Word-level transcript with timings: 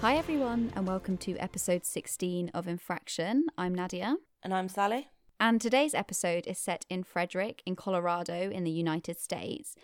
Hi, 0.00 0.14
everyone, 0.14 0.72
and 0.76 0.86
welcome 0.86 1.16
to 1.18 1.36
episode 1.38 1.84
16 1.84 2.52
of 2.54 2.68
Infraction. 2.68 3.46
I'm 3.58 3.74
Nadia. 3.74 4.14
And 4.44 4.54
I'm 4.54 4.68
Sally. 4.68 5.08
And 5.40 5.60
today's 5.60 5.92
episode 5.92 6.46
is 6.46 6.56
set 6.56 6.86
in 6.88 7.02
Frederick, 7.02 7.64
in 7.66 7.74
Colorado, 7.74 8.48
in 8.48 8.62
the 8.62 8.70
United 8.70 9.18
States. 9.18 9.74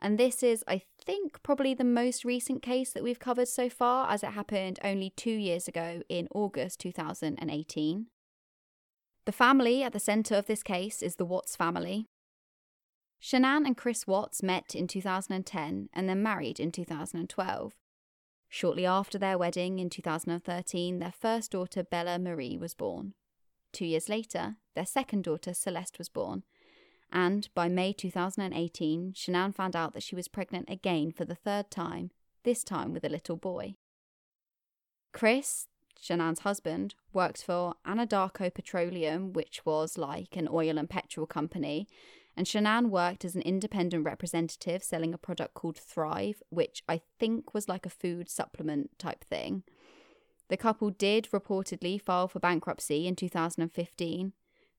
And 0.00 0.18
this 0.18 0.44
is, 0.44 0.62
I 0.68 0.82
think, 1.04 1.42
probably 1.42 1.74
the 1.74 1.82
most 1.82 2.24
recent 2.24 2.62
case 2.62 2.92
that 2.92 3.02
we've 3.02 3.18
covered 3.18 3.48
so 3.48 3.68
far, 3.68 4.08
as 4.08 4.22
it 4.22 4.34
happened 4.34 4.78
only 4.84 5.10
two 5.10 5.32
years 5.32 5.66
ago 5.66 6.02
in 6.08 6.28
August 6.32 6.78
2018. 6.78 8.06
The 9.24 9.32
family 9.32 9.82
at 9.82 9.92
the 9.92 9.98
centre 9.98 10.36
of 10.36 10.46
this 10.46 10.62
case 10.62 11.02
is 11.02 11.16
the 11.16 11.24
Watts 11.24 11.56
family. 11.56 12.06
Shanann 13.20 13.66
and 13.66 13.76
Chris 13.76 14.06
Watts 14.06 14.44
met 14.44 14.76
in 14.76 14.86
2010 14.86 15.88
and 15.92 16.08
then 16.08 16.22
married 16.22 16.60
in 16.60 16.70
2012. 16.70 17.74
Shortly 18.48 18.86
after 18.86 19.18
their 19.18 19.38
wedding 19.38 19.78
in 19.78 19.90
2013, 19.90 20.98
their 20.98 21.12
first 21.12 21.50
daughter, 21.50 21.82
Bella 21.82 22.18
Marie, 22.18 22.56
was 22.56 22.74
born. 22.74 23.14
Two 23.72 23.86
years 23.86 24.08
later, 24.08 24.56
their 24.74 24.86
second 24.86 25.24
daughter, 25.24 25.52
Celeste, 25.52 25.98
was 25.98 26.08
born. 26.08 26.44
And 27.12 27.48
by 27.54 27.68
May 27.68 27.92
2018, 27.92 29.12
Shanann 29.12 29.54
found 29.54 29.76
out 29.76 29.94
that 29.94 30.02
she 30.02 30.16
was 30.16 30.28
pregnant 30.28 30.70
again 30.70 31.12
for 31.12 31.24
the 31.24 31.34
third 31.34 31.70
time, 31.70 32.10
this 32.44 32.64
time 32.64 32.92
with 32.92 33.04
a 33.04 33.08
little 33.08 33.36
boy. 33.36 33.74
Chris, 35.12 35.68
Shanann's 36.00 36.40
husband, 36.40 36.94
worked 37.12 37.42
for 37.42 37.74
Anadarko 37.86 38.52
Petroleum, 38.52 39.32
which 39.32 39.64
was 39.64 39.96
like 39.98 40.36
an 40.36 40.48
oil 40.50 40.78
and 40.78 40.90
petrol 40.90 41.26
company, 41.26 41.86
and 42.36 42.46
Shanann 42.46 42.90
worked 42.90 43.24
as 43.24 43.34
an 43.34 43.42
independent 43.42 44.04
representative 44.04 44.82
selling 44.82 45.14
a 45.14 45.18
product 45.18 45.54
called 45.54 45.78
Thrive, 45.78 46.42
which 46.50 46.82
I 46.88 47.00
think 47.18 47.54
was 47.54 47.68
like 47.68 47.86
a 47.86 47.90
food 47.90 48.28
supplement 48.28 48.98
type 48.98 49.24
thing. 49.24 49.62
The 50.48 50.56
couple 50.56 50.90
did 50.90 51.30
reportedly 51.32 52.00
file 52.00 52.28
for 52.28 52.38
bankruptcy 52.38 53.06
in 53.06 53.16
2015, 53.16 54.32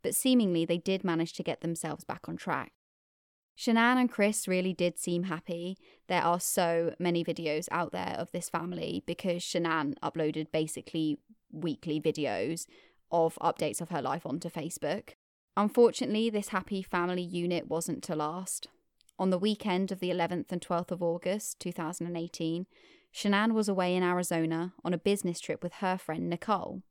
but 0.04 0.16
seemingly 0.16 0.66
they 0.66 0.78
did 0.78 1.04
manage 1.04 1.34
to 1.34 1.44
get 1.44 1.62
themselves 1.62 2.04
back 2.04 2.30
on 2.30 2.38
track. 2.38 2.74
Shanann 3.58 3.98
and 3.98 4.10
Chris 4.10 4.48
really 4.48 4.74
did 4.74 5.00
seem 5.00 5.24
happy. 5.24 5.80
There 6.08 6.22
are 6.22 6.40
so 6.40 6.94
many 7.00 7.24
videos 7.26 7.68
out 7.72 7.92
there 7.92 8.16
of 8.20 8.32
this 8.32 8.50
family 8.50 9.04
because 9.08 9.42
Shanann 9.42 9.96
uploaded 10.04 10.52
basically 10.52 11.18
weekly 11.52 12.00
videos 12.00 12.68
of 13.12 13.36
updates 13.42 13.82
of 13.82 13.90
her 13.90 14.02
life 14.02 14.28
onto 14.28 14.50
Facebook. 14.50 15.14
Unfortunately, 15.58 16.30
this 16.30 16.50
happy 16.50 16.84
family 16.84 17.24
unit 17.24 17.68
wasn't 17.68 18.04
to 18.04 18.16
last. 18.16 18.68
On 19.18 19.32
the 19.32 19.40
weekend 19.40 19.92
of 19.92 20.00
the 20.00 20.12
11th 20.12 20.52
and 20.52 20.62
12th 20.62 20.92
of 20.92 21.02
August 21.02 21.60
2018, 21.60 22.68
Shanann 23.12 23.54
was 23.54 23.68
away 23.68 23.96
in 23.96 24.04
Arizona 24.04 24.74
on 24.86 24.94
a 24.94 25.00
business 25.00 25.40
trip 25.40 25.64
with 25.64 25.74
her 25.74 25.98
friend 25.98 26.30
Nicole. 26.30 26.84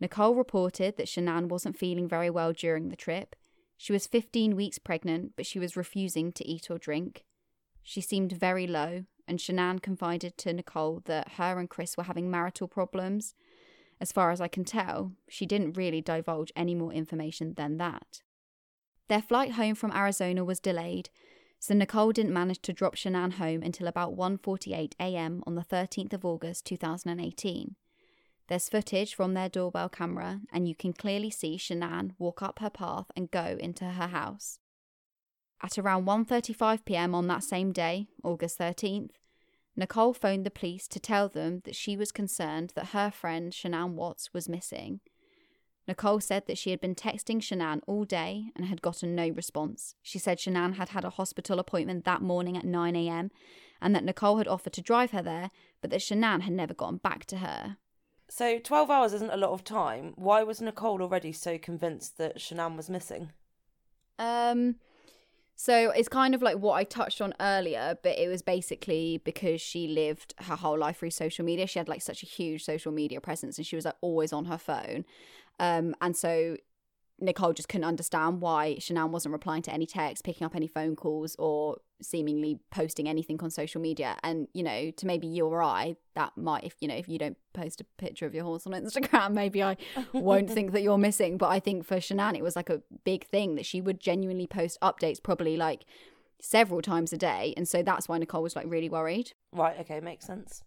Nicole 0.00 0.34
reported 0.34 0.96
that 0.96 1.06
Shanann 1.06 1.48
wasn't 1.48 1.76
feeling 1.76 2.08
very 2.08 2.30
well 2.30 2.54
during 2.54 2.88
the 2.88 2.96
trip. 2.96 3.36
She 3.76 3.92
was 3.92 4.06
15 4.06 4.56
weeks 4.56 4.78
pregnant, 4.78 5.32
but 5.36 5.44
she 5.44 5.58
was 5.58 5.76
refusing 5.76 6.32
to 6.32 6.48
eat 6.48 6.70
or 6.70 6.78
drink. 6.78 7.26
She 7.82 8.00
seemed 8.00 8.32
very 8.32 8.66
low, 8.66 9.04
and 9.28 9.38
Shanann 9.38 9.82
confided 9.82 10.38
to 10.38 10.54
Nicole 10.54 11.02
that 11.04 11.32
her 11.32 11.58
and 11.58 11.68
Chris 11.68 11.98
were 11.98 12.04
having 12.04 12.30
marital 12.30 12.68
problems 12.68 13.34
as 14.00 14.12
far 14.12 14.30
as 14.30 14.40
I 14.40 14.48
can 14.48 14.64
tell, 14.64 15.12
she 15.28 15.46
didn't 15.46 15.76
really 15.76 16.00
divulge 16.00 16.52
any 16.56 16.74
more 16.74 16.92
information 16.92 17.54
than 17.54 17.76
that. 17.76 18.22
Their 19.08 19.22
flight 19.22 19.52
home 19.52 19.74
from 19.74 19.92
Arizona 19.92 20.44
was 20.44 20.60
delayed, 20.60 21.10
so 21.58 21.74
Nicole 21.74 22.12
didn't 22.12 22.32
manage 22.32 22.62
to 22.62 22.72
drop 22.72 22.94
Shanann 22.94 23.32
home 23.32 23.62
until 23.62 23.86
about 23.86 24.16
1:48 24.16 24.94
a.m. 24.98 25.42
on 25.46 25.56
the 25.56 25.64
13th 25.64 26.14
of 26.14 26.24
August 26.24 26.64
2018. 26.64 27.76
There's 28.48 28.68
footage 28.68 29.14
from 29.14 29.34
their 29.34 29.48
doorbell 29.48 29.88
camera, 29.90 30.40
and 30.52 30.66
you 30.66 30.74
can 30.74 30.92
clearly 30.92 31.30
see 31.30 31.56
Shanann 31.56 32.14
walk 32.18 32.42
up 32.42 32.60
her 32.60 32.70
path 32.70 33.06
and 33.14 33.30
go 33.30 33.56
into 33.60 33.84
her 33.84 34.08
house. 34.08 34.58
At 35.62 35.76
around 35.76 36.06
1:35 36.06 36.84
p.m. 36.84 37.14
on 37.14 37.26
that 37.26 37.44
same 37.44 37.72
day, 37.72 38.08
August 38.24 38.58
13th, 38.58 39.10
Nicole 39.76 40.12
phoned 40.12 40.44
the 40.44 40.50
police 40.50 40.88
to 40.88 41.00
tell 41.00 41.28
them 41.28 41.62
that 41.64 41.76
she 41.76 41.96
was 41.96 42.12
concerned 42.12 42.72
that 42.74 42.88
her 42.88 43.10
friend 43.10 43.52
Shanann 43.52 43.92
Watts 43.94 44.34
was 44.34 44.48
missing. 44.48 45.00
Nicole 45.88 46.20
said 46.20 46.46
that 46.46 46.58
she 46.58 46.70
had 46.70 46.80
been 46.80 46.94
texting 46.94 47.38
Shanann 47.38 47.80
all 47.86 48.04
day 48.04 48.52
and 48.54 48.66
had 48.66 48.82
gotten 48.82 49.14
no 49.14 49.28
response. 49.28 49.94
She 50.02 50.18
said 50.18 50.38
Shanann 50.38 50.74
had 50.74 50.90
had 50.90 51.04
a 51.04 51.10
hospital 51.10 51.58
appointment 51.58 52.04
that 52.04 52.22
morning 52.22 52.56
at 52.56 52.64
9am 52.64 53.30
and 53.82 53.94
that 53.94 54.04
Nicole 54.04 54.38
had 54.38 54.48
offered 54.48 54.74
to 54.74 54.82
drive 54.82 55.10
her 55.12 55.22
there, 55.22 55.50
but 55.80 55.90
that 55.90 56.00
Shanann 56.00 56.42
had 56.42 56.52
never 56.52 56.74
gotten 56.74 56.98
back 56.98 57.24
to 57.26 57.38
her. 57.38 57.78
So 58.28 58.58
12 58.60 58.90
hours 58.90 59.12
isn't 59.14 59.32
a 59.32 59.36
lot 59.36 59.50
of 59.50 59.64
time. 59.64 60.12
Why 60.16 60.42
was 60.44 60.60
Nicole 60.60 61.02
already 61.02 61.32
so 61.32 61.58
convinced 61.58 62.18
that 62.18 62.38
Shanann 62.38 62.76
was 62.76 62.88
missing? 62.88 63.32
Um, 64.18 64.76
so 65.62 65.90
it's 65.90 66.08
kind 66.08 66.34
of 66.34 66.40
like 66.40 66.56
what 66.56 66.72
I 66.72 66.84
touched 66.84 67.20
on 67.20 67.34
earlier, 67.38 67.98
but 68.02 68.18
it 68.18 68.28
was 68.28 68.40
basically 68.40 69.20
because 69.26 69.60
she 69.60 69.88
lived 69.88 70.32
her 70.38 70.56
whole 70.56 70.78
life 70.78 71.00
through 71.00 71.10
social 71.10 71.44
media. 71.44 71.66
She 71.66 71.78
had 71.78 71.86
like 71.86 72.00
such 72.00 72.22
a 72.22 72.26
huge 72.26 72.64
social 72.64 72.90
media 72.92 73.20
presence 73.20 73.58
and 73.58 73.66
she 73.66 73.76
was 73.76 73.84
like 73.84 73.96
always 74.00 74.32
on 74.32 74.46
her 74.46 74.56
phone. 74.56 75.04
Um, 75.58 75.94
and 76.00 76.16
so 76.16 76.56
Nicole 77.20 77.52
just 77.52 77.68
couldn't 77.68 77.84
understand 77.84 78.40
why 78.40 78.76
Shanann 78.78 79.10
wasn't 79.10 79.32
replying 79.32 79.62
to 79.62 79.72
any 79.72 79.86
texts, 79.86 80.22
picking 80.22 80.44
up 80.44 80.56
any 80.56 80.66
phone 80.66 80.96
calls, 80.96 81.36
or 81.38 81.78
seemingly 82.00 82.58
posting 82.70 83.08
anything 83.08 83.38
on 83.42 83.50
social 83.50 83.80
media. 83.80 84.16
And, 84.22 84.48
you 84.54 84.62
know, 84.62 84.90
to 84.90 85.06
maybe 85.06 85.26
you 85.26 85.46
or 85.46 85.62
I, 85.62 85.96
that 86.14 86.36
might, 86.36 86.64
if, 86.64 86.76
you 86.80 86.88
know, 86.88 86.94
if 86.94 87.08
you 87.08 87.18
don't 87.18 87.36
post 87.52 87.80
a 87.80 87.84
picture 87.98 88.26
of 88.26 88.34
your 88.34 88.44
horse 88.44 88.66
on 88.66 88.72
Instagram, 88.72 89.32
maybe 89.34 89.62
I 89.62 89.76
won't 90.12 90.50
think 90.56 90.72
that 90.72 90.82
you're 90.82 90.98
missing. 90.98 91.36
But 91.36 91.48
I 91.48 91.60
think 91.60 91.84
for 91.84 91.96
Shanann, 91.96 92.36
it 92.36 92.42
was 92.42 92.56
like 92.56 92.70
a 92.70 92.82
big 93.04 93.26
thing 93.26 93.54
that 93.56 93.66
she 93.66 93.80
would 93.80 94.00
genuinely 94.00 94.46
post 94.46 94.78
updates 94.80 95.22
probably 95.22 95.56
like 95.56 95.84
several 96.40 96.80
times 96.80 97.12
a 97.12 97.18
day. 97.18 97.52
And 97.56 97.68
so 97.68 97.82
that's 97.82 98.08
why 98.08 98.18
Nicole 98.18 98.42
was 98.42 98.56
like 98.56 98.66
really 98.68 98.88
worried. 98.88 99.32
Right. 99.52 99.78
Okay. 99.80 100.00
Makes 100.00 100.26
sense. 100.26 100.64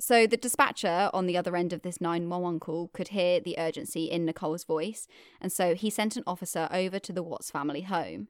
So 0.00 0.26
the 0.26 0.36
dispatcher 0.36 1.10
on 1.12 1.26
the 1.26 1.36
other 1.36 1.56
end 1.56 1.72
of 1.72 1.82
this 1.82 2.00
911 2.00 2.60
call 2.60 2.88
could 2.88 3.08
hear 3.08 3.40
the 3.40 3.58
urgency 3.58 4.04
in 4.04 4.24
Nicole's 4.24 4.64
voice, 4.64 5.08
and 5.40 5.50
so 5.52 5.74
he 5.74 5.90
sent 5.90 6.16
an 6.16 6.22
officer 6.26 6.68
over 6.70 7.00
to 7.00 7.12
the 7.12 7.22
Watts 7.22 7.50
family 7.50 7.82
home. 7.82 8.28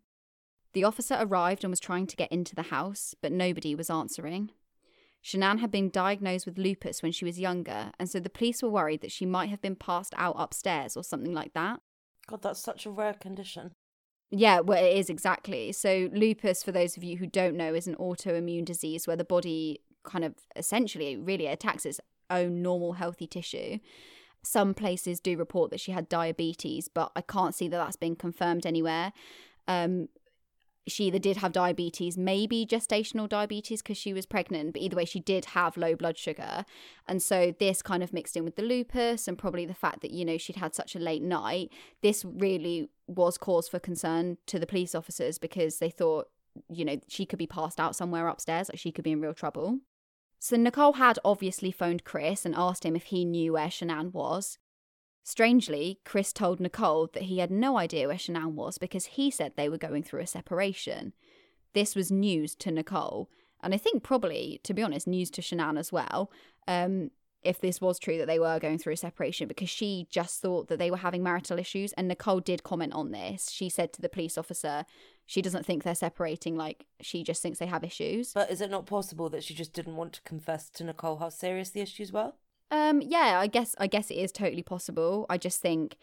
The 0.72 0.84
officer 0.84 1.18
arrived 1.20 1.64
and 1.64 1.70
was 1.70 1.80
trying 1.80 2.06
to 2.06 2.16
get 2.16 2.32
into 2.32 2.54
the 2.54 2.62
house, 2.62 3.14
but 3.20 3.32
nobody 3.32 3.74
was 3.74 3.90
answering. 3.90 4.50
Shanann 5.22 5.58
had 5.58 5.70
been 5.70 5.90
diagnosed 5.90 6.46
with 6.46 6.58
lupus 6.58 7.02
when 7.02 7.12
she 7.12 7.24
was 7.24 7.40
younger, 7.40 7.92
and 7.98 8.08
so 8.08 8.18
the 8.18 8.30
police 8.30 8.62
were 8.62 8.70
worried 8.70 9.02
that 9.02 9.12
she 9.12 9.26
might 9.26 9.50
have 9.50 9.60
been 9.60 9.76
passed 9.76 10.14
out 10.16 10.36
upstairs 10.38 10.96
or 10.96 11.04
something 11.04 11.34
like 11.34 11.52
that. 11.52 11.80
God, 12.26 12.42
that's 12.42 12.60
such 12.60 12.86
a 12.86 12.90
rare 12.90 13.14
condition. 13.14 13.72
Yeah, 14.30 14.60
well, 14.60 14.82
it 14.82 14.96
is 14.96 15.08
exactly. 15.08 15.72
So, 15.72 16.10
lupus, 16.12 16.62
for 16.62 16.72
those 16.72 16.96
of 16.96 17.04
you 17.04 17.16
who 17.16 17.26
don't 17.26 17.56
know, 17.56 17.74
is 17.74 17.86
an 17.86 17.96
autoimmune 17.96 18.64
disease 18.64 19.06
where 19.06 19.16
the 19.16 19.24
body 19.24 19.80
kind 20.04 20.24
of 20.24 20.34
essentially 20.56 21.16
really 21.16 21.46
attacks 21.46 21.86
its 21.86 22.00
own 22.30 22.62
normal 22.62 22.94
healthy 22.94 23.26
tissue. 23.26 23.78
Some 24.42 24.74
places 24.74 25.20
do 25.20 25.36
report 25.36 25.70
that 25.70 25.80
she 25.80 25.92
had 25.92 26.08
diabetes, 26.08 26.88
but 26.88 27.10
I 27.16 27.20
can't 27.20 27.54
see 27.54 27.68
that 27.68 27.76
that's 27.76 27.96
been 27.96 28.16
confirmed 28.16 28.64
anywhere. 28.64 29.12
Um, 29.66 30.08
she 30.88 31.04
either 31.04 31.18
did 31.18 31.36
have 31.38 31.52
diabetes, 31.52 32.16
maybe 32.16 32.66
gestational 32.66 33.28
diabetes 33.28 33.82
because 33.82 33.98
she 33.98 34.12
was 34.12 34.26
pregnant, 34.26 34.72
but 34.72 34.82
either 34.82 34.96
way, 34.96 35.04
she 35.04 35.20
did 35.20 35.46
have 35.46 35.76
low 35.76 35.94
blood 35.94 36.16
sugar. 36.16 36.64
And 37.06 37.22
so, 37.22 37.54
this 37.58 37.82
kind 37.82 38.02
of 38.02 38.12
mixed 38.12 38.36
in 38.36 38.44
with 38.44 38.56
the 38.56 38.62
lupus 38.62 39.28
and 39.28 39.36
probably 39.36 39.66
the 39.66 39.74
fact 39.74 40.00
that, 40.00 40.10
you 40.10 40.24
know, 40.24 40.38
she'd 40.38 40.56
had 40.56 40.74
such 40.74 40.96
a 40.96 40.98
late 40.98 41.22
night, 41.22 41.70
this 42.02 42.24
really 42.24 42.88
was 43.06 43.38
cause 43.38 43.68
for 43.68 43.78
concern 43.78 44.38
to 44.46 44.58
the 44.58 44.66
police 44.66 44.94
officers 44.94 45.38
because 45.38 45.78
they 45.78 45.90
thought, 45.90 46.28
you 46.68 46.84
know, 46.84 46.98
she 47.08 47.26
could 47.26 47.38
be 47.38 47.46
passed 47.46 47.78
out 47.78 47.94
somewhere 47.94 48.28
upstairs, 48.28 48.68
like 48.68 48.78
she 48.78 48.92
could 48.92 49.04
be 49.04 49.12
in 49.12 49.20
real 49.20 49.34
trouble. 49.34 49.78
So 50.38 50.56
Nicole 50.56 50.94
had 50.94 51.18
obviously 51.24 51.72
phoned 51.72 52.04
Chris 52.04 52.44
and 52.44 52.54
asked 52.54 52.84
him 52.84 52.94
if 52.96 53.04
he 53.04 53.24
knew 53.24 53.54
where 53.54 53.68
Shanann 53.68 54.12
was. 54.12 54.58
Strangely, 55.24 56.00
Chris 56.04 56.32
told 56.32 56.58
Nicole 56.58 57.10
that 57.12 57.24
he 57.24 57.38
had 57.38 57.50
no 57.50 57.76
idea 57.76 58.08
where 58.08 58.16
Shanann 58.16 58.52
was 58.52 58.78
because 58.78 59.04
he 59.06 59.30
said 59.30 59.52
they 59.56 59.68
were 59.68 59.76
going 59.76 60.02
through 60.02 60.20
a 60.20 60.26
separation. 60.26 61.12
This 61.74 61.94
was 61.94 62.10
news 62.10 62.54
to 62.56 62.70
Nicole, 62.70 63.28
and 63.62 63.74
I 63.74 63.76
think 63.76 64.02
probably, 64.02 64.60
to 64.62 64.72
be 64.72 64.82
honest, 64.82 65.06
news 65.06 65.30
to 65.32 65.42
Shanann 65.42 65.78
as 65.78 65.92
well. 65.92 66.30
Um, 66.66 67.10
if 67.42 67.60
this 67.60 67.80
was 67.80 67.98
true 67.98 68.18
that 68.18 68.26
they 68.26 68.38
were 68.38 68.58
going 68.58 68.78
through 68.78 68.94
a 68.94 68.96
separation 68.96 69.46
because 69.46 69.70
she 69.70 70.06
just 70.10 70.40
thought 70.40 70.68
that 70.68 70.78
they 70.78 70.90
were 70.90 70.96
having 70.96 71.22
marital 71.22 71.58
issues 71.58 71.92
and 71.92 72.08
Nicole 72.08 72.40
did 72.40 72.62
comment 72.62 72.92
on 72.92 73.12
this. 73.12 73.50
She 73.50 73.68
said 73.68 73.92
to 73.92 74.02
the 74.02 74.08
police 74.08 74.36
officer 74.36 74.84
she 75.26 75.42
doesn't 75.42 75.64
think 75.64 75.82
they're 75.82 75.94
separating 75.94 76.56
like 76.56 76.86
she 77.00 77.22
just 77.22 77.42
thinks 77.42 77.58
they 77.58 77.66
have 77.66 77.84
issues. 77.84 78.32
But 78.32 78.50
is 78.50 78.60
it 78.60 78.70
not 78.70 78.86
possible 78.86 79.28
that 79.30 79.44
she 79.44 79.54
just 79.54 79.72
didn't 79.72 79.96
want 79.96 80.14
to 80.14 80.22
confess 80.22 80.68
to 80.70 80.84
Nicole 80.84 81.18
how 81.18 81.28
serious 81.28 81.70
the 81.70 81.80
issues 81.80 82.12
were? 82.12 82.32
Um 82.70 83.00
yeah, 83.00 83.38
I 83.38 83.46
guess 83.46 83.76
I 83.78 83.86
guess 83.86 84.10
it 84.10 84.16
is 84.16 84.32
totally 84.32 84.62
possible. 84.62 85.26
I 85.30 85.38
just 85.38 85.60
think 85.60 85.96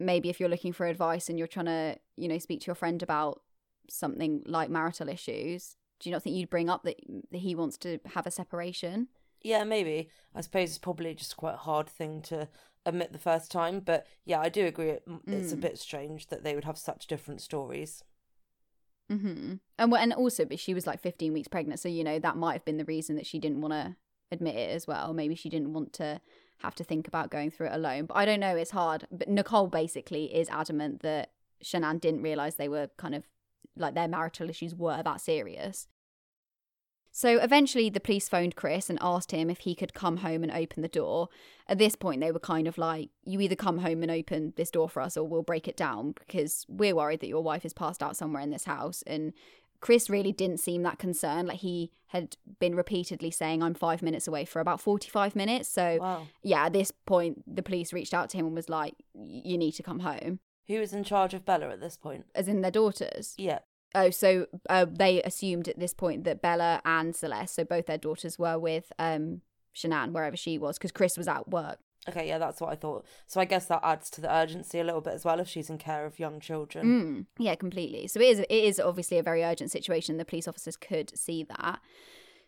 maybe 0.00 0.28
if 0.28 0.40
you're 0.40 0.48
looking 0.48 0.72
for 0.72 0.86
advice 0.86 1.28
and 1.28 1.38
you're 1.38 1.46
trying 1.46 1.66
to, 1.66 1.96
you 2.16 2.26
know, 2.28 2.38
speak 2.38 2.60
to 2.62 2.66
your 2.66 2.74
friend 2.74 3.02
about 3.02 3.42
something 3.88 4.42
like 4.46 4.70
marital 4.70 5.08
issues, 5.08 5.76
do 6.00 6.08
you 6.08 6.12
not 6.12 6.22
think 6.22 6.34
you'd 6.36 6.50
bring 6.50 6.68
up 6.68 6.82
that, 6.82 6.96
that 7.30 7.38
he 7.38 7.54
wants 7.54 7.76
to 7.78 8.00
have 8.14 8.26
a 8.26 8.30
separation? 8.30 9.08
Yeah, 9.42 9.64
maybe. 9.64 10.08
I 10.34 10.40
suppose 10.40 10.70
it's 10.70 10.78
probably 10.78 11.14
just 11.14 11.36
quite 11.36 11.54
a 11.54 11.58
hard 11.58 11.88
thing 11.88 12.22
to 12.22 12.48
admit 12.86 13.12
the 13.12 13.18
first 13.18 13.50
time, 13.50 13.80
but 13.80 14.06
yeah, 14.24 14.40
I 14.40 14.48
do 14.48 14.66
agree. 14.66 14.90
It, 14.90 15.04
It's 15.26 15.52
a 15.52 15.56
Mm. 15.56 15.60
bit 15.60 15.78
strange 15.78 16.28
that 16.28 16.42
they 16.44 16.54
would 16.54 16.64
have 16.64 16.78
such 16.78 17.06
different 17.06 17.40
stories. 17.40 18.02
hmm 19.08 19.54
And 19.78 19.92
and 19.94 20.12
also, 20.14 20.44
but 20.44 20.58
she 20.58 20.74
was 20.74 20.86
like 20.86 21.00
15 21.00 21.32
weeks 21.32 21.48
pregnant, 21.48 21.80
so 21.80 21.88
you 21.88 22.04
know 22.04 22.18
that 22.18 22.36
might 22.36 22.54
have 22.54 22.64
been 22.64 22.78
the 22.78 22.84
reason 22.84 23.16
that 23.16 23.26
she 23.26 23.38
didn't 23.38 23.60
want 23.60 23.72
to 23.72 23.96
admit 24.30 24.56
it 24.56 24.70
as 24.70 24.86
well. 24.86 25.12
Maybe 25.12 25.34
she 25.34 25.48
didn't 25.50 25.72
want 25.74 25.92
to 25.94 26.20
have 26.58 26.74
to 26.76 26.84
think 26.84 27.08
about 27.08 27.30
going 27.30 27.50
through 27.50 27.66
it 27.66 27.74
alone. 27.74 28.06
But 28.06 28.16
I 28.16 28.24
don't 28.24 28.40
know. 28.40 28.56
It's 28.56 28.70
hard. 28.70 29.06
But 29.10 29.28
Nicole 29.28 29.66
basically 29.66 30.34
is 30.34 30.48
adamant 30.48 31.02
that 31.02 31.32
Shanann 31.62 32.00
didn't 32.00 32.22
realize 32.22 32.54
they 32.54 32.68
were 32.68 32.88
kind 32.96 33.14
of 33.14 33.24
like 33.76 33.94
their 33.94 34.08
marital 34.08 34.48
issues 34.48 34.74
were 34.74 35.02
that 35.02 35.20
serious. 35.20 35.88
So 37.14 37.38
eventually, 37.38 37.90
the 37.90 38.00
police 38.00 38.28
phoned 38.28 38.56
Chris 38.56 38.88
and 38.88 38.98
asked 39.02 39.30
him 39.32 39.50
if 39.50 39.60
he 39.60 39.74
could 39.74 39.92
come 39.94 40.18
home 40.18 40.42
and 40.42 40.50
open 40.50 40.80
the 40.82 40.88
door. 40.88 41.28
At 41.68 41.76
this 41.78 41.94
point, 41.94 42.20
they 42.22 42.32
were 42.32 42.40
kind 42.40 42.66
of 42.66 42.78
like, 42.78 43.10
You 43.24 43.40
either 43.40 43.54
come 43.54 43.78
home 43.78 44.02
and 44.02 44.10
open 44.10 44.54
this 44.56 44.70
door 44.70 44.88
for 44.88 45.02
us, 45.02 45.16
or 45.16 45.28
we'll 45.28 45.42
break 45.42 45.68
it 45.68 45.76
down 45.76 46.12
because 46.18 46.64
we're 46.68 46.94
worried 46.96 47.20
that 47.20 47.28
your 47.28 47.42
wife 47.42 47.64
is 47.64 47.74
passed 47.74 48.02
out 48.02 48.16
somewhere 48.16 48.42
in 48.42 48.50
this 48.50 48.64
house. 48.64 49.02
And 49.06 49.34
Chris 49.80 50.08
really 50.08 50.32
didn't 50.32 50.58
seem 50.60 50.82
that 50.84 50.98
concerned. 50.98 51.48
Like 51.48 51.58
he 51.58 51.90
had 52.08 52.36
been 52.60 52.74
repeatedly 52.74 53.30
saying, 53.30 53.62
I'm 53.62 53.74
five 53.74 54.00
minutes 54.00 54.26
away 54.28 54.44
for 54.44 54.60
about 54.60 54.80
45 54.80 55.34
minutes. 55.36 55.68
So, 55.68 55.98
Wow. 56.00 56.26
yeah, 56.42 56.66
at 56.66 56.72
this 56.72 56.92
point, 57.04 57.42
the 57.52 57.62
police 57.62 57.92
reached 57.92 58.14
out 58.14 58.30
to 58.30 58.36
him 58.38 58.46
and 58.46 58.54
was 58.54 58.68
like, 58.68 58.94
You 59.14 59.58
need 59.58 59.72
to 59.72 59.82
come 59.82 60.00
home, 60.00 60.40
Who 60.68 60.78
was 60.78 60.92
in 60.94 61.04
charge 61.04 61.34
of 61.34 61.44
Bella 61.44 61.68
at 61.70 61.80
this 61.80 61.96
point? 61.96 62.24
as 62.34 62.48
in 62.48 62.60
their 62.62 62.70
daughters. 62.70 63.34
Yeah. 63.36 63.58
Oh, 63.94 64.10
so 64.10 64.46
uh, 64.70 64.86
they 64.88 65.22
assumed 65.22 65.68
at 65.68 65.78
this 65.78 65.92
point 65.92 66.24
that 66.24 66.40
Bella 66.40 66.80
and 66.84 67.14
Celeste, 67.14 67.54
so 67.54 67.64
both 67.64 67.86
their 67.86 67.98
daughters, 67.98 68.38
were 68.38 68.58
with 68.58 68.92
um, 68.98 69.42
Shanann 69.74 70.12
wherever 70.12 70.36
she 70.36 70.58
was, 70.58 70.78
because 70.78 70.92
Chris 70.92 71.18
was 71.18 71.28
at 71.28 71.48
work. 71.48 71.78
Okay, 72.08 72.26
yeah, 72.26 72.38
that's 72.38 72.60
what 72.60 72.72
I 72.72 72.74
thought. 72.74 73.06
So 73.26 73.40
I 73.40 73.44
guess 73.44 73.66
that 73.66 73.80
adds 73.84 74.10
to 74.10 74.20
the 74.20 74.34
urgency 74.34 74.80
a 74.80 74.84
little 74.84 75.00
bit 75.00 75.14
as 75.14 75.24
well 75.24 75.38
if 75.38 75.48
she's 75.48 75.70
in 75.70 75.78
care 75.78 76.04
of 76.04 76.18
young 76.18 76.40
children. 76.40 76.86
Mm, 76.86 77.26
yeah, 77.38 77.54
completely. 77.54 78.08
So 78.08 78.20
it 78.20 78.24
is. 78.24 78.38
It 78.40 78.50
is 78.50 78.80
obviously 78.80 79.18
a 79.18 79.22
very 79.22 79.44
urgent 79.44 79.70
situation. 79.70 80.16
The 80.16 80.24
police 80.24 80.48
officers 80.48 80.76
could 80.76 81.16
see 81.16 81.44
that. 81.44 81.80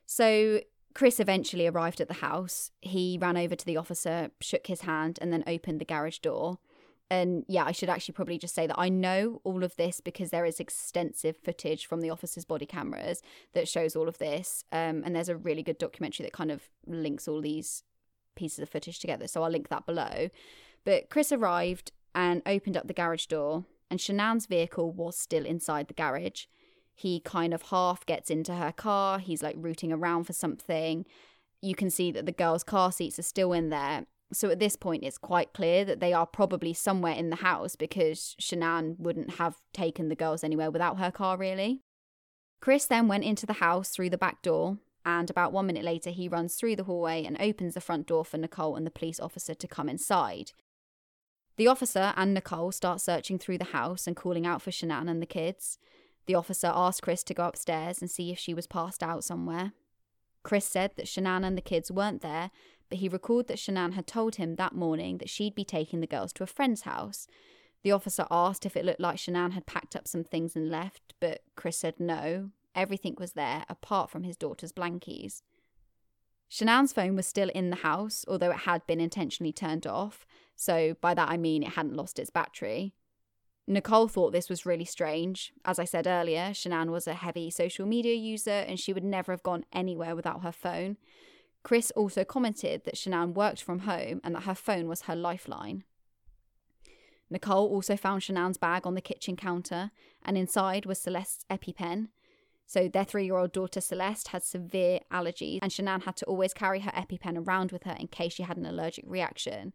So 0.06 0.60
Chris 0.94 1.20
eventually 1.20 1.68
arrived 1.68 2.00
at 2.00 2.08
the 2.08 2.14
house. 2.14 2.72
He 2.80 3.16
ran 3.20 3.36
over 3.36 3.54
to 3.54 3.66
the 3.66 3.76
officer, 3.76 4.30
shook 4.40 4.66
his 4.66 4.82
hand, 4.82 5.18
and 5.20 5.32
then 5.32 5.44
opened 5.46 5.80
the 5.80 5.84
garage 5.84 6.18
door. 6.18 6.58
And 7.14 7.44
yeah, 7.46 7.64
I 7.64 7.70
should 7.70 7.88
actually 7.88 8.14
probably 8.14 8.38
just 8.38 8.56
say 8.56 8.66
that 8.66 8.76
I 8.76 8.88
know 8.88 9.40
all 9.44 9.62
of 9.62 9.76
this 9.76 10.00
because 10.00 10.30
there 10.30 10.44
is 10.44 10.58
extensive 10.58 11.36
footage 11.36 11.86
from 11.86 12.00
the 12.00 12.10
officer's 12.10 12.44
body 12.44 12.66
cameras 12.66 13.22
that 13.52 13.68
shows 13.68 13.94
all 13.94 14.08
of 14.08 14.18
this. 14.18 14.64
Um, 14.72 15.02
and 15.04 15.14
there's 15.14 15.28
a 15.28 15.36
really 15.36 15.62
good 15.62 15.78
documentary 15.78 16.24
that 16.24 16.32
kind 16.32 16.50
of 16.50 16.68
links 16.88 17.28
all 17.28 17.40
these 17.40 17.84
pieces 18.34 18.58
of 18.58 18.68
footage 18.68 18.98
together. 18.98 19.28
So 19.28 19.44
I'll 19.44 19.50
link 19.50 19.68
that 19.68 19.86
below. 19.86 20.28
But 20.84 21.08
Chris 21.08 21.30
arrived 21.30 21.92
and 22.16 22.42
opened 22.46 22.76
up 22.76 22.88
the 22.88 22.92
garage 22.92 23.26
door, 23.26 23.64
and 23.88 24.00
Shanann's 24.00 24.46
vehicle 24.46 24.90
was 24.90 25.16
still 25.16 25.46
inside 25.46 25.86
the 25.86 25.94
garage. 25.94 26.46
He 26.96 27.20
kind 27.20 27.54
of 27.54 27.62
half 27.62 28.04
gets 28.06 28.28
into 28.28 28.56
her 28.56 28.72
car. 28.72 29.20
He's 29.20 29.42
like 29.42 29.54
rooting 29.56 29.92
around 29.92 30.24
for 30.24 30.32
something. 30.32 31.06
You 31.62 31.76
can 31.76 31.90
see 31.90 32.10
that 32.10 32.26
the 32.26 32.32
girls' 32.32 32.64
car 32.64 32.90
seats 32.90 33.20
are 33.20 33.22
still 33.22 33.52
in 33.52 33.68
there. 33.68 34.06
So 34.34 34.50
at 34.50 34.58
this 34.58 34.76
point, 34.76 35.04
it's 35.04 35.18
quite 35.18 35.52
clear 35.52 35.84
that 35.84 36.00
they 36.00 36.12
are 36.12 36.26
probably 36.26 36.74
somewhere 36.74 37.14
in 37.14 37.30
the 37.30 37.36
house 37.36 37.76
because 37.76 38.34
Shanann 38.40 38.98
wouldn't 38.98 39.34
have 39.36 39.56
taken 39.72 40.08
the 40.08 40.16
girls 40.16 40.42
anywhere 40.42 40.70
without 40.70 40.98
her 40.98 41.10
car, 41.10 41.36
really. 41.36 41.80
Chris 42.60 42.86
then 42.86 43.08
went 43.08 43.24
into 43.24 43.46
the 43.46 43.54
house 43.54 43.90
through 43.90 44.10
the 44.10 44.18
back 44.18 44.42
door, 44.42 44.78
and 45.04 45.30
about 45.30 45.52
one 45.52 45.66
minute 45.66 45.84
later, 45.84 46.10
he 46.10 46.28
runs 46.28 46.54
through 46.54 46.76
the 46.76 46.84
hallway 46.84 47.24
and 47.24 47.36
opens 47.40 47.74
the 47.74 47.80
front 47.80 48.06
door 48.06 48.24
for 48.24 48.38
Nicole 48.38 48.74
and 48.74 48.86
the 48.86 48.90
police 48.90 49.20
officer 49.20 49.54
to 49.54 49.68
come 49.68 49.88
inside. 49.88 50.52
The 51.56 51.68
officer 51.68 52.12
and 52.16 52.34
Nicole 52.34 52.72
start 52.72 53.00
searching 53.00 53.38
through 53.38 53.58
the 53.58 53.64
house 53.64 54.06
and 54.06 54.16
calling 54.16 54.46
out 54.46 54.62
for 54.62 54.70
Shanann 54.70 55.08
and 55.08 55.22
the 55.22 55.26
kids. 55.26 55.78
The 56.26 56.34
officer 56.34 56.72
asked 56.74 57.02
Chris 57.02 57.22
to 57.24 57.34
go 57.34 57.46
upstairs 57.46 58.00
and 58.00 58.10
see 58.10 58.32
if 58.32 58.38
she 58.38 58.54
was 58.54 58.66
passed 58.66 59.02
out 59.02 59.22
somewhere. 59.22 59.72
Chris 60.42 60.66
said 60.66 60.92
that 60.96 61.06
Shanann 61.06 61.44
and 61.44 61.56
the 61.56 61.62
kids 61.62 61.90
weren't 61.90 62.22
there, 62.22 62.50
he 62.96 63.08
recalled 63.08 63.48
that 63.48 63.58
Shanann 63.58 63.92
had 63.94 64.06
told 64.06 64.36
him 64.36 64.56
that 64.56 64.74
morning 64.74 65.18
that 65.18 65.30
she'd 65.30 65.54
be 65.54 65.64
taking 65.64 66.00
the 66.00 66.06
girls 66.06 66.32
to 66.34 66.42
a 66.42 66.46
friend's 66.46 66.82
house. 66.82 67.26
The 67.82 67.92
officer 67.92 68.26
asked 68.30 68.64
if 68.64 68.76
it 68.76 68.84
looked 68.84 69.00
like 69.00 69.16
Shanann 69.16 69.52
had 69.52 69.66
packed 69.66 69.94
up 69.94 70.08
some 70.08 70.24
things 70.24 70.56
and 70.56 70.70
left, 70.70 71.14
but 71.20 71.42
Chris 71.56 71.78
said 71.78 72.00
no. 72.00 72.50
Everything 72.74 73.14
was 73.18 73.32
there 73.32 73.64
apart 73.68 74.10
from 74.10 74.24
his 74.24 74.36
daughter's 74.36 74.72
blankies. 74.72 75.42
Shanann's 76.50 76.92
phone 76.92 77.16
was 77.16 77.26
still 77.26 77.50
in 77.50 77.70
the 77.70 77.76
house, 77.76 78.24
although 78.28 78.50
it 78.50 78.58
had 78.58 78.86
been 78.86 79.00
intentionally 79.00 79.52
turned 79.52 79.86
off, 79.86 80.26
so 80.54 80.94
by 81.00 81.14
that 81.14 81.28
I 81.28 81.36
mean 81.36 81.62
it 81.62 81.70
hadn't 81.70 81.96
lost 81.96 82.18
its 82.18 82.30
battery. 82.30 82.94
Nicole 83.66 84.08
thought 84.08 84.32
this 84.32 84.50
was 84.50 84.66
really 84.66 84.84
strange. 84.84 85.52
As 85.64 85.78
I 85.78 85.84
said 85.84 86.06
earlier, 86.06 86.50
Shanann 86.50 86.90
was 86.90 87.06
a 87.06 87.14
heavy 87.14 87.50
social 87.50 87.86
media 87.86 88.14
user 88.14 88.50
and 88.50 88.78
she 88.78 88.92
would 88.92 89.04
never 89.04 89.32
have 89.32 89.42
gone 89.42 89.64
anywhere 89.72 90.14
without 90.14 90.42
her 90.42 90.52
phone. 90.52 90.96
Chris 91.64 91.90
also 91.96 92.24
commented 92.24 92.84
that 92.84 92.94
Shanann 92.94 93.34
worked 93.34 93.62
from 93.62 93.80
home 93.80 94.20
and 94.22 94.34
that 94.34 94.44
her 94.44 94.54
phone 94.54 94.86
was 94.86 95.02
her 95.02 95.16
lifeline. 95.16 95.82
Nicole 97.30 97.68
also 97.68 97.96
found 97.96 98.20
Shanann's 98.20 98.58
bag 98.58 98.86
on 98.86 98.94
the 98.94 99.00
kitchen 99.00 99.34
counter, 99.34 99.90
and 100.22 100.38
inside 100.38 100.86
was 100.86 101.00
Celeste's 101.00 101.46
EpiPen. 101.50 102.08
So 102.66 102.86
their 102.86 103.04
three-year-old 103.04 103.52
daughter 103.52 103.80
Celeste 103.80 104.28
had 104.28 104.42
severe 104.42 105.00
allergies, 105.10 105.58
and 105.62 105.72
Shanann 105.72 106.04
had 106.04 106.16
to 106.16 106.26
always 106.26 106.54
carry 106.54 106.80
her 106.80 106.92
EpiPen 106.92 107.46
around 107.46 107.72
with 107.72 107.84
her 107.84 107.96
in 107.98 108.08
case 108.08 108.34
she 108.34 108.42
had 108.42 108.58
an 108.58 108.66
allergic 108.66 109.04
reaction. 109.08 109.72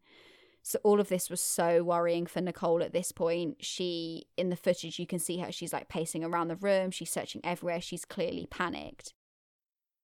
So 0.61 0.79
all 0.83 0.99
of 0.99 1.09
this 1.09 1.29
was 1.29 1.41
so 1.41 1.83
worrying 1.83 2.27
for 2.27 2.41
Nicole 2.41 2.83
at 2.83 2.93
this 2.93 3.11
point. 3.11 3.57
She, 3.61 4.27
in 4.37 4.49
the 4.49 4.55
footage, 4.55 4.99
you 4.99 5.07
can 5.07 5.19
see 5.19 5.39
her. 5.39 5.51
She's 5.51 5.73
like 5.73 5.89
pacing 5.89 6.23
around 6.23 6.49
the 6.49 6.55
room. 6.55 6.91
She's 6.91 7.11
searching 7.11 7.41
everywhere. 7.43 7.81
She's 7.81 8.05
clearly 8.05 8.45
panicked. 8.49 9.13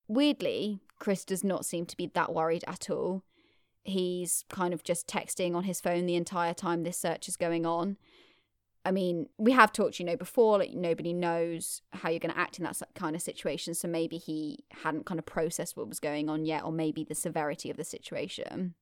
Weirdly, 0.07 0.79
Chris 0.99 1.25
does 1.25 1.43
not 1.43 1.65
seem 1.65 1.85
to 1.85 1.97
be 1.97 2.07
that 2.13 2.33
worried 2.33 2.63
at 2.67 2.89
all. 2.89 3.23
He's 3.83 4.45
kind 4.49 4.73
of 4.73 4.83
just 4.83 5.07
texting 5.07 5.55
on 5.55 5.65
his 5.65 5.79
phone 5.79 6.05
the 6.05 6.15
entire 6.15 6.53
time 6.53 6.83
this 6.83 6.97
search 6.97 7.27
is 7.27 7.37
going 7.37 7.65
on. 7.65 7.97
I 8.83 8.91
mean, 8.91 9.29
we 9.37 9.51
have 9.51 9.71
talked, 9.71 9.99
you 9.99 10.05
know, 10.05 10.15
before, 10.15 10.59
like 10.59 10.73
nobody 10.73 11.11
knows 11.11 11.81
how 11.91 12.09
you're 12.09 12.19
going 12.19 12.33
to 12.33 12.39
act 12.39 12.59
in 12.59 12.63
that 12.65 12.79
kind 12.93 13.15
of 13.15 13.21
situation. 13.21 13.73
So 13.73 13.87
maybe 13.87 14.17
he 14.17 14.63
hadn't 14.83 15.07
kind 15.07 15.19
of 15.19 15.25
processed 15.25 15.75
what 15.75 15.89
was 15.89 15.99
going 15.99 16.29
on 16.29 16.45
yet, 16.45 16.63
or 16.63 16.71
maybe 16.71 17.03
the 17.03 17.15
severity 17.15 17.71
of 17.71 17.77
the 17.77 17.83
situation. 17.83 18.75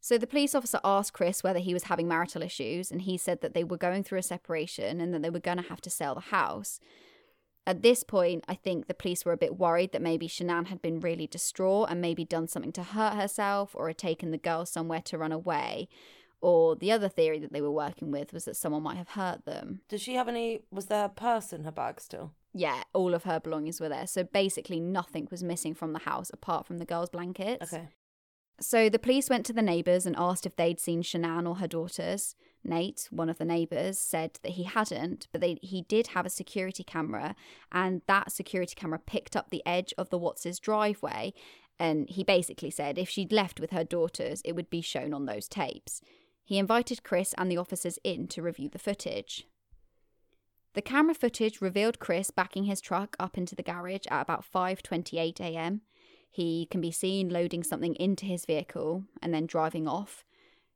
So 0.00 0.18
the 0.18 0.26
police 0.26 0.54
officer 0.54 0.80
asked 0.82 1.12
Chris 1.12 1.44
whether 1.44 1.60
he 1.60 1.74
was 1.74 1.84
having 1.84 2.08
marital 2.08 2.42
issues, 2.42 2.90
and 2.90 3.02
he 3.02 3.16
said 3.16 3.40
that 3.42 3.54
they 3.54 3.64
were 3.64 3.76
going 3.76 4.02
through 4.02 4.18
a 4.18 4.22
separation 4.22 5.00
and 5.00 5.14
that 5.14 5.22
they 5.22 5.30
were 5.30 5.38
going 5.38 5.58
to 5.58 5.68
have 5.68 5.82
to 5.82 5.90
sell 5.90 6.14
the 6.14 6.20
house. 6.20 6.80
At 7.66 7.82
this 7.82 8.02
point, 8.02 8.44
I 8.48 8.54
think 8.54 8.86
the 8.86 8.94
police 8.94 9.24
were 9.24 9.32
a 9.32 9.36
bit 9.36 9.56
worried 9.56 9.92
that 9.92 10.02
maybe 10.02 10.26
Shanann 10.26 10.66
had 10.66 10.82
been 10.82 10.98
really 10.98 11.28
distraught 11.28 11.88
and 11.90 12.00
maybe 12.00 12.24
done 12.24 12.48
something 12.48 12.72
to 12.72 12.82
hurt 12.82 13.14
herself 13.14 13.70
or 13.74 13.86
had 13.86 13.98
taken 13.98 14.32
the 14.32 14.38
girls 14.38 14.70
somewhere 14.70 15.02
to 15.02 15.18
run 15.18 15.32
away. 15.32 15.88
Or 16.40 16.74
the 16.74 16.90
other 16.90 17.08
theory 17.08 17.38
that 17.38 17.52
they 17.52 17.60
were 17.60 17.70
working 17.70 18.10
with 18.10 18.32
was 18.32 18.46
that 18.46 18.56
someone 18.56 18.82
might 18.82 18.96
have 18.96 19.10
hurt 19.10 19.44
them. 19.44 19.82
Did 19.88 20.00
she 20.00 20.14
have 20.14 20.26
any? 20.26 20.62
Was 20.72 20.86
there 20.86 21.04
a 21.04 21.08
purse 21.08 21.52
in 21.52 21.62
her 21.62 21.70
bag 21.70 22.00
still? 22.00 22.32
Yeah, 22.52 22.82
all 22.92 23.14
of 23.14 23.22
her 23.22 23.38
belongings 23.38 23.80
were 23.80 23.88
there. 23.88 24.08
So 24.08 24.24
basically, 24.24 24.80
nothing 24.80 25.28
was 25.30 25.44
missing 25.44 25.72
from 25.72 25.92
the 25.92 26.00
house 26.00 26.30
apart 26.32 26.66
from 26.66 26.78
the 26.78 26.84
girls' 26.84 27.10
blankets. 27.10 27.72
Okay. 27.72 27.88
So 28.60 28.88
the 28.88 28.98
police 28.98 29.30
went 29.30 29.46
to 29.46 29.52
the 29.52 29.62
neighbours 29.62 30.04
and 30.04 30.16
asked 30.18 30.46
if 30.46 30.56
they'd 30.56 30.80
seen 30.80 31.02
Shanann 31.02 31.48
or 31.48 31.56
her 31.56 31.68
daughters. 31.68 32.34
Nate, 32.64 33.08
one 33.10 33.28
of 33.28 33.38
the 33.38 33.44
neighbours, 33.44 33.98
said 33.98 34.38
that 34.42 34.52
he 34.52 34.64
hadn't, 34.64 35.28
but 35.32 35.40
they, 35.40 35.58
he 35.62 35.82
did 35.82 36.08
have 36.08 36.26
a 36.26 36.30
security 36.30 36.84
camera, 36.84 37.34
and 37.70 38.02
that 38.06 38.32
security 38.32 38.74
camera 38.74 38.98
picked 38.98 39.36
up 39.36 39.50
the 39.50 39.62
edge 39.66 39.92
of 39.98 40.10
the 40.10 40.18
Watts' 40.18 40.58
driveway. 40.58 41.34
And 41.78 42.08
he 42.08 42.22
basically 42.22 42.70
said 42.70 42.98
if 42.98 43.08
she'd 43.08 43.32
left 43.32 43.58
with 43.58 43.70
her 43.70 43.84
daughters, 43.84 44.42
it 44.44 44.54
would 44.54 44.70
be 44.70 44.80
shown 44.80 45.12
on 45.12 45.26
those 45.26 45.48
tapes. 45.48 46.00
He 46.44 46.58
invited 46.58 47.02
Chris 47.02 47.34
and 47.38 47.50
the 47.50 47.56
officers 47.56 47.98
in 48.04 48.28
to 48.28 48.42
review 48.42 48.68
the 48.68 48.78
footage. 48.78 49.46
The 50.74 50.82
camera 50.82 51.14
footage 51.14 51.60
revealed 51.60 51.98
Chris 51.98 52.30
backing 52.30 52.64
his 52.64 52.80
truck 52.80 53.16
up 53.20 53.36
into 53.36 53.54
the 53.54 53.62
garage 53.62 54.06
at 54.10 54.22
about 54.22 54.44
5:28 54.44 55.40
a.m. 55.40 55.82
He 56.30 56.66
can 56.70 56.80
be 56.80 56.90
seen 56.90 57.28
loading 57.28 57.62
something 57.62 57.94
into 57.96 58.24
his 58.24 58.46
vehicle 58.46 59.04
and 59.20 59.34
then 59.34 59.46
driving 59.46 59.86
off. 59.86 60.24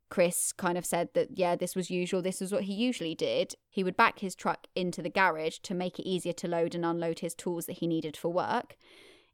Chris 0.09 0.53
kind 0.53 0.79
of 0.79 0.87
said 0.87 1.09
that, 1.15 1.37
yeah, 1.37 1.57
this 1.57 1.75
was 1.75 1.91
usual. 1.91 2.23
This 2.23 2.41
was 2.41 2.53
what 2.53 2.65
he 2.65 2.73
usually 2.73 3.15
did. 3.15 3.55
He 3.69 3.83
would 3.83 3.97
back 3.97 4.21
his 4.21 4.35
truck 4.35 4.67
into 4.75 5.03
the 5.03 5.11
garage 5.11 5.59
to 5.59 5.75
make 5.75 5.99
it 5.99 6.09
easier 6.09 6.33
to 6.35 6.49
load 6.49 6.75
and 6.75 6.85
unload 6.85 7.21
his 7.21 7.35
tools 7.35 7.67
that 7.67 7.79
he 7.79 7.87
needed 7.87 8.17
for 8.17 8.29
work. 8.33 8.77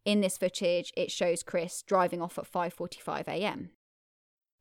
In 0.05 0.21
this 0.21 0.38
footage, 0.38 0.93
it 0.97 1.11
shows 1.11 1.43
Chris 1.43 1.83
driving 1.83 2.21
off 2.23 2.38
at 2.38 2.50
5:45 2.50 3.29
a.m. 3.29 3.71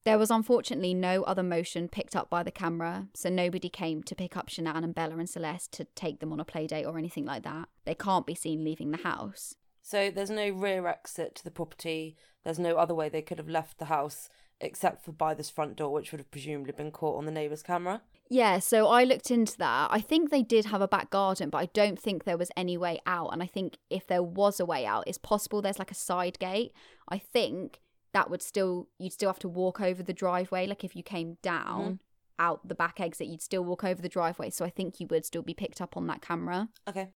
There 0.03 0.17
was 0.17 0.31
unfortunately 0.31 0.93
no 0.93 1.23
other 1.23 1.43
motion 1.43 1.87
picked 1.87 2.15
up 2.15 2.29
by 2.29 2.41
the 2.43 2.51
camera, 2.51 3.07
so 3.13 3.29
nobody 3.29 3.69
came 3.69 4.01
to 4.03 4.15
pick 4.15 4.35
up 4.35 4.49
Shanann 4.49 4.83
and 4.83 4.95
Bella 4.95 5.17
and 5.17 5.29
Celeste 5.29 5.71
to 5.73 5.85
take 5.95 6.19
them 6.19 6.33
on 6.33 6.39
a 6.39 6.45
playdate 6.45 6.87
or 6.87 6.97
anything 6.97 7.25
like 7.25 7.43
that. 7.43 7.69
They 7.85 7.95
can't 7.95 8.25
be 8.25 8.35
seen 8.35 8.63
leaving 8.63 8.91
the 8.91 8.97
house. 8.97 9.55
So 9.83 10.09
there's 10.09 10.29
no 10.31 10.49
rear 10.49 10.87
exit 10.87 11.35
to 11.35 11.43
the 11.43 11.51
property. 11.51 12.15
There's 12.43 12.59
no 12.59 12.77
other 12.77 12.95
way 12.95 13.09
they 13.09 13.21
could 13.21 13.37
have 13.37 13.49
left 13.49 13.77
the 13.77 13.85
house 13.85 14.27
except 14.61 15.03
for 15.03 15.11
by 15.11 15.33
this 15.33 15.49
front 15.49 15.75
door, 15.75 15.91
which 15.91 16.11
would 16.11 16.19
have 16.19 16.31
presumably 16.31 16.71
been 16.71 16.91
caught 16.91 17.17
on 17.17 17.25
the 17.25 17.31
neighbour's 17.31 17.63
camera. 17.63 18.01
Yeah, 18.29 18.59
so 18.59 18.87
I 18.87 19.03
looked 19.03 19.29
into 19.29 19.57
that. 19.57 19.89
I 19.91 19.99
think 19.99 20.29
they 20.29 20.41
did 20.41 20.65
have 20.65 20.81
a 20.81 20.87
back 20.87 21.09
garden, 21.09 21.49
but 21.49 21.57
I 21.57 21.65
don't 21.65 21.99
think 21.99 22.23
there 22.23 22.37
was 22.37 22.49
any 22.55 22.77
way 22.77 23.01
out. 23.05 23.33
And 23.33 23.43
I 23.43 23.45
think 23.47 23.77
if 23.89 24.07
there 24.07 24.23
was 24.23 24.59
a 24.59 24.65
way 24.65 24.85
out, 24.85 25.03
it's 25.05 25.17
possible 25.17 25.61
there's 25.61 25.79
like 25.79 25.91
a 25.91 25.95
side 25.95 26.39
gate. 26.39 26.71
I 27.09 27.17
think 27.17 27.81
that 28.13 28.29
would 28.29 28.41
still, 28.41 28.87
you'd 28.97 29.11
still 29.11 29.29
have 29.29 29.39
to 29.39 29.49
walk 29.49 29.81
over 29.81 30.01
the 30.01 30.13
driveway. 30.13 30.65
Like 30.65 30.85
if 30.85 30.95
you 30.95 31.03
came 31.03 31.37
down 31.41 31.81
mm-hmm. 31.81 31.93
out 32.39 32.65
the 32.65 32.75
back 32.75 33.01
exit, 33.01 33.27
you'd 33.27 33.41
still 33.41 33.65
walk 33.65 33.83
over 33.83 34.01
the 34.01 34.07
driveway. 34.07 34.49
So 34.49 34.63
I 34.63 34.69
think 34.69 35.01
you 35.01 35.07
would 35.09 35.25
still 35.25 35.43
be 35.43 35.53
picked 35.53 35.81
up 35.81 35.97
on 35.97 36.07
that 36.07 36.21
camera. 36.21 36.69
Okay. 36.87 37.09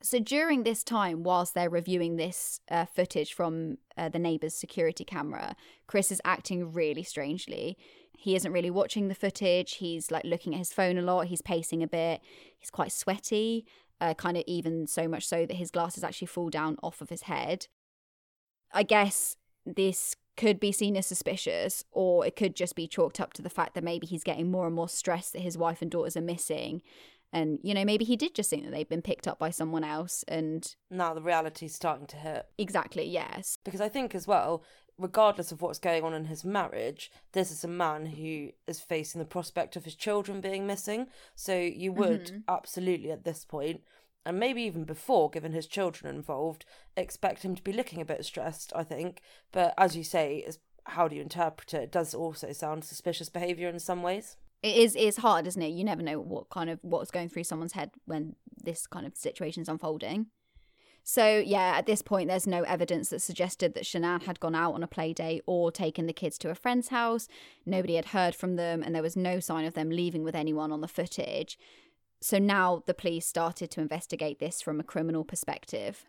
So 0.00 0.20
during 0.20 0.62
this 0.62 0.84
time, 0.84 1.24
whilst 1.24 1.54
they're 1.54 1.68
reviewing 1.68 2.16
this 2.16 2.60
uh, 2.70 2.84
footage 2.84 3.32
from 3.32 3.78
uh, 3.96 4.08
the 4.08 4.18
neighbor's 4.18 4.54
security 4.54 5.04
camera, 5.04 5.56
Chris 5.86 6.12
is 6.12 6.20
acting 6.24 6.72
really 6.72 7.02
strangely. 7.02 7.76
He 8.16 8.36
isn't 8.36 8.52
really 8.52 8.70
watching 8.70 9.08
the 9.08 9.14
footage. 9.14 9.74
He's 9.74 10.10
like 10.10 10.24
looking 10.24 10.54
at 10.54 10.58
his 10.58 10.72
phone 10.72 10.98
a 10.98 11.02
lot. 11.02 11.26
He's 11.26 11.42
pacing 11.42 11.82
a 11.82 11.88
bit. 11.88 12.20
He's 12.58 12.70
quite 12.70 12.92
sweaty, 12.92 13.66
uh, 14.00 14.14
kind 14.14 14.36
of 14.36 14.44
even 14.46 14.86
so 14.86 15.08
much 15.08 15.26
so 15.26 15.46
that 15.46 15.56
his 15.56 15.70
glasses 15.70 16.04
actually 16.04 16.26
fall 16.28 16.50
down 16.50 16.76
off 16.82 17.00
of 17.00 17.10
his 17.10 17.22
head. 17.22 17.66
I 18.72 18.84
guess 18.84 19.36
this 19.66 20.14
could 20.36 20.60
be 20.60 20.70
seen 20.70 20.96
as 20.96 21.06
suspicious, 21.06 21.84
or 21.90 22.24
it 22.24 22.36
could 22.36 22.54
just 22.54 22.76
be 22.76 22.86
chalked 22.86 23.20
up 23.20 23.32
to 23.32 23.42
the 23.42 23.50
fact 23.50 23.74
that 23.74 23.82
maybe 23.82 24.06
he's 24.06 24.22
getting 24.22 24.50
more 24.50 24.66
and 24.66 24.76
more 24.76 24.88
stressed 24.88 25.32
that 25.32 25.42
his 25.42 25.58
wife 25.58 25.82
and 25.82 25.90
daughters 25.90 26.16
are 26.16 26.20
missing 26.20 26.82
and, 27.32 27.58
you 27.62 27.74
know, 27.74 27.84
maybe 27.84 28.04
he 28.04 28.16
did 28.16 28.34
just 28.34 28.50
think 28.50 28.64
that 28.64 28.70
they'd 28.70 28.88
been 28.88 29.02
picked 29.02 29.28
up 29.28 29.38
by 29.38 29.50
someone 29.50 29.84
else 29.84 30.24
and. 30.28 30.74
Now 30.90 31.14
the 31.14 31.22
reality's 31.22 31.74
starting 31.74 32.06
to 32.08 32.16
hit. 32.16 32.46
Exactly, 32.56 33.04
yes. 33.04 33.58
Because 33.64 33.80
I 33.80 33.88
think 33.88 34.14
as 34.14 34.26
well, 34.26 34.62
regardless 34.96 35.52
of 35.52 35.60
what's 35.60 35.78
going 35.78 36.04
on 36.04 36.14
in 36.14 36.24
his 36.26 36.44
marriage, 36.44 37.10
this 37.32 37.50
is 37.50 37.64
a 37.64 37.68
man 37.68 38.06
who 38.06 38.50
is 38.66 38.80
facing 38.80 39.18
the 39.18 39.26
prospect 39.26 39.76
of 39.76 39.84
his 39.84 39.94
children 39.94 40.40
being 40.40 40.66
missing. 40.66 41.08
So 41.34 41.58
you 41.58 41.92
would 41.92 42.26
mm-hmm. 42.26 42.38
absolutely 42.48 43.12
at 43.12 43.24
this 43.24 43.44
point, 43.44 43.82
and 44.24 44.38
maybe 44.38 44.62
even 44.62 44.84
before, 44.84 45.30
given 45.30 45.52
his 45.52 45.66
children 45.66 46.14
involved, 46.14 46.64
expect 46.96 47.42
him 47.42 47.54
to 47.54 47.62
be 47.62 47.72
looking 47.72 48.00
a 48.00 48.06
bit 48.06 48.24
stressed, 48.24 48.72
I 48.74 48.84
think. 48.84 49.20
But 49.52 49.74
as 49.76 49.96
you 49.96 50.02
say, 50.04 50.46
how 50.84 51.08
do 51.08 51.16
you 51.16 51.22
interpret 51.22 51.74
it? 51.74 51.82
It 51.84 51.92
does 51.92 52.14
also 52.14 52.52
sound 52.52 52.84
suspicious 52.84 53.28
behaviour 53.28 53.68
in 53.68 53.78
some 53.78 54.02
ways 54.02 54.36
it 54.62 54.76
is 54.76 54.96
it's 54.96 55.18
hard, 55.18 55.46
isn't 55.46 55.62
it? 55.62 55.68
You 55.68 55.84
never 55.84 56.02
know 56.02 56.20
what 56.20 56.50
kind 56.50 56.70
of 56.70 56.78
what's 56.82 57.10
going 57.10 57.28
through 57.28 57.44
someone's 57.44 57.72
head 57.72 57.90
when 58.06 58.34
this 58.64 58.86
kind 58.86 59.06
of 59.06 59.16
situation 59.16 59.62
is 59.62 59.68
unfolding. 59.68 60.26
So 61.04 61.38
yeah, 61.38 61.74
at 61.76 61.86
this 61.86 62.02
point, 62.02 62.28
there's 62.28 62.46
no 62.46 62.64
evidence 62.64 63.08
that 63.10 63.22
suggested 63.22 63.72
that 63.74 63.84
Shanann 63.84 64.24
had 64.24 64.40
gone 64.40 64.54
out 64.54 64.74
on 64.74 64.82
a 64.82 64.88
play 64.88 65.14
date 65.14 65.42
or 65.46 65.72
taken 65.72 66.06
the 66.06 66.12
kids 66.12 66.36
to 66.38 66.50
a 66.50 66.54
friend's 66.54 66.88
house. 66.88 67.28
Nobody 67.64 67.94
had 67.94 68.06
heard 68.06 68.34
from 68.34 68.56
them, 68.56 68.82
and 68.82 68.94
there 68.94 69.02
was 69.02 69.16
no 69.16 69.40
sign 69.40 69.64
of 69.64 69.74
them 69.74 69.88
leaving 69.88 70.22
with 70.22 70.34
anyone 70.34 70.70
on 70.70 70.82
the 70.82 70.88
footage. 70.88 71.58
So 72.20 72.38
now 72.38 72.82
the 72.86 72.94
police 72.94 73.26
started 73.26 73.70
to 73.70 73.80
investigate 73.80 74.38
this 74.38 74.60
from 74.60 74.80
a 74.80 74.84
criminal 74.84 75.24
perspective. 75.24 76.04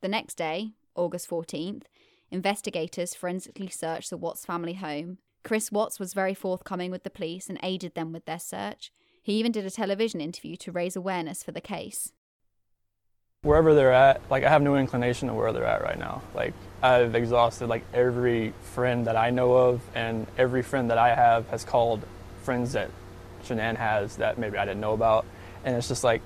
The 0.00 0.08
next 0.08 0.34
day, 0.34 0.72
August 0.96 1.28
14th, 1.30 1.84
investigators 2.30 3.14
forensically 3.14 3.68
searched 3.68 4.10
the 4.10 4.16
Watts 4.16 4.44
family 4.44 4.74
home 4.74 5.18
Chris 5.48 5.72
Watts 5.72 5.98
was 5.98 6.12
very 6.12 6.34
forthcoming 6.34 6.90
with 6.90 7.04
the 7.04 7.08
police 7.08 7.48
and 7.48 7.58
aided 7.62 7.94
them 7.94 8.12
with 8.12 8.26
their 8.26 8.38
search. 8.38 8.92
He 9.22 9.32
even 9.38 9.50
did 9.50 9.64
a 9.64 9.70
television 9.70 10.20
interview 10.20 10.56
to 10.56 10.70
raise 10.70 10.94
awareness 10.94 11.42
for 11.42 11.52
the 11.52 11.60
case. 11.62 12.12
Wherever 13.40 13.74
they're 13.74 13.94
at, 13.94 14.20
like 14.28 14.44
I 14.44 14.50
have 14.50 14.60
no 14.60 14.76
inclination 14.76 15.30
of 15.30 15.36
where 15.36 15.50
they're 15.54 15.64
at 15.64 15.80
right 15.80 15.98
now. 15.98 16.20
Like 16.34 16.52
I've 16.82 17.14
exhausted 17.14 17.66
like 17.66 17.82
every 17.94 18.52
friend 18.60 19.06
that 19.06 19.16
I 19.16 19.30
know 19.30 19.54
of, 19.54 19.80
and 19.94 20.26
every 20.36 20.60
friend 20.60 20.90
that 20.90 20.98
I 20.98 21.14
have 21.14 21.48
has 21.48 21.64
called 21.64 22.04
friends 22.42 22.74
that 22.74 22.90
Shanann 23.42 23.76
has 23.76 24.16
that 24.16 24.36
maybe 24.36 24.58
I 24.58 24.66
didn't 24.66 24.82
know 24.82 24.92
about, 24.92 25.24
and 25.64 25.74
it's 25.74 25.88
just 25.88 26.04
like 26.04 26.20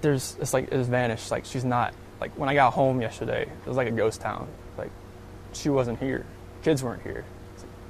there's 0.00 0.38
it's 0.40 0.54
like 0.54 0.72
it's 0.72 0.88
vanished. 0.88 1.30
Like 1.30 1.44
she's 1.44 1.66
not 1.66 1.92
like 2.22 2.32
when 2.38 2.48
I 2.48 2.54
got 2.54 2.72
home 2.72 3.02
yesterday, 3.02 3.42
it 3.42 3.68
was 3.68 3.76
like 3.76 3.88
a 3.88 3.90
ghost 3.92 4.22
town. 4.22 4.48
Like 4.78 4.92
she 5.52 5.68
wasn't 5.68 5.98
here, 5.98 6.24
kids 6.62 6.82
weren't 6.82 7.02
here. 7.02 7.26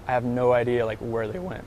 I 0.07 0.13
have 0.13 0.25
no 0.25 0.53
idea 0.53 0.87
like 0.87 0.99
where 0.99 1.29
they 1.29 1.39
went, 1.39 1.67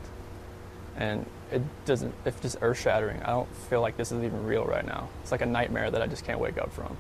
and 0.96 1.26
it 1.52 1.62
doesn't. 1.86 2.14
It's 2.26 2.40
just 2.40 2.58
earth 2.62 2.80
shattering. 2.80 3.22
I 3.24 3.32
don't 3.32 3.54
feel 3.56 3.82
like 3.82 3.98
this 3.98 4.12
is 4.12 4.24
even 4.24 4.46
real 4.46 4.66
right 4.66 4.86
now. 4.86 5.10
It's 5.22 5.32
like 5.32 5.42
a 5.42 5.46
nightmare 5.46 5.92
that 5.92 6.02
I 6.02 6.08
just 6.08 6.26
can't 6.26 6.40
wake 6.40 6.58
up 6.58 6.72
from. 6.72 6.98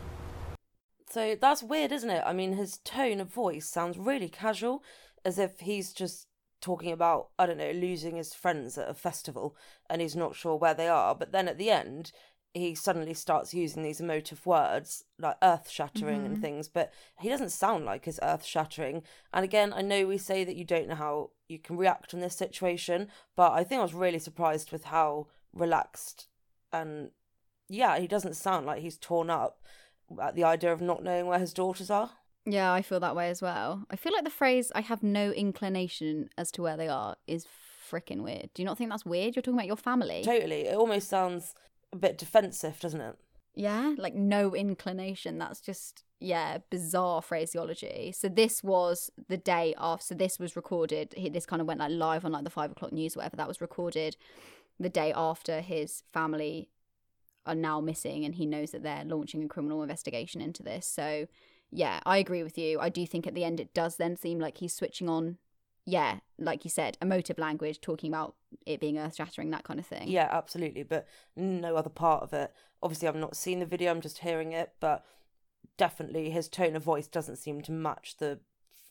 So 1.10 1.36
that's 1.39 1.63
weird, 1.63 1.91
isn't 1.91 2.10
it? 2.10 2.24
I 2.25 2.34
mean, 2.34 2.53
his 2.53 2.77
tone 2.77 3.19
of 3.19 3.34
voice 3.34 3.67
sounds 3.67 3.98
really 3.98 4.29
casual, 4.29 4.84
as 5.25 5.39
if 5.39 5.60
he's 5.62 5.93
just 5.93 6.27
talking 6.62 6.91
about 6.91 7.29
I 7.39 7.46
don't 7.46 7.58
know 7.58 7.72
losing 7.72 8.17
his 8.17 8.34
friends 8.34 8.77
at 8.77 8.89
a 8.89 8.93
festival 8.93 9.55
and 9.89 10.01
he's 10.01 10.15
not 10.15 10.36
sure 10.36 10.55
where 10.55 10.74
they 10.74 10.88
are. 10.88 11.15
But 11.15 11.31
then 11.31 11.48
at 11.48 11.58
the 11.58 11.69
end, 11.72 12.12
he 12.53 12.74
suddenly 12.74 13.13
starts 13.13 13.53
using 13.53 13.84
these 13.84 14.01
emotive 14.01 14.46
words 14.46 15.03
like 15.20 15.38
earth 15.41 15.70
shattering 15.70 16.22
mm-hmm. 16.22 16.34
and 16.34 16.41
things, 16.41 16.68
but 16.68 16.91
he 17.20 17.29
doesn't 17.29 17.51
sound 17.51 17.86
like 17.86 18.06
his 18.06 18.20
earth 18.24 18.44
shattering. 18.44 19.03
And 19.34 19.44
again, 19.44 19.72
I 19.74 19.82
know 19.82 20.08
we 20.08 20.18
say 20.18 20.44
that 20.44 20.56
you 20.56 20.65
don't 20.65 20.88
know 20.88 20.96
how 20.96 21.32
you 21.48 21.60
can 21.60 21.77
react 21.77 22.13
in 22.13 22.22
this 22.22 22.36
situation, 22.36 23.08
but 23.36 23.51
I 23.51 23.63
think 23.63 23.79
I 23.79 23.84
was 23.84 23.94
really 23.94 24.20
surprised 24.20 24.72
with 24.72 24.86
how 24.86 25.27
relaxed 25.53 26.27
and 26.72 27.12
yeah, 27.68 28.00
he 28.00 28.08
doesn't 28.08 28.36
sound 28.36 28.65
like 28.65 28.82
he's 28.82 28.98
torn 28.98 29.29
up 29.29 29.62
at 30.22 30.36
the 30.36 30.44
idea 30.44 30.74
of 30.74 30.82
not 30.82 31.03
knowing 31.03 31.27
where 31.27 31.39
his 31.39 31.53
daughters 31.53 31.91
are. 31.91 32.12
Yeah, 32.46 32.74
I 32.74 32.82
feel 32.82 33.00
that 33.00 33.15
way 33.15 33.29
as 33.29 33.44
well. 33.44 33.86
I 33.91 33.96
feel 33.96 34.13
like 34.13 34.24
the 34.24 34.32
phrase 34.32 34.72
I 34.74 34.82
have 34.82 35.03
no 35.03 35.32
inclination 35.32 36.29
as 36.38 36.51
to 36.51 36.63
where 36.63 36.77
they 36.77 36.88
are 36.88 37.15
is 37.27 37.46
freaking 37.89 38.24
weird. 38.24 38.50
Do 38.53 38.62
you 38.62 38.65
not 38.65 38.77
think 38.77 38.89
that's 38.89 39.06
weird? 39.06 39.36
You're 39.36 39.44
talking 39.44 39.60
about 39.60 39.68
your 39.68 39.75
family. 39.75 40.24
Totally. 40.24 40.68
It 40.68 40.75
almost 40.75 41.10
sounds 41.10 41.53
a 41.91 41.98
bit 41.98 42.17
defensive, 42.17 42.79
doesn't 42.79 43.01
it? 43.01 43.15
Yeah, 43.55 43.96
like 43.98 44.15
no 44.15 44.55
inclination. 44.55 45.38
That's 45.38 45.60
just 45.60 46.03
yeah, 46.19 46.60
bizarre 46.69 47.22
phraseology. 47.22 48.13
So 48.15 48.27
this 48.29 48.63
was 48.63 49.10
the 49.27 49.38
day 49.38 49.74
after. 49.77 50.03
So 50.03 50.15
this 50.15 50.38
was 50.39 50.55
recorded. 50.55 51.15
This 51.31 51.46
kind 51.46 51.62
of 51.62 51.67
went 51.67 51.79
like 51.79 51.91
live 51.91 52.25
on 52.25 52.31
like 52.31 52.43
the 52.43 52.50
five 52.50 52.72
o'clock 52.72 52.91
news, 52.91 53.15
whatever. 53.15 53.38
That 53.38 53.48
was 53.48 53.62
recorded 53.62 54.17
the 54.79 54.89
day 54.89 55.12
after 55.13 55.62
his 55.62 56.03
family 56.13 56.69
are 57.46 57.55
now 57.55 57.81
missing, 57.81 58.25
and 58.25 58.36
he 58.36 58.46
knows 58.46 58.72
that 58.72 58.84
they're 58.84 59.03
launching 59.05 59.43
a 59.43 59.48
criminal 59.48 59.81
investigation 59.81 60.41
into 60.41 60.62
this. 60.63 60.86
So 60.86 61.27
yeah, 61.72 62.00
I 62.05 62.17
agree 62.17 62.43
with 62.43 62.58
you. 62.58 62.79
I 62.79 62.89
do 62.89 63.05
think 63.05 63.27
at 63.27 63.34
the 63.34 63.43
end 63.43 63.60
it 63.60 63.74
does 63.74 63.98
then 63.98 64.15
seem 64.15 64.39
like 64.39 64.58
he's 64.58 64.74
switching 64.74 65.10
on 65.10 65.38
yeah, 65.89 66.19
like 66.38 66.63
you 66.63 66.69
said, 66.69 66.98
emotive 67.01 67.38
language, 67.38 67.81
talking 67.81 68.12
about 68.12 68.36
it 68.65 68.79
being 68.79 68.98
earth 68.98 69.15
shattering, 69.15 69.50
that 69.51 69.63
kind 69.63 69.79
of 69.79 69.86
thing. 69.86 70.08
Yeah, 70.08 70.27
absolutely. 70.31 70.84
But 70.84 71.08
no 71.36 71.75
other 71.75 71.89
part 71.89 72.24
of 72.24 72.34
it. 72.34 72.53
Obviously, 72.81 73.08
I've 73.08 73.15
not 73.15 73.36
seen 73.36 73.60
the 73.60 73.65
video, 73.65 73.91
I'm 73.91 74.01
just 74.01 74.19
hearing 74.19 74.51
it, 74.53 74.74
but 74.79 75.03
definitely 75.77 76.29
his 76.29 76.48
tone 76.48 76.75
of 76.75 76.84
voice 76.84 77.08
doesn't 77.08 77.38
seem 77.38 77.62
to 77.63 77.72
match 77.72 78.17
the 78.17 78.39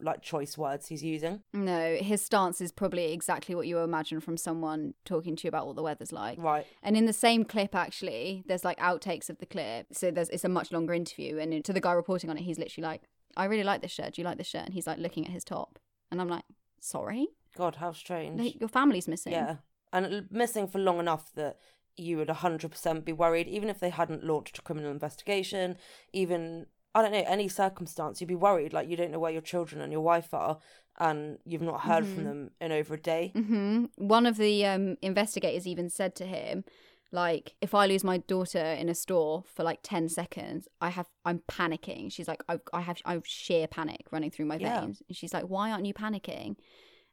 like 0.01 0.23
choice 0.23 0.57
words 0.57 0.87
he's 0.89 1.03
using. 1.03 1.43
No, 1.53 1.97
his 1.97 2.25
stance 2.25 2.61
is 2.61 2.71
probably 2.71 3.13
exactly 3.13 3.55
what 3.55 3.67
you 3.67 3.79
imagine 3.79 4.21
from 4.21 4.37
someone 4.37 4.95
talking 5.05 5.35
to 5.37 5.45
you 5.45 5.49
about 5.49 5.67
what 5.67 5.77
the 5.77 5.83
weather's 5.83 6.13
like. 6.13 6.39
Right. 6.41 6.67
And 6.83 6.97
in 6.97 7.07
the 7.07 7.13
same 7.13 7.45
clip, 7.45 7.75
actually, 7.75 8.45
there's 8.47 8.65
like 8.65 8.79
outtakes 8.79 9.29
of 9.29 9.39
the 9.39 9.47
clip. 9.47 9.89
So 9.93 10.11
there's 10.11 10.29
it's 10.29 10.45
a 10.45 10.49
much 10.49 10.73
longer 10.73 10.95
interview, 10.95 11.39
and 11.39 11.65
to 11.65 11.73
the 11.73 11.81
guy 11.81 11.93
reporting 11.93 12.31
on 12.31 12.39
it, 12.39 12.43
he's 12.43 12.59
literally 12.59 12.87
like, 12.87 13.03
"I 13.37 13.47
really 13.47 13.65
like 13.65 13.83
this 13.83 13.93
shirt. 13.93 14.15
Do 14.15 14.23
you 14.23 14.25
like 14.25 14.39
this 14.39 14.47
shirt?" 14.47 14.67
And 14.67 14.75
he's 14.75 14.87
like 14.87 14.99
looking 14.99 15.27
at 15.27 15.33
his 15.33 15.45
top, 15.45 15.79
and 16.11 16.21
I'm 16.21 16.29
like, 16.29 16.45
sorry. 16.81 17.29
God, 17.57 17.77
how 17.77 17.93
strange. 17.93 18.41
Like, 18.41 18.61
your 18.61 18.69
family's 18.69 19.09
missing. 19.09 19.33
Yeah. 19.33 19.57
And 19.93 20.27
missing 20.31 20.69
for 20.69 20.79
long 20.79 20.99
enough 20.99 21.33
that 21.35 21.59
you 21.97 22.17
would 22.17 22.29
100% 22.29 23.05
be 23.05 23.13
worried, 23.13 23.49
even 23.49 23.69
if 23.69 23.81
they 23.81 23.91
hadn't 23.91 24.25
launched 24.25 24.59
a 24.59 24.63
criminal 24.63 24.91
investigation, 24.91 25.77
even, 26.13 26.67
I 26.95 27.03
don't 27.03 27.13
know, 27.13 27.25
any 27.27 27.49
circumstance, 27.49 28.21
you'd 28.21 28.29
be 28.29 28.35
worried. 28.35 28.73
Like, 28.73 28.89
you 28.89 28.97
don't 28.97 29.11
know 29.11 29.19
where 29.19 29.33
your 29.33 29.43
children 29.43 29.81
and 29.81 29.91
your 29.91 30.03
wife 30.03 30.33
are, 30.33 30.59
and 30.99 31.39
you've 31.45 31.63
not 31.63 31.83
heard 31.83 32.05
mm-hmm. 32.05 32.15
from 32.15 32.25
them 32.25 32.51
in 32.61 32.73
over 32.73 32.95
a 32.95 33.01
day. 33.01 33.33
Mm-hmm. 33.35 33.85
One 33.97 34.27
of 34.27 34.37
the 34.37 34.67
um, 34.67 34.97
investigators 35.03 35.67
even 35.67 35.91
said 35.91 36.15
to 36.17 36.27
him, 36.27 36.65
like 37.11 37.55
if 37.61 37.75
i 37.75 37.87
lose 37.87 38.05
my 38.05 38.19
daughter 38.19 38.59
in 38.59 38.89
a 38.89 38.95
store 38.95 39.43
for 39.55 39.63
like 39.63 39.81
10 39.83 40.09
seconds 40.09 40.69
i 40.81 40.91
have 40.91 41.07
i'm 41.25 41.43
panicking. 41.51 42.13
She's 42.13 42.29
like 42.29 42.43
i, 42.49 42.59
I 42.73 42.81
have 42.83 42.99
i 43.05 43.15
have 43.15 43.27
sheer 43.27 43.67
panic 43.67 44.07
running 44.11 44.31
through 44.31 44.47
my 44.47 44.57
yeah. 44.57 44.81
veins. 44.81 45.03
And 45.09 45.17
she's 45.17 45.33
like 45.33 45.45
why 45.45 45.71
aren't 45.71 45.87
you 45.87 45.95
panicking? 45.95 46.57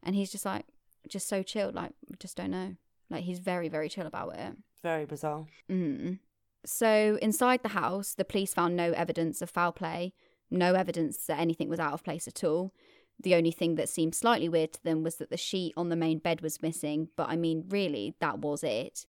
And 0.04 0.16
he's 0.16 0.32
just 0.32 0.46
like 0.46 0.66
just 1.08 1.28
so 1.28 1.44
chilled 1.44 1.75
like 1.75 1.92
just 2.20 2.38
don't 2.38 2.52
know. 2.52 2.75
Like 3.10 3.24
he's 3.24 3.40
very 3.40 3.70
very 3.70 3.90
chill 3.90 4.08
about 4.08 4.36
it. 4.38 4.54
Very 4.84 5.06
bizarre. 5.06 5.48
Mm. 5.70 6.20
so 6.66 7.18
inside 7.22 7.64
the 7.64 7.70
house 7.70 8.14
the 8.14 8.25
police 8.25 8.54
found 8.54 8.75
no 8.75 8.92
evidence 8.92 9.42
of 9.42 9.50
foul 9.50 9.72
play 9.72 10.14
no 10.52 10.74
evidence 10.74 11.18
that 11.25 11.40
anything 11.40 11.70
was 11.70 11.80
out 11.80 11.94
of 11.94 12.04
place 12.04 12.28
at 12.28 12.44
all. 12.44 12.74
The 13.20 13.36
only 13.36 13.52
thing 13.52 13.75
that 13.75 13.90
seemed 13.90 14.14
slightly 14.14 14.50
weird 14.50 14.74
to 14.74 14.84
them 14.84 15.04
was 15.04 15.16
that 15.16 15.30
the 15.30 15.38
sheet 15.38 15.74
on 15.78 15.90
the 15.90 15.96
main 15.96 16.20
bed 16.20 16.42
was 16.42 16.62
missing, 16.62 17.10
but 17.16 17.30
I 17.30 17.36
mean, 17.36 17.66
really, 17.70 18.16
that 18.20 18.40
was 18.40 18.64
it. 18.64 19.06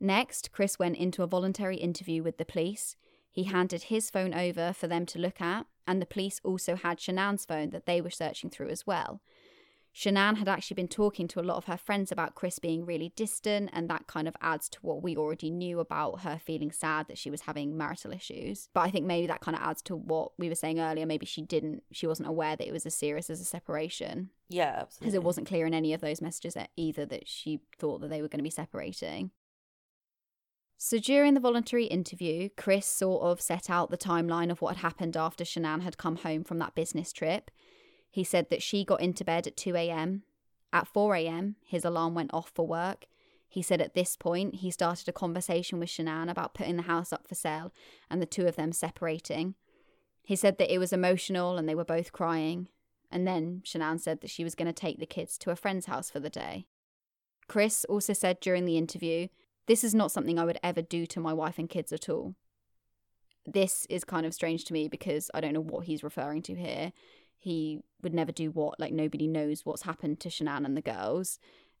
Next, 0.00 0.50
Chris 0.50 0.78
went 0.78 0.96
into 0.96 1.22
a 1.22 1.26
voluntary 1.26 1.76
interview 1.76 2.22
with 2.22 2.38
the 2.38 2.46
police. 2.46 2.96
He 3.30 3.44
handed 3.44 3.84
his 3.84 4.10
phone 4.10 4.34
over 4.34 4.72
for 4.72 4.88
them 4.88 5.06
to 5.06 5.18
look 5.18 5.40
at, 5.40 5.66
and 5.86 6.00
the 6.00 6.06
police 6.06 6.40
also 6.42 6.74
had 6.74 6.98
Shanann's 6.98 7.44
phone 7.44 7.70
that 7.70 7.86
they 7.86 8.00
were 8.00 8.10
searching 8.10 8.48
through 8.48 8.70
as 8.70 8.86
well. 8.86 9.20
Shanann 9.94 10.36
had 10.36 10.48
actually 10.48 10.76
been 10.76 10.88
talking 10.88 11.26
to 11.28 11.40
a 11.40 11.42
lot 11.42 11.56
of 11.56 11.64
her 11.64 11.76
friends 11.76 12.12
about 12.12 12.36
Chris 12.36 12.58
being 12.60 12.86
really 12.86 13.12
distant, 13.16 13.70
and 13.72 13.90
that 13.90 14.06
kind 14.06 14.28
of 14.28 14.36
adds 14.40 14.68
to 14.70 14.78
what 14.82 15.02
we 15.02 15.16
already 15.16 15.50
knew 15.50 15.80
about 15.80 16.20
her 16.20 16.38
feeling 16.38 16.70
sad 16.70 17.08
that 17.08 17.18
she 17.18 17.30
was 17.30 17.42
having 17.42 17.76
marital 17.76 18.12
issues. 18.12 18.68
But 18.72 18.82
I 18.82 18.90
think 18.90 19.04
maybe 19.04 19.26
that 19.26 19.40
kind 19.40 19.56
of 19.56 19.62
adds 19.62 19.82
to 19.82 19.96
what 19.96 20.32
we 20.38 20.48
were 20.48 20.54
saying 20.54 20.78
earlier. 20.78 21.06
Maybe 21.06 21.26
she 21.26 21.42
didn't, 21.42 21.82
she 21.90 22.06
wasn't 22.06 22.28
aware 22.28 22.54
that 22.54 22.66
it 22.66 22.72
was 22.72 22.86
as 22.86 22.94
serious 22.94 23.30
as 23.30 23.40
a 23.40 23.44
separation. 23.44 24.30
Yeah, 24.48 24.78
absolutely. 24.82 25.04
Because 25.04 25.14
it 25.14 25.24
wasn't 25.24 25.48
clear 25.48 25.66
in 25.66 25.74
any 25.74 25.92
of 25.92 26.00
those 26.00 26.22
messages 26.22 26.56
either 26.76 27.04
that 27.06 27.26
she 27.26 27.60
thought 27.78 28.00
that 28.00 28.10
they 28.10 28.22
were 28.22 28.28
going 28.28 28.38
to 28.38 28.44
be 28.44 28.50
separating. 28.50 29.32
So 30.82 30.98
during 30.98 31.34
the 31.34 31.40
voluntary 31.40 31.84
interview, 31.84 32.48
Chris 32.56 32.86
sort 32.86 33.22
of 33.22 33.38
set 33.38 33.68
out 33.68 33.90
the 33.90 33.98
timeline 33.98 34.50
of 34.50 34.62
what 34.62 34.76
had 34.76 34.82
happened 34.82 35.14
after 35.14 35.44
Shanann 35.44 35.82
had 35.82 35.98
come 35.98 36.16
home 36.16 36.42
from 36.42 36.58
that 36.60 36.74
business 36.74 37.12
trip. 37.12 37.50
He 38.10 38.24
said 38.24 38.48
that 38.48 38.62
she 38.62 38.82
got 38.82 39.02
into 39.02 39.22
bed 39.22 39.46
at 39.46 39.58
2 39.58 39.76
a.m. 39.76 40.22
At 40.72 40.88
4 40.88 41.16
a.m., 41.16 41.56
his 41.62 41.84
alarm 41.84 42.14
went 42.14 42.32
off 42.32 42.50
for 42.54 42.66
work. 42.66 43.04
He 43.46 43.60
said 43.60 43.82
at 43.82 43.92
this 43.92 44.16
point, 44.16 44.54
he 44.56 44.70
started 44.70 45.06
a 45.06 45.12
conversation 45.12 45.78
with 45.78 45.90
Shanann 45.90 46.30
about 46.30 46.54
putting 46.54 46.78
the 46.78 46.84
house 46.84 47.12
up 47.12 47.28
for 47.28 47.34
sale 47.34 47.74
and 48.08 48.22
the 48.22 48.26
two 48.26 48.46
of 48.46 48.56
them 48.56 48.72
separating. 48.72 49.56
He 50.24 50.34
said 50.34 50.56
that 50.56 50.72
it 50.72 50.78
was 50.78 50.94
emotional 50.94 51.58
and 51.58 51.68
they 51.68 51.74
were 51.74 51.84
both 51.84 52.10
crying. 52.10 52.68
And 53.10 53.26
then 53.26 53.60
Shanann 53.66 54.00
said 54.00 54.22
that 54.22 54.30
she 54.30 54.44
was 54.44 54.54
going 54.54 54.66
to 54.66 54.72
take 54.72 54.98
the 54.98 55.04
kids 55.04 55.36
to 55.38 55.50
a 55.50 55.56
friend's 55.56 55.86
house 55.86 56.10
for 56.10 56.20
the 56.20 56.30
day. 56.30 56.64
Chris 57.48 57.84
also 57.84 58.14
said 58.14 58.40
during 58.40 58.64
the 58.64 58.78
interview 58.78 59.28
this 59.66 59.84
is 59.84 59.94
not 59.94 60.10
something 60.10 60.38
I 60.38 60.44
would 60.44 60.58
ever 60.62 60.82
do 60.82 61.06
to 61.06 61.20
my 61.20 61.32
wife 61.32 61.58
and 61.58 61.68
kids 61.68 61.92
at 61.92 62.08
all. 62.08 62.34
This 63.46 63.86
is 63.88 64.04
kind 64.04 64.26
of 64.26 64.34
strange 64.34 64.64
to 64.66 64.72
me 64.72 64.88
because 64.88 65.30
I 65.32 65.40
don't 65.40 65.54
know 65.54 65.60
what 65.60 65.86
he's 65.86 66.02
referring 66.02 66.42
to 66.42 66.54
here. 66.54 66.92
He 67.38 67.80
would 68.02 68.14
never 68.14 68.32
do 68.32 68.50
what, 68.50 68.78
like, 68.78 68.92
nobody 68.92 69.26
knows 69.26 69.64
what's 69.64 69.82
happened 69.82 70.20
to 70.20 70.28
Shanann 70.28 70.64
and 70.64 70.76
the 70.76 70.82
girls. 70.82 71.38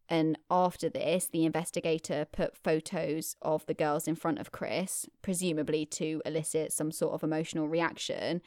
And 0.08 0.36
after 0.50 0.88
this, 0.88 1.28
the 1.30 1.44
investigator 1.44 2.26
put 2.30 2.56
photos 2.56 3.36
of 3.42 3.64
the 3.66 3.74
girls 3.74 4.08
in 4.08 4.16
front 4.16 4.40
of 4.40 4.50
Chris, 4.50 5.06
presumably 5.22 5.86
to 5.86 6.20
elicit 6.26 6.72
some 6.72 6.90
sort 6.90 7.14
of 7.14 7.22
emotional 7.22 7.68
reaction. 7.68 8.42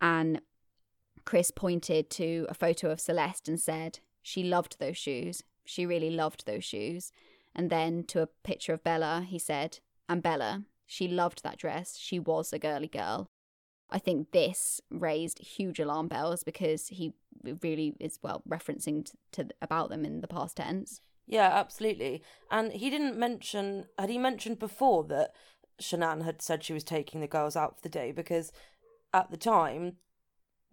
And 0.00 0.40
Chris 1.24 1.50
pointed 1.50 2.08
to 2.10 2.46
a 2.48 2.54
photo 2.54 2.90
of 2.90 3.00
Celeste 3.00 3.48
and 3.48 3.58
said, 3.58 3.98
She 4.22 4.44
loved 4.44 4.78
those 4.78 4.96
shoes. 4.96 5.42
She 5.64 5.84
really 5.84 6.10
loved 6.10 6.46
those 6.46 6.64
shoes. 6.64 7.12
And 7.54 7.70
then 7.70 8.04
to 8.04 8.22
a 8.22 8.28
picture 8.44 8.72
of 8.72 8.84
Bella, 8.84 9.26
he 9.26 9.38
said, 9.38 9.80
and 10.08 10.22
Bella, 10.22 10.64
she 10.86 11.08
loved 11.08 11.42
that 11.42 11.58
dress. 11.58 11.96
She 11.98 12.18
was 12.18 12.52
a 12.52 12.58
girly 12.58 12.88
girl. 12.88 13.30
I 13.90 13.98
think 13.98 14.32
this 14.32 14.80
raised 14.90 15.38
huge 15.38 15.80
alarm 15.80 16.08
bells 16.08 16.44
because 16.44 16.88
he 16.88 17.14
really 17.62 17.94
is 17.98 18.18
well 18.22 18.42
referencing 18.48 19.04
to, 19.32 19.44
to 19.44 19.48
about 19.62 19.88
them 19.88 20.04
in 20.04 20.20
the 20.20 20.28
past 20.28 20.56
tense. 20.56 21.00
Yeah, 21.26 21.48
absolutely. 21.48 22.22
And 22.50 22.72
he 22.72 22.90
didn't 22.90 23.18
mention 23.18 23.86
had 23.98 24.10
he 24.10 24.18
mentioned 24.18 24.58
before 24.58 25.04
that 25.04 25.32
Shanann 25.80 26.24
had 26.24 26.42
said 26.42 26.64
she 26.64 26.72
was 26.72 26.84
taking 26.84 27.20
the 27.20 27.26
girls 27.26 27.56
out 27.56 27.76
for 27.76 27.82
the 27.82 27.88
day 27.88 28.12
because 28.12 28.50
at 29.12 29.30
the 29.30 29.36
time 29.36 29.96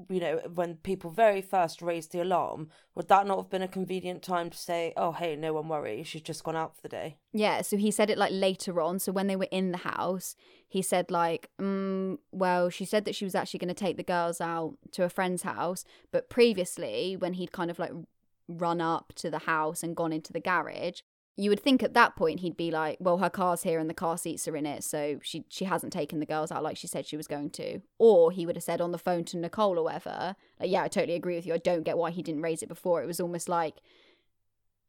you 0.09 0.19
know, 0.19 0.41
when 0.53 0.75
people 0.75 1.09
very 1.09 1.41
first 1.41 1.81
raised 1.81 2.11
the 2.11 2.21
alarm, 2.21 2.69
would 2.95 3.07
that 3.07 3.25
not 3.25 3.37
have 3.37 3.49
been 3.49 3.61
a 3.61 3.67
convenient 3.67 4.21
time 4.21 4.49
to 4.49 4.57
say, 4.57 4.93
oh, 4.97 5.13
hey, 5.13 5.35
no 5.35 5.53
one 5.53 5.69
worry, 5.69 6.03
she's 6.03 6.21
just 6.21 6.43
gone 6.43 6.55
out 6.55 6.75
for 6.75 6.81
the 6.81 6.89
day? 6.89 7.17
Yeah, 7.31 7.61
so 7.61 7.77
he 7.77 7.91
said 7.91 8.09
it 8.09 8.17
like 8.17 8.31
later 8.33 8.81
on. 8.81 8.99
So 8.99 9.11
when 9.11 9.27
they 9.27 9.35
were 9.35 9.47
in 9.51 9.71
the 9.71 9.79
house, 9.79 10.35
he 10.67 10.81
said, 10.81 11.11
like, 11.11 11.49
mm, 11.61 12.17
well, 12.31 12.69
she 12.69 12.83
said 12.85 13.05
that 13.05 13.15
she 13.15 13.25
was 13.25 13.35
actually 13.35 13.59
going 13.59 13.73
to 13.73 13.73
take 13.73 13.97
the 13.97 14.03
girls 14.03 14.41
out 14.41 14.77
to 14.91 15.03
a 15.03 15.09
friend's 15.09 15.43
house. 15.43 15.85
But 16.11 16.29
previously, 16.29 17.15
when 17.17 17.33
he'd 17.33 17.53
kind 17.53 17.71
of 17.71 17.79
like 17.79 17.91
run 18.47 18.81
up 18.81 19.13
to 19.15 19.29
the 19.29 19.39
house 19.39 19.81
and 19.81 19.95
gone 19.95 20.11
into 20.13 20.33
the 20.33 20.41
garage, 20.41 21.01
you 21.37 21.49
would 21.49 21.59
think 21.59 21.83
at 21.83 21.93
that 21.93 22.15
point 22.15 22.39
he'd 22.39 22.55
be 22.55 22.71
like, 22.71 22.97
well, 22.99 23.17
her 23.17 23.29
car's 23.29 23.63
here 23.63 23.79
and 23.79 23.89
the 23.89 23.93
car 23.93 24.17
seats 24.17 24.47
are 24.47 24.55
in 24.55 24.65
it, 24.65 24.83
so 24.83 25.19
she 25.21 25.43
she 25.49 25.65
hasn't 25.65 25.91
taken 25.91 26.19
the 26.19 26.25
girls 26.25 26.51
out 26.51 26.63
like 26.63 26.77
she 26.77 26.87
said 26.87 27.05
she 27.05 27.17
was 27.17 27.27
going 27.27 27.49
to. 27.51 27.81
Or 27.99 28.31
he 28.31 28.45
would 28.45 28.55
have 28.55 28.63
said 28.63 28.79
on 28.79 28.91
the 28.91 28.97
phone 28.97 29.25
to 29.25 29.37
Nicole 29.37 29.77
or 29.77 29.83
whatever, 29.83 30.35
like, 30.59 30.69
yeah, 30.69 30.83
I 30.83 30.87
totally 30.87 31.15
agree 31.15 31.35
with 31.35 31.45
you. 31.45 31.53
I 31.53 31.57
don't 31.57 31.83
get 31.83 31.97
why 31.97 32.11
he 32.11 32.23
didn't 32.23 32.41
raise 32.41 32.63
it 32.63 32.69
before. 32.69 33.01
It 33.01 33.07
was 33.07 33.19
almost 33.19 33.49
like 33.49 33.81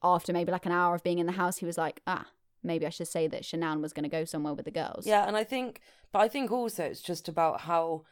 after 0.02 0.32
maybe 0.32 0.52
like 0.52 0.66
an 0.66 0.72
hour 0.72 0.94
of 0.94 1.02
being 1.02 1.18
in 1.18 1.26
the 1.26 1.32
house, 1.32 1.58
he 1.58 1.66
was 1.66 1.78
like, 1.78 2.00
ah, 2.06 2.26
maybe 2.62 2.86
I 2.86 2.90
should 2.90 3.08
say 3.08 3.26
that 3.26 3.42
Shanann 3.42 3.80
was 3.80 3.92
going 3.92 4.04
to 4.04 4.08
go 4.08 4.24
somewhere 4.24 4.54
with 4.54 4.66
the 4.66 4.70
girls. 4.70 5.06
Yeah, 5.06 5.26
and 5.26 5.36
I 5.36 5.42
think, 5.42 5.80
but 6.12 6.20
I 6.20 6.28
think 6.28 6.52
also 6.52 6.84
it's 6.84 7.02
just 7.02 7.28
about 7.28 7.62
how 7.62 8.04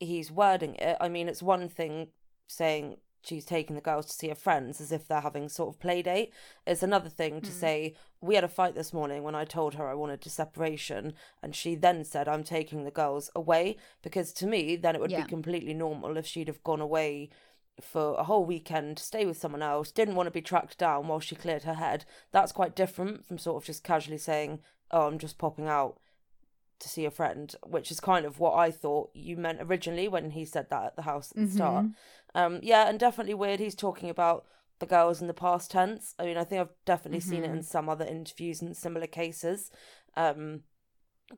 he's 0.00 0.32
wording 0.32 0.74
it. 0.76 0.96
I 1.00 1.08
mean, 1.08 1.28
it's 1.28 1.42
one 1.42 1.68
thing 1.68 2.08
saying 2.48 2.96
she's 3.26 3.44
taking 3.44 3.74
the 3.74 3.82
girls 3.82 4.06
to 4.06 4.12
see 4.12 4.28
her 4.28 4.34
friends 4.34 4.80
as 4.80 4.92
if 4.92 5.06
they're 5.06 5.20
having 5.20 5.48
sort 5.48 5.74
of 5.74 5.80
play 5.80 6.02
date. 6.02 6.32
It's 6.66 6.82
another 6.82 7.08
thing 7.08 7.40
to 7.40 7.50
mm. 7.50 7.54
say, 7.54 7.94
we 8.20 8.34
had 8.36 8.44
a 8.44 8.48
fight 8.48 8.74
this 8.74 8.92
morning 8.92 9.22
when 9.22 9.34
I 9.34 9.44
told 9.44 9.74
her 9.74 9.88
I 9.88 9.94
wanted 9.94 10.24
a 10.26 10.30
separation, 10.30 11.14
and 11.42 11.54
she 11.54 11.74
then 11.74 12.04
said, 12.04 12.28
I'm 12.28 12.44
taking 12.44 12.84
the 12.84 12.90
girls 12.90 13.30
away. 13.34 13.76
Because 14.02 14.32
to 14.34 14.46
me, 14.46 14.76
then 14.76 14.94
it 14.94 15.00
would 15.00 15.10
yeah. 15.10 15.22
be 15.22 15.28
completely 15.28 15.74
normal 15.74 16.16
if 16.16 16.26
she'd 16.26 16.48
have 16.48 16.62
gone 16.62 16.80
away 16.80 17.30
for 17.80 18.14
a 18.14 18.24
whole 18.24 18.44
weekend, 18.44 18.98
stay 18.98 19.26
with 19.26 19.36
someone 19.36 19.62
else, 19.62 19.90
didn't 19.90 20.14
want 20.14 20.26
to 20.26 20.30
be 20.30 20.40
tracked 20.40 20.78
down 20.78 21.08
while 21.08 21.20
she 21.20 21.34
cleared 21.34 21.64
her 21.64 21.74
head. 21.74 22.04
That's 22.32 22.52
quite 22.52 22.74
different 22.74 23.26
from 23.26 23.38
sort 23.38 23.62
of 23.62 23.66
just 23.66 23.84
casually 23.84 24.18
saying, 24.18 24.60
Oh, 24.90 25.08
I'm 25.08 25.18
just 25.18 25.36
popping 25.36 25.66
out 25.66 25.98
to 26.78 26.88
see 26.88 27.04
a 27.04 27.10
friend, 27.10 27.54
which 27.64 27.90
is 27.90 28.00
kind 28.00 28.26
of 28.26 28.38
what 28.38 28.54
I 28.54 28.70
thought 28.70 29.10
you 29.14 29.36
meant 29.36 29.60
originally 29.60 30.08
when 30.08 30.30
he 30.30 30.44
said 30.44 30.70
that 30.70 30.84
at 30.84 30.96
the 30.96 31.02
house 31.02 31.30
at 31.30 31.36
the 31.36 31.42
mm-hmm. 31.42 31.56
start. 31.56 31.86
Um, 32.36 32.60
yeah, 32.62 32.86
and 32.86 33.00
definitely 33.00 33.32
weird. 33.32 33.60
He's 33.60 33.74
talking 33.74 34.10
about 34.10 34.44
the 34.78 34.86
girls 34.86 35.22
in 35.22 35.26
the 35.26 35.32
past 35.32 35.70
tense. 35.70 36.14
I 36.18 36.26
mean, 36.26 36.36
I 36.36 36.44
think 36.44 36.60
I've 36.60 36.74
definitely 36.84 37.20
mm-hmm. 37.20 37.30
seen 37.30 37.42
it 37.44 37.46
in 37.46 37.52
mm-hmm. 37.52 37.60
some 37.62 37.88
other 37.88 38.04
interviews 38.04 38.60
in 38.60 38.74
similar 38.74 39.06
cases. 39.06 39.70
Um, 40.18 40.60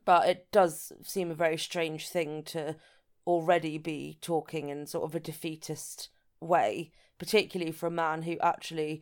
but 0.03 0.27
it 0.27 0.47
does 0.51 0.91
seem 1.01 1.31
a 1.31 1.35
very 1.35 1.57
strange 1.57 2.09
thing 2.09 2.43
to 2.43 2.75
already 3.25 3.77
be 3.77 4.17
talking 4.21 4.67
in 4.67 4.85
sort 4.85 5.05
of 5.05 5.15
a 5.15 5.21
defeatist 5.21 6.09
way, 6.41 6.91
particularly 7.17 7.71
for 7.71 7.87
a 7.87 7.91
man 7.91 8.23
who 8.23 8.37
actually 8.41 9.01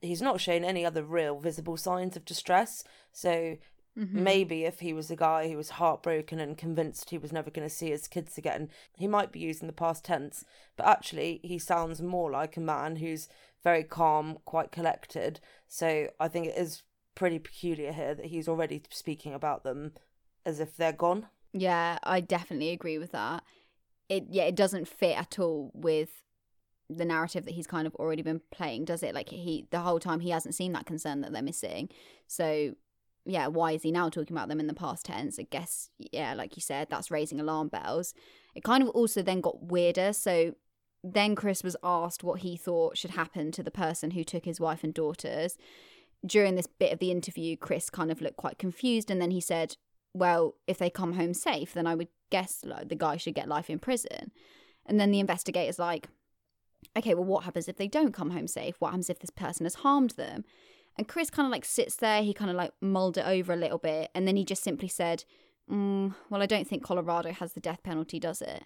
he's 0.00 0.22
not 0.22 0.40
shown 0.40 0.62
any 0.62 0.86
other 0.86 1.02
real 1.02 1.40
visible 1.40 1.76
signs 1.76 2.16
of 2.16 2.24
distress. 2.24 2.84
So 3.12 3.56
Mm-hmm. 3.98 4.24
Maybe 4.24 4.64
if 4.64 4.80
he 4.80 4.92
was 4.92 5.10
a 5.10 5.16
guy 5.16 5.48
who 5.48 5.56
was 5.56 5.70
heartbroken 5.70 6.40
and 6.40 6.58
convinced 6.58 7.10
he 7.10 7.18
was 7.18 7.32
never 7.32 7.50
going 7.50 7.68
to 7.68 7.74
see 7.74 7.90
his 7.90 8.08
kids 8.08 8.36
again, 8.36 8.68
he 8.96 9.06
might 9.06 9.30
be 9.30 9.38
using 9.38 9.68
the 9.68 9.72
past 9.72 10.04
tense. 10.04 10.44
But 10.76 10.86
actually, 10.86 11.40
he 11.44 11.58
sounds 11.58 12.02
more 12.02 12.30
like 12.30 12.56
a 12.56 12.60
man 12.60 12.96
who's 12.96 13.28
very 13.62 13.84
calm, 13.84 14.38
quite 14.44 14.72
collected. 14.72 15.40
So 15.68 16.08
I 16.18 16.28
think 16.28 16.46
it 16.46 16.56
is 16.56 16.82
pretty 17.14 17.38
peculiar 17.38 17.92
here 17.92 18.14
that 18.14 18.26
he's 18.26 18.48
already 18.48 18.82
speaking 18.90 19.32
about 19.32 19.62
them 19.62 19.92
as 20.44 20.58
if 20.58 20.76
they're 20.76 20.92
gone. 20.92 21.26
Yeah, 21.52 21.98
I 22.02 22.20
definitely 22.20 22.70
agree 22.70 22.98
with 22.98 23.12
that. 23.12 23.44
It 24.08 24.24
yeah, 24.28 24.44
it 24.44 24.56
doesn't 24.56 24.88
fit 24.88 25.16
at 25.16 25.38
all 25.38 25.70
with 25.72 26.24
the 26.90 27.04
narrative 27.04 27.44
that 27.44 27.54
he's 27.54 27.66
kind 27.66 27.86
of 27.86 27.94
already 27.94 28.22
been 28.22 28.42
playing, 28.50 28.84
does 28.84 29.02
it? 29.02 29.14
Like 29.14 29.30
he 29.30 29.66
the 29.70 29.80
whole 29.80 30.00
time 30.00 30.20
he 30.20 30.30
hasn't 30.30 30.54
seen 30.54 30.72
that 30.72 30.84
concern 30.84 31.20
that 31.20 31.32
they're 31.32 31.42
missing. 31.42 31.88
So 32.26 32.74
yeah, 33.24 33.46
why 33.46 33.72
is 33.72 33.82
he 33.82 33.90
now 33.90 34.08
talking 34.08 34.36
about 34.36 34.48
them 34.48 34.60
in 34.60 34.66
the 34.66 34.74
past 34.74 35.06
tense? 35.06 35.38
I 35.38 35.44
guess, 35.44 35.90
yeah, 35.98 36.34
like 36.34 36.56
you 36.56 36.62
said, 36.62 36.88
that's 36.90 37.10
raising 37.10 37.40
alarm 37.40 37.68
bells. 37.68 38.12
It 38.54 38.64
kind 38.64 38.82
of 38.82 38.90
also 38.90 39.22
then 39.22 39.40
got 39.40 39.64
weirder. 39.64 40.12
So 40.12 40.54
then 41.02 41.34
Chris 41.34 41.62
was 41.62 41.76
asked 41.82 42.22
what 42.22 42.40
he 42.40 42.56
thought 42.56 42.98
should 42.98 43.12
happen 43.12 43.50
to 43.52 43.62
the 43.62 43.70
person 43.70 44.12
who 44.12 44.24
took 44.24 44.44
his 44.44 44.60
wife 44.60 44.84
and 44.84 44.92
daughters. 44.92 45.56
During 46.24 46.54
this 46.54 46.66
bit 46.66 46.92
of 46.92 46.98
the 46.98 47.10
interview, 47.10 47.56
Chris 47.56 47.90
kind 47.90 48.10
of 48.10 48.20
looked 48.20 48.36
quite 48.36 48.58
confused. 48.58 49.10
And 49.10 49.20
then 49.20 49.30
he 49.30 49.40
said, 49.40 49.76
Well, 50.12 50.56
if 50.66 50.78
they 50.78 50.90
come 50.90 51.14
home 51.14 51.34
safe, 51.34 51.72
then 51.72 51.86
I 51.86 51.94
would 51.94 52.08
guess 52.30 52.60
like, 52.64 52.88
the 52.88 52.94
guy 52.94 53.16
should 53.16 53.34
get 53.34 53.48
life 53.48 53.70
in 53.70 53.78
prison. 53.78 54.32
And 54.86 55.00
then 55.00 55.10
the 55.10 55.20
investigator's 55.20 55.78
like, 55.78 56.08
Okay, 56.96 57.14
well, 57.14 57.24
what 57.24 57.44
happens 57.44 57.68
if 57.68 57.76
they 57.76 57.88
don't 57.88 58.12
come 58.12 58.30
home 58.30 58.46
safe? 58.46 58.76
What 58.78 58.88
happens 58.88 59.10
if 59.10 59.18
this 59.18 59.30
person 59.30 59.64
has 59.64 59.76
harmed 59.76 60.10
them? 60.10 60.44
And 60.96 61.08
Chris 61.08 61.30
kind 61.30 61.46
of 61.46 61.52
like 61.52 61.64
sits 61.64 61.96
there, 61.96 62.22
he 62.22 62.32
kind 62.32 62.50
of 62.50 62.56
like 62.56 62.72
mulled 62.80 63.18
it 63.18 63.26
over 63.26 63.52
a 63.52 63.56
little 63.56 63.78
bit, 63.78 64.10
and 64.14 64.28
then 64.28 64.36
he 64.36 64.44
just 64.44 64.62
simply 64.62 64.88
said, 64.88 65.24
mm, 65.70 66.14
Well, 66.30 66.42
I 66.42 66.46
don't 66.46 66.68
think 66.68 66.84
Colorado 66.84 67.32
has 67.32 67.52
the 67.52 67.60
death 67.60 67.82
penalty, 67.82 68.20
does 68.20 68.40
it? 68.40 68.64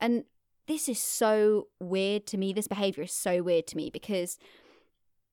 And 0.00 0.24
this 0.66 0.88
is 0.88 0.98
so 0.98 1.68
weird 1.80 2.26
to 2.28 2.38
me. 2.38 2.52
This 2.52 2.66
behavior 2.66 3.04
is 3.04 3.12
so 3.12 3.42
weird 3.42 3.66
to 3.68 3.76
me 3.76 3.90
because, 3.90 4.38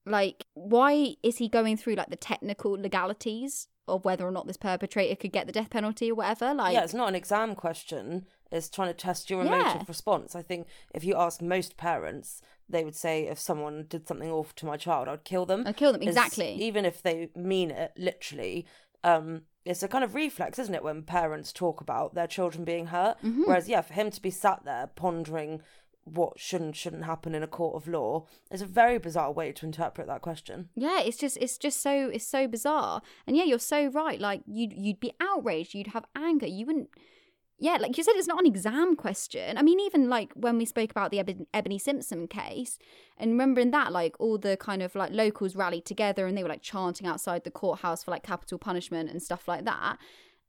like, 0.05 0.45
why 0.53 1.15
is 1.23 1.37
he 1.37 1.49
going 1.49 1.77
through 1.77 1.95
like 1.95 2.09
the 2.09 2.15
technical 2.15 2.73
legalities 2.73 3.67
of 3.87 4.05
whether 4.05 4.25
or 4.25 4.31
not 4.31 4.47
this 4.47 4.57
perpetrator 4.57 5.15
could 5.15 5.31
get 5.31 5.47
the 5.47 5.53
death 5.53 5.69
penalty 5.69 6.11
or 6.11 6.15
whatever? 6.15 6.53
Like, 6.53 6.73
yeah, 6.73 6.83
it's 6.83 6.93
not 6.93 7.09
an 7.09 7.15
exam 7.15 7.55
question. 7.55 8.27
It's 8.53 8.69
trying 8.69 8.89
to 8.89 8.93
test 8.93 9.29
your 9.29 9.41
emotive 9.41 9.81
yeah. 9.81 9.83
response. 9.87 10.35
I 10.35 10.41
think 10.41 10.67
if 10.93 11.03
you 11.03 11.15
ask 11.15 11.41
most 11.41 11.75
parents, 11.75 12.41
they 12.69 12.83
would 12.83 12.95
say 12.95 13.27
if 13.27 13.39
someone 13.39 13.85
did 13.89 14.07
something 14.07 14.29
awful 14.29 14.53
to 14.57 14.65
my 14.65 14.77
child, 14.77 15.07
I'd 15.07 15.23
kill 15.23 15.45
them. 15.45 15.63
I'd 15.65 15.75
kill 15.75 15.91
them 15.91 16.03
exactly. 16.03 16.53
even 16.61 16.85
if 16.85 17.01
they 17.01 17.29
mean 17.35 17.71
it 17.71 17.93
literally. 17.97 18.65
Um, 19.03 19.41
it's 19.65 19.83
a 19.83 19.87
kind 19.87 20.03
of 20.03 20.15
reflex, 20.15 20.59
isn't 20.59 20.75
it, 20.75 20.83
when 20.83 21.03
parents 21.03 21.51
talk 21.51 21.81
about 21.81 22.15
their 22.15 22.27
children 22.27 22.63
being 22.63 22.87
hurt? 22.87 23.17
Mm-hmm. 23.23 23.43
Whereas, 23.43 23.67
yeah, 23.67 23.81
for 23.81 23.93
him 23.93 24.11
to 24.11 24.21
be 24.21 24.29
sat 24.29 24.63
there 24.65 24.89
pondering 24.95 25.61
what 26.05 26.39
should 26.39 26.61
and 26.61 26.75
shouldn't 26.75 27.05
happen 27.05 27.33
in 27.33 27.43
a 27.43 27.47
court 27.47 27.75
of 27.75 27.87
law 27.87 28.25
is 28.51 28.61
a 28.61 28.65
very 28.65 28.97
bizarre 28.97 29.31
way 29.31 29.51
to 29.53 29.65
interpret 29.65 30.07
that 30.07 30.21
question. 30.21 30.69
Yeah, 30.75 31.01
it's 31.01 31.17
just 31.17 31.37
it's 31.37 31.57
just 31.57 31.81
so 31.81 32.09
it's 32.09 32.27
so 32.27 32.47
bizarre. 32.47 33.01
And 33.25 33.37
yeah, 33.37 33.45
you're 33.45 33.59
so 33.59 33.87
right. 33.87 34.19
Like 34.19 34.41
you'd 34.45 34.73
you'd 34.73 34.99
be 34.99 35.13
outraged, 35.21 35.73
you'd 35.73 35.87
have 35.87 36.05
anger. 36.15 36.45
You 36.45 36.65
wouldn't 36.65 36.89
yeah, 37.63 37.77
like 37.79 37.97
you 37.97 38.03
said, 38.03 38.15
it's 38.17 38.27
not 38.27 38.41
an 38.41 38.45
exam 38.45 38.97
question. 38.97 39.57
I 39.57 39.61
mean, 39.61 39.79
even 39.79 40.09
like 40.09 40.33
when 40.33 40.57
we 40.57 40.65
spoke 40.65 40.91
about 40.91 41.11
the 41.11 41.19
Eben- 41.19 41.47
Ebony 41.53 41.79
Simpson 41.79 42.27
case, 42.27 42.77
and 43.17 43.31
remembering 43.31 43.71
that, 43.71 43.93
like 43.93 44.19
all 44.19 44.37
the 44.37 44.57
kind 44.57 44.81
of 44.81 44.95
like 44.95 45.13
locals 45.13 45.55
rallied 45.55 45.85
together 45.85 46.27
and 46.27 46.37
they 46.37 46.43
were 46.43 46.49
like 46.49 46.61
chanting 46.61 47.07
outside 47.07 47.45
the 47.45 47.51
courthouse 47.51 48.03
for 48.03 48.11
like 48.11 48.21
capital 48.21 48.57
punishment 48.57 49.09
and 49.09 49.23
stuff 49.23 49.47
like 49.47 49.63
that 49.63 49.97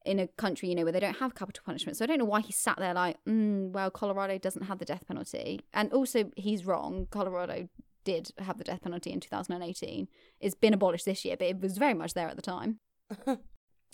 in 0.05 0.19
a 0.19 0.27
country, 0.27 0.69
you 0.69 0.75
know, 0.75 0.83
where 0.83 0.91
they 0.91 0.99
don't 0.99 1.19
have 1.19 1.37
capital 1.37 1.63
punishment. 1.65 1.97
So 1.97 2.05
I 2.05 2.07
don't 2.09 2.19
know 2.19 2.25
why 2.25 2.41
he 2.41 2.53
sat 2.53 2.79
there 2.79 2.95
like, 2.95 3.17
mm, 3.29 3.71
well, 3.71 3.93
Colorado 3.93 4.37
doesn't 4.37 4.65
have 4.65 4.81
the 4.81 4.85
death 4.85 5.07
penalty. 5.07 5.61
And 5.73 5.93
also, 5.93 6.33
he's 6.37 6.67
wrong. 6.67 7.07
Colorado 7.13 7.69
did 8.03 8.33
have 8.41 8.59
the 8.59 8.65
death 8.65 8.83
penalty 8.83 9.13
in 9.13 9.21
2018. 9.21 10.09
It's 10.41 10.57
been 10.57 10.75
abolished 10.75 11.05
this 11.05 11.25
year, 11.25 11.37
but 11.37 11.47
it 11.47 11.61
was 11.61 11.79
very 11.79 11.95
much 11.95 12.15
there 12.15 12.29
at 12.29 12.35
the 12.35 12.43
time. 12.43 12.81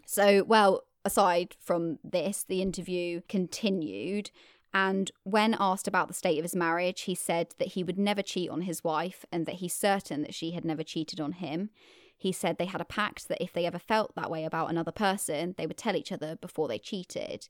so, 0.07 0.43
well, 0.45 0.85
aside 1.05 1.57
from 1.61 1.99
this, 2.05 2.45
the 2.45 2.63
interview 2.63 3.21
continued. 3.29 4.31
And 4.73 5.11
when 5.25 5.57
asked 5.59 5.89
about 5.89 6.09
the 6.09 6.15
state 6.15 6.39
of 6.39 6.45
his 6.45 6.55
marriage, 6.55 7.03
he 7.03 7.15
said 7.15 7.55
that 7.59 7.69
he 7.69 7.83
would 7.83 7.99
never 7.99 8.23
cheat 8.23 8.51
on 8.51 8.63
his 8.63 8.85
wife 8.85 9.25
and 9.33 9.47
that 9.47 9.57
he's 9.57 9.75
certain 9.75 10.23
that 10.23 10.35
she 10.35 10.53
had 10.53 10.65
never 10.65 10.83
cheated 10.83 11.21
on 11.21 11.33
him. 11.33 11.71
He 12.17 12.33
said 12.33 12.59
they 12.59 12.67
had 12.67 12.81
a 12.81 12.85
pact 12.85 13.29
that 13.29 13.43
if 13.43 13.53
they 13.53 13.67
ever 13.67 13.79
felt 13.79 14.15
that 14.15 14.31
way 14.31 14.45
about 14.45 14.71
another 14.71 14.93
person, 14.93 15.55
they 15.57 15.67
would 15.67 15.79
tell 15.79 15.97
each 15.97 16.13
other 16.13 16.37
before 16.37 16.69
they 16.69 16.79
cheated. 16.79 17.49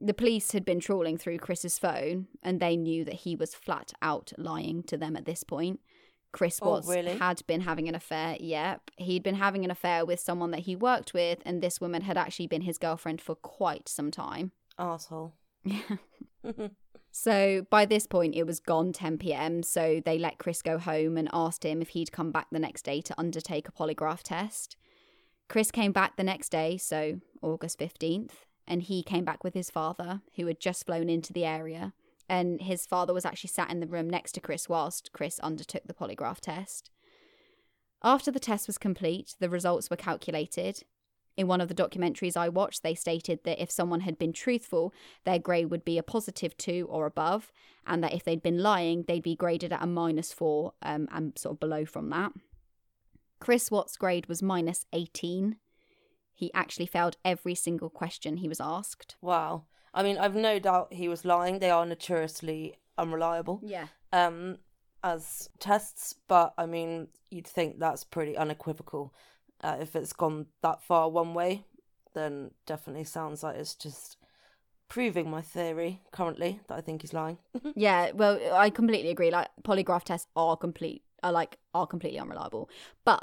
The 0.00 0.14
police 0.14 0.52
had 0.52 0.64
been 0.64 0.78
trawling 0.78 1.18
through 1.18 1.38
Chris's 1.38 1.78
phone 1.78 2.28
and 2.42 2.60
they 2.60 2.76
knew 2.76 3.04
that 3.04 3.14
he 3.14 3.34
was 3.34 3.54
flat 3.54 3.92
out 4.00 4.32
lying 4.36 4.82
to 4.84 4.96
them 4.96 5.16
at 5.16 5.24
this 5.24 5.42
point. 5.42 5.80
Chris 6.32 6.58
Oh, 6.62 6.70
Watts 6.70 6.88
really? 6.88 7.16
had 7.18 7.42
been 7.46 7.62
having 7.62 7.88
an 7.88 7.94
affair. 7.94 8.36
Yep. 8.38 8.90
He'd 8.96 9.22
been 9.22 9.36
having 9.36 9.64
an 9.64 9.70
affair 9.70 10.04
with 10.04 10.20
someone 10.20 10.50
that 10.50 10.60
he 10.60 10.76
worked 10.76 11.14
with, 11.14 11.38
and 11.44 11.62
this 11.62 11.80
woman 11.80 12.02
had 12.02 12.16
actually 12.18 12.46
been 12.46 12.62
his 12.62 12.78
girlfriend 12.78 13.20
for 13.20 13.34
quite 13.34 13.88
some 13.88 14.10
time. 14.10 14.52
Asshole. 14.78 15.34
So 17.10 17.66
by 17.70 17.84
this 17.84 18.06
point, 18.06 18.36
it 18.36 18.44
was 18.46 18.60
gone 18.60 18.92
10 18.92 19.18
pm. 19.18 19.62
So 19.62 20.00
they 20.04 20.18
let 20.18 20.38
Chris 20.38 20.62
go 20.62 20.78
home 20.78 21.16
and 21.16 21.28
asked 21.32 21.64
him 21.64 21.80
if 21.82 21.88
he'd 21.88 22.12
come 22.12 22.30
back 22.30 22.46
the 22.52 22.58
next 22.58 22.82
day 22.82 23.00
to 23.00 23.14
undertake 23.18 23.66
a 23.66 23.72
polygraph 23.72 24.22
test. 24.22 24.76
Chris 25.48 25.70
came 25.70 25.90
back 25.90 26.16
the 26.16 26.22
next 26.22 26.50
day, 26.50 26.76
so 26.76 27.20
August 27.42 27.78
15th, 27.78 28.32
and 28.68 28.82
he 28.82 29.02
came 29.02 29.24
back 29.24 29.42
with 29.42 29.54
his 29.54 29.70
father, 29.70 30.20
who 30.36 30.46
had 30.46 30.60
just 30.60 30.84
flown 30.86 31.08
into 31.08 31.32
the 31.32 31.46
area. 31.46 31.94
And 32.28 32.60
his 32.60 32.84
father 32.84 33.14
was 33.14 33.24
actually 33.24 33.48
sat 33.48 33.70
in 33.70 33.80
the 33.80 33.86
room 33.86 34.08
next 34.08 34.32
to 34.32 34.40
Chris 34.40 34.68
whilst 34.68 35.12
Chris 35.12 35.40
undertook 35.40 35.84
the 35.86 35.94
polygraph 35.94 36.40
test. 36.40 36.90
After 38.02 38.30
the 38.30 38.40
test 38.40 38.66
was 38.66 38.78
complete, 38.78 39.34
the 39.40 39.50
results 39.50 39.90
were 39.90 39.96
calculated. 39.96 40.84
In 41.36 41.46
one 41.46 41.60
of 41.60 41.68
the 41.68 41.74
documentaries 41.74 42.36
I 42.36 42.48
watched, 42.48 42.82
they 42.82 42.94
stated 42.94 43.40
that 43.44 43.62
if 43.62 43.70
someone 43.70 44.00
had 44.00 44.18
been 44.18 44.32
truthful, 44.32 44.92
their 45.24 45.38
grade 45.38 45.70
would 45.70 45.84
be 45.84 45.96
a 45.96 46.02
positive 46.02 46.56
two 46.56 46.86
or 46.90 47.06
above, 47.06 47.52
and 47.86 48.02
that 48.02 48.12
if 48.12 48.24
they'd 48.24 48.42
been 48.42 48.62
lying, 48.62 49.04
they'd 49.06 49.22
be 49.22 49.36
graded 49.36 49.72
at 49.72 49.82
a 49.82 49.86
minus 49.86 50.32
four 50.32 50.72
um, 50.82 51.08
and 51.12 51.38
sort 51.38 51.54
of 51.54 51.60
below 51.60 51.84
from 51.84 52.10
that. 52.10 52.32
Chris 53.40 53.70
Watt's 53.70 53.96
grade 53.96 54.26
was 54.26 54.42
minus 54.42 54.84
18. 54.92 55.56
He 56.34 56.52
actually 56.54 56.86
failed 56.86 57.16
every 57.24 57.54
single 57.54 57.90
question 57.90 58.38
he 58.38 58.48
was 58.48 58.60
asked. 58.60 59.16
Wow. 59.20 59.64
I 59.94 60.02
mean, 60.02 60.18
I've 60.18 60.34
no 60.34 60.58
doubt 60.58 60.92
he 60.92 61.08
was 61.08 61.24
lying. 61.24 61.58
They 61.58 61.70
are 61.70 61.84
notoriously 61.86 62.76
unreliable 62.96 63.60
Yeah. 63.62 63.86
um, 64.12 64.58
as 65.02 65.48
tests, 65.58 66.14
but 66.26 66.54
I 66.58 66.66
mean, 66.66 67.08
you'd 67.30 67.46
think 67.46 67.78
that's 67.78 68.04
pretty 68.04 68.36
unequivocal. 68.36 69.14
Uh, 69.60 69.76
if 69.80 69.96
it's 69.96 70.12
gone 70.12 70.46
that 70.62 70.82
far 70.82 71.08
one 71.10 71.34
way, 71.34 71.64
then 72.14 72.50
definitely 72.66 73.04
sounds 73.04 73.42
like 73.42 73.56
it's 73.56 73.74
just 73.74 74.16
proving 74.88 75.30
my 75.30 75.42
theory 75.42 76.00
currently 76.12 76.60
that 76.68 76.78
I 76.78 76.80
think 76.80 77.02
he's 77.02 77.12
lying. 77.12 77.38
yeah, 77.74 78.10
well, 78.12 78.38
I 78.52 78.70
completely 78.70 79.10
agree. 79.10 79.30
Like 79.30 79.48
polygraph 79.62 80.04
tests 80.04 80.28
are 80.34 80.56
complete, 80.56 81.02
are 81.22 81.32
like 81.32 81.58
are 81.74 81.86
completely 81.86 82.18
unreliable. 82.18 82.70
But 83.04 83.20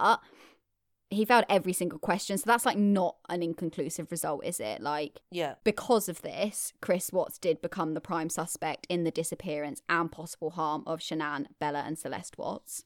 he 1.09 1.23
failed 1.23 1.45
every 1.49 1.73
single 1.73 1.99
question, 1.99 2.37
so 2.37 2.43
that's 2.45 2.65
like 2.65 2.77
not 2.77 3.17
an 3.29 3.43
inconclusive 3.43 4.11
result, 4.11 4.43
is 4.43 4.59
it? 4.59 4.81
Like 4.81 5.19
yeah. 5.31 5.55
because 5.63 6.09
of 6.09 6.21
this, 6.21 6.73
Chris 6.81 7.11
Watts 7.13 7.37
did 7.37 7.61
become 7.61 7.93
the 7.93 8.01
prime 8.01 8.29
suspect 8.29 8.87
in 8.89 9.03
the 9.03 9.11
disappearance 9.11 9.81
and 9.87 10.11
possible 10.11 10.51
harm 10.51 10.83
of 10.87 10.99
Shanann, 10.99 11.47
Bella, 11.59 11.83
and 11.85 11.97
Celeste 11.97 12.37
Watts. 12.37 12.85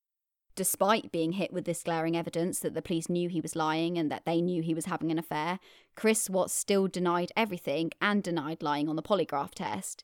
Despite 0.55 1.13
being 1.13 1.33
hit 1.33 1.53
with 1.53 1.63
this 1.63 1.83
glaring 1.83 2.17
evidence 2.17 2.59
that 2.59 2.73
the 2.73 2.81
police 2.81 3.07
knew 3.07 3.29
he 3.29 3.39
was 3.39 3.55
lying 3.55 3.97
and 3.97 4.11
that 4.11 4.25
they 4.25 4.41
knew 4.41 4.61
he 4.61 4.73
was 4.73 4.85
having 4.85 5.09
an 5.09 5.19
affair, 5.19 5.59
Chris 5.95 6.29
Watts 6.29 6.53
still 6.53 6.89
denied 6.89 7.31
everything 7.37 7.91
and 8.01 8.21
denied 8.21 8.61
lying 8.61 8.89
on 8.89 8.97
the 8.97 9.01
polygraph 9.01 9.53
test. 9.55 10.03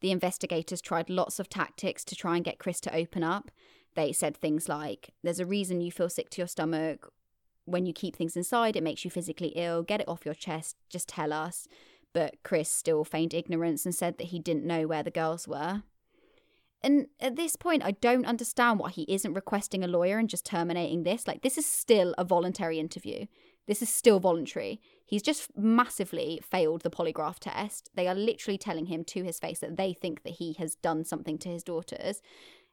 The 0.00 0.12
investigators 0.12 0.80
tried 0.80 1.10
lots 1.10 1.40
of 1.40 1.48
tactics 1.48 2.04
to 2.04 2.14
try 2.14 2.36
and 2.36 2.44
get 2.44 2.60
Chris 2.60 2.80
to 2.82 2.94
open 2.94 3.24
up. 3.24 3.50
They 3.96 4.12
said 4.12 4.36
things 4.36 4.68
like, 4.68 5.10
There's 5.24 5.40
a 5.40 5.46
reason 5.46 5.80
you 5.80 5.90
feel 5.90 6.08
sick 6.08 6.30
to 6.30 6.40
your 6.40 6.46
stomach. 6.46 7.10
When 7.66 7.84
you 7.84 7.92
keep 7.92 8.16
things 8.16 8.36
inside, 8.36 8.76
it 8.76 8.82
makes 8.82 9.04
you 9.04 9.10
physically 9.10 9.52
ill. 9.56 9.82
Get 9.82 10.00
it 10.00 10.08
off 10.08 10.24
your 10.24 10.34
chest. 10.34 10.76
Just 10.88 11.08
tell 11.08 11.32
us. 11.32 11.68
But 12.14 12.36
Chris 12.42 12.70
still 12.70 13.04
feigned 13.04 13.34
ignorance 13.34 13.84
and 13.84 13.94
said 13.94 14.16
that 14.16 14.28
he 14.28 14.38
didn't 14.38 14.64
know 14.64 14.86
where 14.86 15.02
the 15.02 15.10
girls 15.10 15.46
were. 15.46 15.82
And 16.82 17.08
at 17.20 17.36
this 17.36 17.56
point, 17.56 17.84
I 17.84 17.90
don't 17.90 18.26
understand 18.26 18.78
why 18.78 18.90
he 18.90 19.04
isn't 19.08 19.34
requesting 19.34 19.82
a 19.82 19.88
lawyer 19.88 20.18
and 20.18 20.30
just 20.30 20.46
terminating 20.46 21.02
this. 21.02 21.26
Like, 21.26 21.42
this 21.42 21.58
is 21.58 21.66
still 21.66 22.14
a 22.16 22.24
voluntary 22.24 22.78
interview. 22.78 23.26
This 23.66 23.82
is 23.82 23.88
still 23.88 24.20
voluntary. 24.20 24.80
He's 25.04 25.22
just 25.22 25.50
massively 25.56 26.40
failed 26.48 26.82
the 26.82 26.90
polygraph 26.90 27.38
test. 27.40 27.90
They 27.94 28.06
are 28.06 28.14
literally 28.14 28.58
telling 28.58 28.86
him 28.86 29.04
to 29.04 29.24
his 29.24 29.40
face 29.40 29.58
that 29.58 29.76
they 29.76 29.92
think 29.92 30.22
that 30.22 30.34
he 30.34 30.52
has 30.54 30.76
done 30.76 31.04
something 31.04 31.38
to 31.38 31.48
his 31.48 31.64
daughters. 31.64 32.22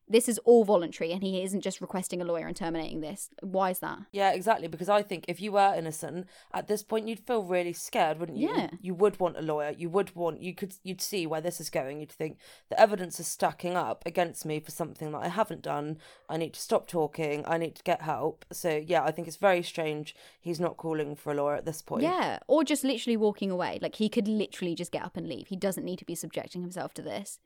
This 0.08 0.28
is 0.28 0.38
all 0.40 0.64
voluntary, 0.66 1.12
and 1.12 1.24
he 1.24 1.44
isn't 1.44 1.62
just 1.62 1.82
requesting 1.82 2.22
a 2.22 2.26
lawyer 2.26 2.48
and 2.48 2.56
terminating 2.56 3.02
this. 3.02 3.30
Why 3.42 3.70
is 3.70 3.80
that? 3.80 4.00
Yeah, 4.12 4.32
exactly. 4.32 4.68
Because 4.68 4.90
I 4.90 5.02
think 5.02 5.26
if 5.28 5.42
you 5.42 5.52
were 5.54 5.74
innocent 5.76 6.28
at 6.54 6.68
this 6.68 6.84
point, 6.84 7.08
you'd 7.08 7.26
feel 7.26 7.44
really 7.44 7.74
scared, 7.74 8.20
wouldn't 8.20 8.38
you? 8.38 8.50
Yeah. 8.50 8.70
You 8.82 8.94
would 8.96 9.20
want 9.20 9.38
a 9.38 9.42
lawyer. 9.42 9.74
You 9.78 9.90
would 9.90 10.16
want. 10.16 10.42
You 10.42 10.54
could. 10.54 10.76
You'd 10.84 11.02
see 11.02 11.26
where 11.26 11.42
this 11.42 11.62
is 11.62 11.70
going. 11.70 12.00
You'd 12.00 12.12
think 12.12 12.38
the 12.70 12.80
evidence 12.80 13.20
is 13.20 13.28
stacking 13.28 13.76
up 13.76 14.04
against 14.06 14.46
me 14.46 14.60
for 14.60 14.72
something 14.72 15.12
that 15.12 15.24
I 15.24 15.30
haven't 15.30 15.62
done. 15.62 15.98
I 16.30 16.38
need 16.38 16.54
to 16.54 16.62
stop 16.62 16.88
talking. 16.88 17.44
I 17.48 17.58
need 17.58 17.76
to 17.76 17.84
get 17.84 18.02
help. 18.02 18.46
So 18.52 18.76
yeah, 18.86 19.04
I 19.04 19.12
think 19.12 19.28
it's 19.28 19.38
very 19.38 19.64
strange. 19.64 20.16
He's 20.40 20.60
not 20.60 20.78
calling 20.78 21.16
for 21.16 21.32
a 21.32 21.36
lawyer 21.36 21.56
at 21.56 21.66
this 21.66 21.82
point. 21.82 22.04
Yeah, 22.04 22.40
or 22.48 22.64
just 22.64 22.84
literally 22.84 23.18
walking 23.18 23.52
away. 23.52 23.80
Like, 23.82 23.96
he 23.96 24.10
could 24.10 24.28
literally 24.28 24.76
just 24.76 24.92
get 24.92 25.04
up 25.04 25.18
and 25.18 25.28
leave. 25.28 25.48
He 25.48 25.56
doesn't 25.56 25.86
need 25.86 26.00
to 26.00 26.06
be 26.06 26.16
subjecting 26.16 26.62
himself 26.62 26.94
to 26.96 27.02
this. 27.02 27.40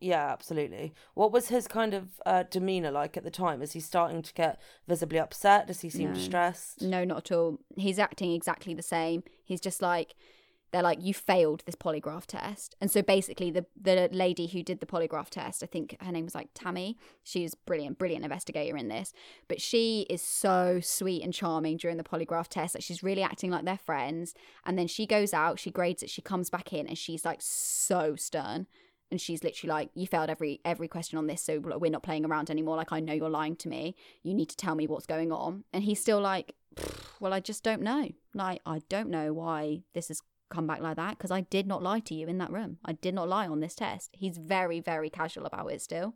Yeah, 0.00 0.30
absolutely. 0.32 0.94
What 1.14 1.30
was 1.30 1.48
his 1.48 1.68
kind 1.68 1.92
of 1.92 2.08
uh, 2.24 2.44
demeanor 2.50 2.90
like 2.90 3.16
at 3.18 3.24
the 3.24 3.30
time? 3.30 3.60
Is 3.60 3.72
he 3.72 3.80
starting 3.80 4.22
to 4.22 4.32
get 4.32 4.58
visibly 4.88 5.18
upset? 5.18 5.66
Does 5.66 5.80
he 5.80 5.90
seem 5.90 6.12
No. 6.12 6.18
stressed? 6.18 6.80
No, 6.80 7.04
not 7.04 7.18
at 7.30 7.32
all. 7.36 7.58
He's 7.76 7.98
acting 7.98 8.32
exactly 8.32 8.72
the 8.72 8.82
same. 8.82 9.22
He's 9.44 9.60
just 9.60 9.82
like 9.82 10.14
they're 10.72 10.82
like 10.84 11.02
you 11.04 11.12
failed 11.12 11.64
this 11.66 11.74
polygraph 11.74 12.26
test. 12.26 12.76
And 12.80 12.90
so 12.90 13.02
basically 13.02 13.50
the 13.50 13.66
the 13.80 14.08
lady 14.12 14.46
who 14.46 14.62
did 14.62 14.80
the 14.80 14.86
polygraph 14.86 15.28
test, 15.28 15.62
I 15.62 15.66
think 15.66 15.96
her 16.00 16.12
name 16.12 16.24
was 16.24 16.34
like 16.34 16.48
Tammy. 16.54 16.96
She's 17.22 17.54
brilliant, 17.54 17.98
brilliant 17.98 18.24
investigator 18.24 18.76
in 18.78 18.88
this. 18.88 19.12
But 19.48 19.60
she 19.60 20.06
is 20.08 20.22
so 20.22 20.78
sweet 20.80 21.22
and 21.24 21.34
charming 21.34 21.76
during 21.76 21.96
the 21.98 22.04
polygraph 22.04 22.48
test. 22.48 22.74
Like 22.74 22.84
she's 22.84 23.02
really 23.02 23.22
acting 23.22 23.50
like 23.50 23.64
they're 23.66 23.76
friends. 23.76 24.32
And 24.64 24.78
then 24.78 24.86
she 24.86 25.06
goes 25.06 25.34
out, 25.34 25.58
she 25.58 25.70
grades 25.72 26.02
it, 26.02 26.08
she 26.08 26.22
comes 26.22 26.48
back 26.48 26.72
in 26.72 26.86
and 26.86 26.96
she's 26.96 27.24
like 27.24 27.40
so 27.42 28.14
stern. 28.16 28.66
And 29.10 29.20
she's 29.20 29.42
literally 29.42 29.70
like, 29.70 29.90
"You 29.94 30.06
failed 30.06 30.30
every 30.30 30.60
every 30.64 30.88
question 30.88 31.18
on 31.18 31.26
this, 31.26 31.42
so 31.42 31.58
we're 31.58 31.90
not 31.90 32.02
playing 32.02 32.24
around 32.24 32.50
anymore. 32.50 32.76
Like 32.76 32.92
I 32.92 33.00
know 33.00 33.12
you're 33.12 33.28
lying 33.28 33.56
to 33.56 33.68
me. 33.68 33.96
You 34.22 34.34
need 34.34 34.48
to 34.50 34.56
tell 34.56 34.74
me 34.74 34.86
what's 34.86 35.06
going 35.06 35.32
on." 35.32 35.64
And 35.72 35.82
he's 35.84 36.00
still 36.00 36.20
like, 36.20 36.54
well, 37.18 37.32
I 37.32 37.40
just 37.40 37.62
don't 37.62 37.82
know. 37.82 38.08
Like, 38.34 38.60
I 38.64 38.80
don't 38.88 39.10
know 39.10 39.32
why 39.32 39.82
this 39.94 40.08
has 40.08 40.22
come 40.50 40.66
back 40.66 40.80
like 40.80 40.96
that 40.96 41.16
because 41.16 41.30
I 41.30 41.42
did 41.42 41.66
not 41.66 41.82
lie 41.82 42.00
to 42.00 42.14
you 42.14 42.26
in 42.26 42.38
that 42.38 42.50
room. 42.50 42.78
I 42.84 42.92
did 42.92 43.14
not 43.14 43.28
lie 43.28 43.46
on 43.46 43.60
this 43.60 43.74
test. 43.74 44.10
He's 44.12 44.38
very, 44.38 44.80
very 44.80 45.10
casual 45.10 45.46
about 45.46 45.70
it 45.70 45.82
still. 45.82 46.14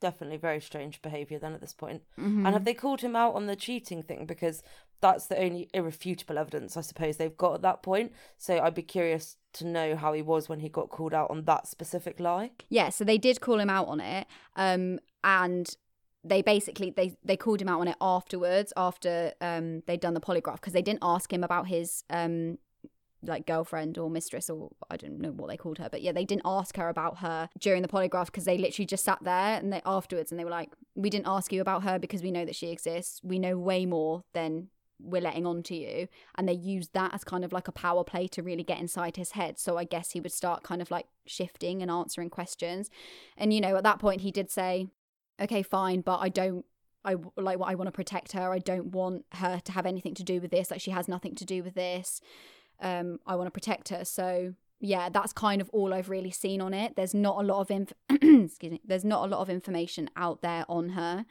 Definitely 0.00 0.36
very 0.38 0.60
strange 0.60 1.00
behaviour 1.02 1.38
then 1.38 1.54
at 1.54 1.60
this 1.60 1.72
point. 1.72 2.02
Mm-hmm. 2.18 2.46
And 2.46 2.54
have 2.54 2.64
they 2.64 2.74
called 2.74 3.00
him 3.00 3.16
out 3.16 3.34
on 3.34 3.46
the 3.46 3.56
cheating 3.56 4.02
thing? 4.02 4.26
Because 4.26 4.62
that's 5.00 5.26
the 5.26 5.38
only 5.38 5.68
irrefutable 5.74 6.38
evidence 6.38 6.76
I 6.76 6.80
suppose 6.80 7.16
they've 7.16 7.36
got 7.36 7.54
at 7.54 7.62
that 7.62 7.82
point. 7.82 8.12
So 8.38 8.58
I'd 8.58 8.74
be 8.74 8.82
curious 8.82 9.36
to 9.54 9.66
know 9.66 9.96
how 9.96 10.12
he 10.12 10.22
was 10.22 10.48
when 10.48 10.60
he 10.60 10.68
got 10.68 10.88
called 10.88 11.14
out 11.14 11.30
on 11.30 11.44
that 11.44 11.66
specific 11.66 12.20
lie. 12.20 12.52
Yeah, 12.68 12.88
so 12.88 13.04
they 13.04 13.18
did 13.18 13.40
call 13.40 13.60
him 13.60 13.70
out 13.70 13.86
on 13.88 14.00
it. 14.00 14.26
Um, 14.56 14.98
and 15.22 15.76
they 16.24 16.42
basically 16.42 16.90
they 16.90 17.16
they 17.22 17.36
called 17.36 17.60
him 17.60 17.68
out 17.68 17.80
on 17.80 17.88
it 17.88 17.96
afterwards 18.00 18.72
after 18.76 19.32
um 19.40 19.82
they'd 19.86 20.00
done 20.00 20.14
the 20.14 20.20
polygraph 20.20 20.54
because 20.54 20.72
they 20.72 20.82
didn't 20.82 21.00
ask 21.02 21.32
him 21.32 21.44
about 21.44 21.68
his 21.68 22.02
um 22.10 22.58
like 23.22 23.46
girlfriend 23.46 23.96
or 23.96 24.10
mistress 24.10 24.50
or 24.50 24.70
I 24.90 24.96
don't 24.96 25.18
know 25.18 25.30
what 25.30 25.48
they 25.48 25.56
called 25.56 25.78
her 25.78 25.88
but 25.90 26.02
yeah 26.02 26.12
they 26.12 26.24
didn't 26.24 26.42
ask 26.44 26.76
her 26.76 26.88
about 26.88 27.18
her 27.18 27.48
during 27.58 27.82
the 27.82 27.88
polygraph 27.88 28.26
because 28.26 28.44
they 28.44 28.58
literally 28.58 28.86
just 28.86 29.04
sat 29.04 29.18
there 29.22 29.58
and 29.58 29.72
they 29.72 29.80
afterwards 29.84 30.30
and 30.30 30.38
they 30.38 30.44
were 30.44 30.50
like 30.50 30.72
we 30.94 31.10
didn't 31.10 31.26
ask 31.26 31.52
you 31.52 31.60
about 31.60 31.82
her 31.84 31.98
because 31.98 32.22
we 32.22 32.30
know 32.30 32.44
that 32.44 32.56
she 32.56 32.68
exists 32.68 33.20
we 33.22 33.38
know 33.38 33.58
way 33.58 33.86
more 33.86 34.24
than 34.32 34.68
we're 35.00 35.20
letting 35.20 35.46
on 35.46 35.62
to 35.62 35.74
you 35.74 36.08
and 36.36 36.48
they 36.48 36.52
used 36.52 36.92
that 36.94 37.12
as 37.14 37.24
kind 37.24 37.44
of 37.44 37.52
like 37.52 37.68
a 37.68 37.72
power 37.72 38.04
play 38.04 38.26
to 38.28 38.42
really 38.42 38.62
get 38.62 38.78
inside 38.78 39.16
his 39.16 39.32
head 39.32 39.58
so 39.58 39.76
i 39.76 39.84
guess 39.84 40.12
he 40.12 40.20
would 40.20 40.32
start 40.32 40.62
kind 40.62 40.80
of 40.80 40.90
like 40.90 41.06
shifting 41.26 41.82
and 41.82 41.90
answering 41.90 42.30
questions 42.30 42.90
and 43.36 43.52
you 43.52 43.60
know 43.60 43.76
at 43.76 43.82
that 43.82 43.98
point 43.98 44.20
he 44.20 44.30
did 44.30 44.50
say 44.50 44.86
okay 45.40 45.62
fine 45.62 46.00
but 46.00 46.18
i 46.18 46.28
don't 46.28 46.64
I 47.04 47.16
like 47.36 47.58
I 47.62 47.74
want 47.74 47.88
to 47.88 47.92
protect 47.92 48.32
her. 48.32 48.52
I 48.52 48.58
don't 48.58 48.86
want 48.92 49.26
her 49.32 49.60
to 49.62 49.72
have 49.72 49.86
anything 49.86 50.14
to 50.14 50.22
do 50.22 50.40
with 50.40 50.50
this. 50.50 50.70
Like 50.70 50.80
she 50.80 50.90
has 50.90 51.06
nothing 51.06 51.34
to 51.34 51.44
do 51.44 51.62
with 51.62 51.74
this. 51.74 52.20
Um, 52.80 53.18
I 53.26 53.36
want 53.36 53.46
to 53.46 53.50
protect 53.50 53.90
her. 53.90 54.04
So 54.04 54.54
yeah, 54.80 55.08
that's 55.08 55.32
kind 55.32 55.60
of 55.60 55.68
all 55.70 55.94
I've 55.94 56.08
really 56.08 56.30
seen 56.30 56.60
on 56.60 56.74
it. 56.74 56.96
There's 56.96 57.14
not 57.14 57.42
a 57.42 57.46
lot 57.46 57.60
of 57.60 57.70
inf- 57.70 57.92
excuse 58.10 58.72
me. 58.72 58.80
There's 58.84 59.04
not 59.04 59.24
a 59.24 59.28
lot 59.28 59.40
of 59.40 59.50
information 59.50 60.08
out 60.16 60.42
there 60.42 60.64
on 60.68 60.90
her 60.90 61.26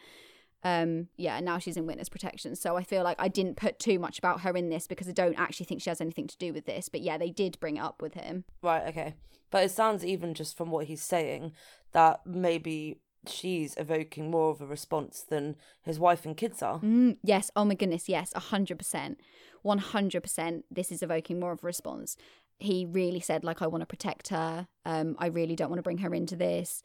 um 0.64 1.08
yeah 1.18 1.40
now 1.40 1.58
she's 1.58 1.78
in 1.78 1.86
witness 1.86 2.10
protection. 2.10 2.56
So 2.56 2.76
i 2.78 2.84
feel 2.84 3.04
like 3.04 3.18
i 3.20 3.28
didn't 3.28 3.58
put 3.58 3.80
too 3.80 4.00
much 4.00 4.18
about 4.18 4.42
her 4.42 4.56
in 4.56 4.70
this 4.70 4.88
because 4.88 5.08
i 5.08 5.12
don't 5.12 5.40
actually 5.40 5.66
think 5.66 5.82
she 5.82 5.90
has 5.90 6.02
anything 6.02 6.28
to 6.28 6.38
do 6.38 6.54
with 6.54 6.66
this. 6.66 6.90
But 6.90 7.02
yeah 7.02 7.18
they 7.18 7.30
did 7.30 7.60
bring 7.60 7.78
it 7.78 7.84
up 7.84 8.02
with 8.02 8.14
him. 8.14 8.46
Right 8.62 8.88
okay. 8.88 9.16
But 9.52 9.66
it 9.66 9.72
sounds 9.72 10.04
even 10.04 10.34
just 10.34 10.58
from 10.58 10.72
what 10.72 10.88
he's 10.88 11.04
saying 11.04 11.54
that 11.92 12.26
maybe 12.26 13.00
she's 13.28 13.76
evoking 13.78 14.32
more 14.32 14.50
of 14.50 14.62
a 14.62 14.66
response 14.66 15.22
than 15.22 15.56
his 15.84 16.00
wife 16.00 16.26
and 16.26 16.36
kids 16.36 16.62
are. 16.62 16.80
Mm, 16.80 17.18
yes. 17.24 17.52
Oh 17.56 17.64
my 17.64 17.76
goodness. 17.76 18.10
Yes. 18.10 18.34
100% 18.34 19.16
100% 19.64 20.64
this 20.70 20.92
is 20.92 21.02
evoking 21.02 21.40
more 21.40 21.54
of 21.54 21.64
a 21.64 21.68
response. 21.68 22.18
He 22.60 22.86
really 22.86 23.20
said 23.20 23.44
like 23.44 23.62
i 23.62 23.68
want 23.68 23.82
to 23.82 23.86
protect 23.86 24.30
her. 24.30 24.68
Um 24.86 25.16
i 25.20 25.28
really 25.28 25.56
don't 25.56 25.70
want 25.70 25.80
to 25.80 25.84
bring 25.84 26.00
her 26.00 26.14
into 26.14 26.36
this 26.36 26.84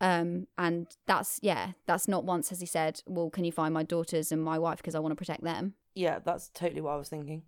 um, 0.00 0.46
and 0.58 0.86
that's 1.06 1.38
yeah, 1.42 1.72
that's 1.86 2.08
not 2.08 2.24
once 2.24 2.50
has 2.50 2.60
he 2.60 2.66
said, 2.66 3.00
"Well, 3.06 3.30
can 3.30 3.44
you 3.44 3.52
find 3.52 3.72
my 3.72 3.82
daughters 3.82 4.30
and 4.30 4.42
my 4.42 4.58
wife 4.58 4.78
because 4.78 4.94
I 4.94 4.98
want 4.98 5.12
to 5.12 5.16
protect 5.16 5.42
them." 5.42 5.74
Yeah, 5.94 6.18
that's 6.24 6.50
totally 6.50 6.82
what 6.82 6.92
I 6.92 6.96
was 6.96 7.08
thinking. 7.08 7.42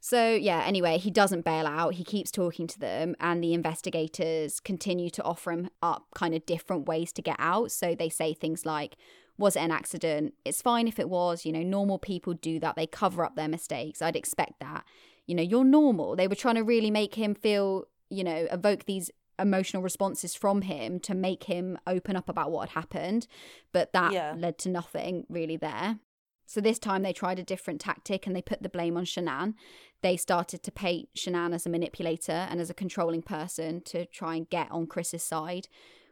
So, 0.00 0.34
yeah, 0.34 0.62
anyway, 0.66 0.98
he 0.98 1.10
doesn't 1.10 1.46
bail 1.46 1.66
out. 1.66 1.94
He 1.94 2.04
keeps 2.04 2.30
talking 2.30 2.66
to 2.66 2.78
them, 2.78 3.14
and 3.20 3.42
the 3.42 3.54
investigators 3.54 4.60
continue 4.60 5.08
to 5.08 5.22
offer 5.22 5.50
him 5.50 5.70
up 5.80 6.08
kind 6.14 6.34
of 6.34 6.44
different 6.44 6.86
ways 6.86 7.10
to 7.12 7.22
get 7.22 7.36
out. 7.38 7.72
So, 7.72 7.94
they 7.94 8.10
say 8.10 8.34
things 8.34 8.66
like, 8.66 8.96
Was 9.38 9.56
it 9.56 9.60
an 9.60 9.70
accident? 9.70 10.34
It's 10.44 10.60
fine 10.60 10.88
if 10.88 10.98
it 10.98 11.08
was. 11.08 11.46
You 11.46 11.52
know, 11.52 11.62
normal 11.62 11.98
people 11.98 12.34
do 12.34 12.60
that. 12.60 12.76
They 12.76 12.86
cover 12.86 13.24
up 13.24 13.34
their 13.34 13.48
mistakes. 13.48 14.02
I'd 14.02 14.14
expect 14.14 14.60
that. 14.60 14.84
You 15.26 15.36
know, 15.36 15.42
you're 15.42 15.64
normal. 15.64 16.16
They 16.16 16.28
were 16.28 16.34
trying 16.34 16.56
to 16.56 16.64
really 16.64 16.90
make 16.90 17.14
him 17.14 17.34
feel, 17.34 17.84
you 18.10 18.24
know, 18.24 18.46
evoke 18.50 18.84
these 18.84 19.10
emotional 19.38 19.82
responses 19.82 20.34
from 20.34 20.62
him 20.62 21.00
to 21.00 21.14
make 21.14 21.44
him 21.44 21.78
open 21.86 22.16
up 22.16 22.28
about 22.28 22.50
what 22.50 22.68
had 22.68 22.80
happened 22.80 23.26
but 23.72 23.92
that 23.92 24.12
yeah. 24.12 24.34
led 24.36 24.58
to 24.58 24.68
nothing 24.68 25.24
really 25.28 25.56
there 25.56 25.98
so 26.46 26.60
this 26.60 26.78
time 26.78 27.02
they 27.02 27.12
tried 27.12 27.38
a 27.38 27.44
different 27.44 27.80
tactic 27.80 28.26
and 28.26 28.36
they 28.36 28.42
put 28.42 28.62
the 28.62 28.68
blame 28.68 28.96
on 28.96 29.04
Shanann. 29.04 29.54
They 30.02 30.16
started 30.16 30.62
to 30.62 30.72
paint 30.72 31.08
Shanann 31.16 31.54
as 31.54 31.66
a 31.66 31.70
manipulator 31.70 32.32
and 32.32 32.60
as 32.60 32.70
a 32.70 32.74
controlling 32.74 33.22
person 33.22 33.80
to 33.86 34.04
try 34.06 34.34
and 34.36 34.48
get 34.48 34.70
on 34.70 34.86
Chris's 34.86 35.22
side. 35.22 35.68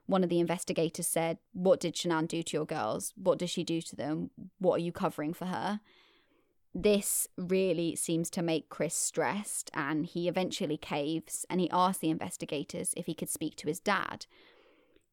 One 0.07 0.25
of 0.25 0.31
the 0.31 0.41
investigators 0.41 1.07
said, 1.07 1.39
What 1.53 1.81
did 1.81 1.95
Shanann 1.95 2.29
do 2.29 2.43
to 2.43 2.57
your 2.57 2.67
girls? 2.67 3.13
What 3.17 3.39
does 3.39 3.51
she 3.51 3.63
do 3.63 3.81
to 3.83 3.97
them? 3.97 4.31
What 4.59 4.77
are 4.77 4.85
you 4.85 4.93
covering 4.93 5.35
for 5.35 5.47
her? 5.47 5.81
This 6.75 7.29
really 7.37 7.95
seems 7.97 8.31
to 8.31 8.43
make 8.43 8.71
Chris 8.71 8.95
stressed, 8.95 9.71
and 9.75 10.07
he 10.07 10.27
eventually 10.27 10.79
caves 10.79 11.45
and 11.51 11.61
he 11.61 11.71
asks 11.71 12.01
the 12.01 12.11
investigators 12.11 12.95
if 12.97 13.07
he 13.07 13.15
could 13.15 13.29
speak 13.29 13.57
to 13.57 13.69
his 13.69 13.79
dad. 13.81 14.27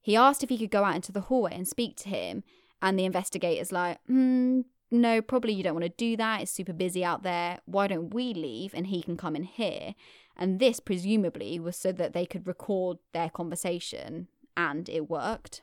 He 0.01 0.15
asked 0.15 0.41
if 0.41 0.49
he 0.49 0.57
could 0.57 0.71
go 0.71 0.85
out 0.85 0.95
into 0.95 1.11
the 1.11 1.21
hallway 1.21 1.53
and 1.53 1.67
speak 1.67 1.97
to 1.97 2.09
him, 2.09 2.43
and 2.81 2.97
the 2.97 3.05
investigator's 3.05 3.73
like, 3.73 3.99
hmm, 4.07 4.61
no, 4.89 5.21
probably 5.21 5.53
you 5.53 5.63
don't 5.63 5.75
want 5.75 5.83
to 5.83 5.89
do 5.89 6.15
that. 6.17 6.41
It's 6.41 6.51
super 6.51 6.73
busy 6.73 7.03
out 7.03 7.23
there. 7.23 7.59
Why 7.65 7.87
don't 7.87 8.13
we 8.13 8.33
leave 8.33 8.73
and 8.73 8.87
he 8.87 9.03
can 9.03 9.17
come 9.17 9.35
in 9.35 9.43
here? 9.43 9.95
And 10.37 10.59
this, 10.59 10.79
presumably, 10.79 11.59
was 11.59 11.75
so 11.75 11.91
that 11.91 12.13
they 12.13 12.25
could 12.25 12.47
record 12.47 12.97
their 13.13 13.29
conversation, 13.29 14.29
and 14.55 14.87
it 14.87 15.09
worked. 15.09 15.61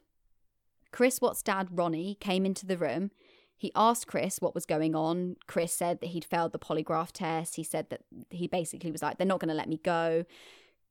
Chris 0.92 1.20
Watts' 1.20 1.42
dad, 1.42 1.68
Ronnie, 1.70 2.16
came 2.20 2.44
into 2.44 2.66
the 2.66 2.76
room 2.76 3.10
he 3.56 3.72
asked 3.74 4.06
Chris 4.06 4.38
what 4.40 4.54
was 4.54 4.66
going 4.66 4.94
on. 4.94 5.36
Chris 5.46 5.72
said 5.72 6.00
that 6.00 6.08
he'd 6.08 6.24
failed 6.24 6.52
the 6.52 6.58
polygraph 6.58 7.10
test. 7.12 7.56
He 7.56 7.62
said 7.62 7.90
that 7.90 8.02
he 8.30 8.46
basically 8.46 8.92
was 8.92 9.02
like, 9.02 9.16
they're 9.16 9.26
not 9.26 9.40
going 9.40 9.48
to 9.48 9.54
let 9.54 9.68
me 9.68 9.80
go. 9.82 10.24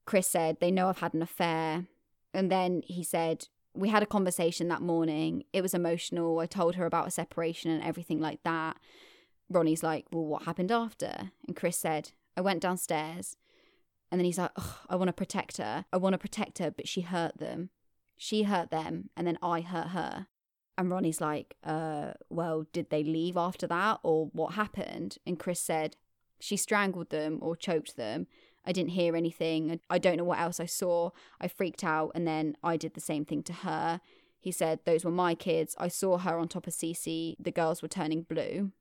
Chris 0.05 0.27
said, 0.27 0.57
they 0.59 0.71
know 0.71 0.89
I've 0.89 0.99
had 0.99 1.13
an 1.13 1.21
affair. 1.21 1.85
And 2.33 2.51
then 2.51 2.81
he 2.85 3.03
said, 3.03 3.47
we 3.73 3.89
had 3.89 4.03
a 4.03 4.07
conversation 4.07 4.67
that 4.69 4.81
morning. 4.81 5.43
It 5.53 5.61
was 5.61 5.73
emotional. 5.73 6.39
I 6.39 6.45
told 6.45 6.75
her 6.75 6.85
about 6.85 7.07
a 7.07 7.11
separation 7.11 7.71
and 7.71 7.83
everything 7.83 8.19
like 8.19 8.41
that. 8.43 8.77
Ronnie's 9.49 9.83
like, 9.83 10.07
well, 10.11 10.25
what 10.25 10.43
happened 10.43 10.71
after? 10.71 11.31
And 11.47 11.55
Chris 11.55 11.77
said, 11.77 12.11
I 12.35 12.41
went 12.41 12.61
downstairs. 12.61 13.37
And 14.11 14.19
then 14.19 14.25
he's 14.25 14.37
like, 14.37 14.51
I 14.89 14.95
want 14.95 15.09
to 15.09 15.13
protect 15.13 15.57
her. 15.57 15.85
I 15.91 15.97
want 15.97 16.13
to 16.13 16.19
protect 16.19 16.59
her, 16.59 16.71
but 16.71 16.87
she 16.87 17.01
hurt 17.01 17.37
them. 17.37 17.69
She 18.17 18.43
hurt 18.43 18.71
them, 18.71 19.09
and 19.17 19.27
then 19.27 19.37
I 19.41 19.61
hurt 19.61 19.87
her. 19.87 20.27
And 20.77 20.89
Ronnie's 20.89 21.21
like, 21.21 21.55
uh, 21.63 22.11
well, 22.29 22.65
did 22.73 22.89
they 22.89 23.03
leave 23.03 23.37
after 23.37 23.65
that 23.67 23.99
or 24.03 24.27
what 24.33 24.55
happened? 24.55 25.17
And 25.25 25.39
Chris 25.39 25.59
said, 25.59 25.95
she 26.39 26.57
strangled 26.57 27.09
them 27.09 27.39
or 27.41 27.55
choked 27.55 27.95
them. 27.95 28.27
I 28.65 28.71
didn't 28.71 28.91
hear 28.91 29.15
anything. 29.15 29.79
I 29.89 29.99
don't 29.99 30.17
know 30.17 30.23
what 30.23 30.39
else 30.39 30.59
I 30.59 30.65
saw. 30.65 31.11
I 31.39 31.47
freaked 31.47 31.83
out 31.83 32.11
and 32.15 32.27
then 32.27 32.57
I 32.63 32.77
did 32.77 32.93
the 32.93 33.01
same 33.01 33.25
thing 33.25 33.43
to 33.43 33.53
her. 33.53 34.01
He 34.39 34.51
said, 34.51 34.79
Those 34.85 35.05
were 35.05 35.11
my 35.11 35.33
kids. 35.33 35.75
I 35.79 35.87
saw 35.87 36.17
her 36.17 36.37
on 36.37 36.47
top 36.47 36.67
of 36.67 36.73
Cece. 36.73 37.35
The 37.39 37.51
girls 37.51 37.81
were 37.81 37.87
turning 37.87 38.23
blue. 38.23 38.71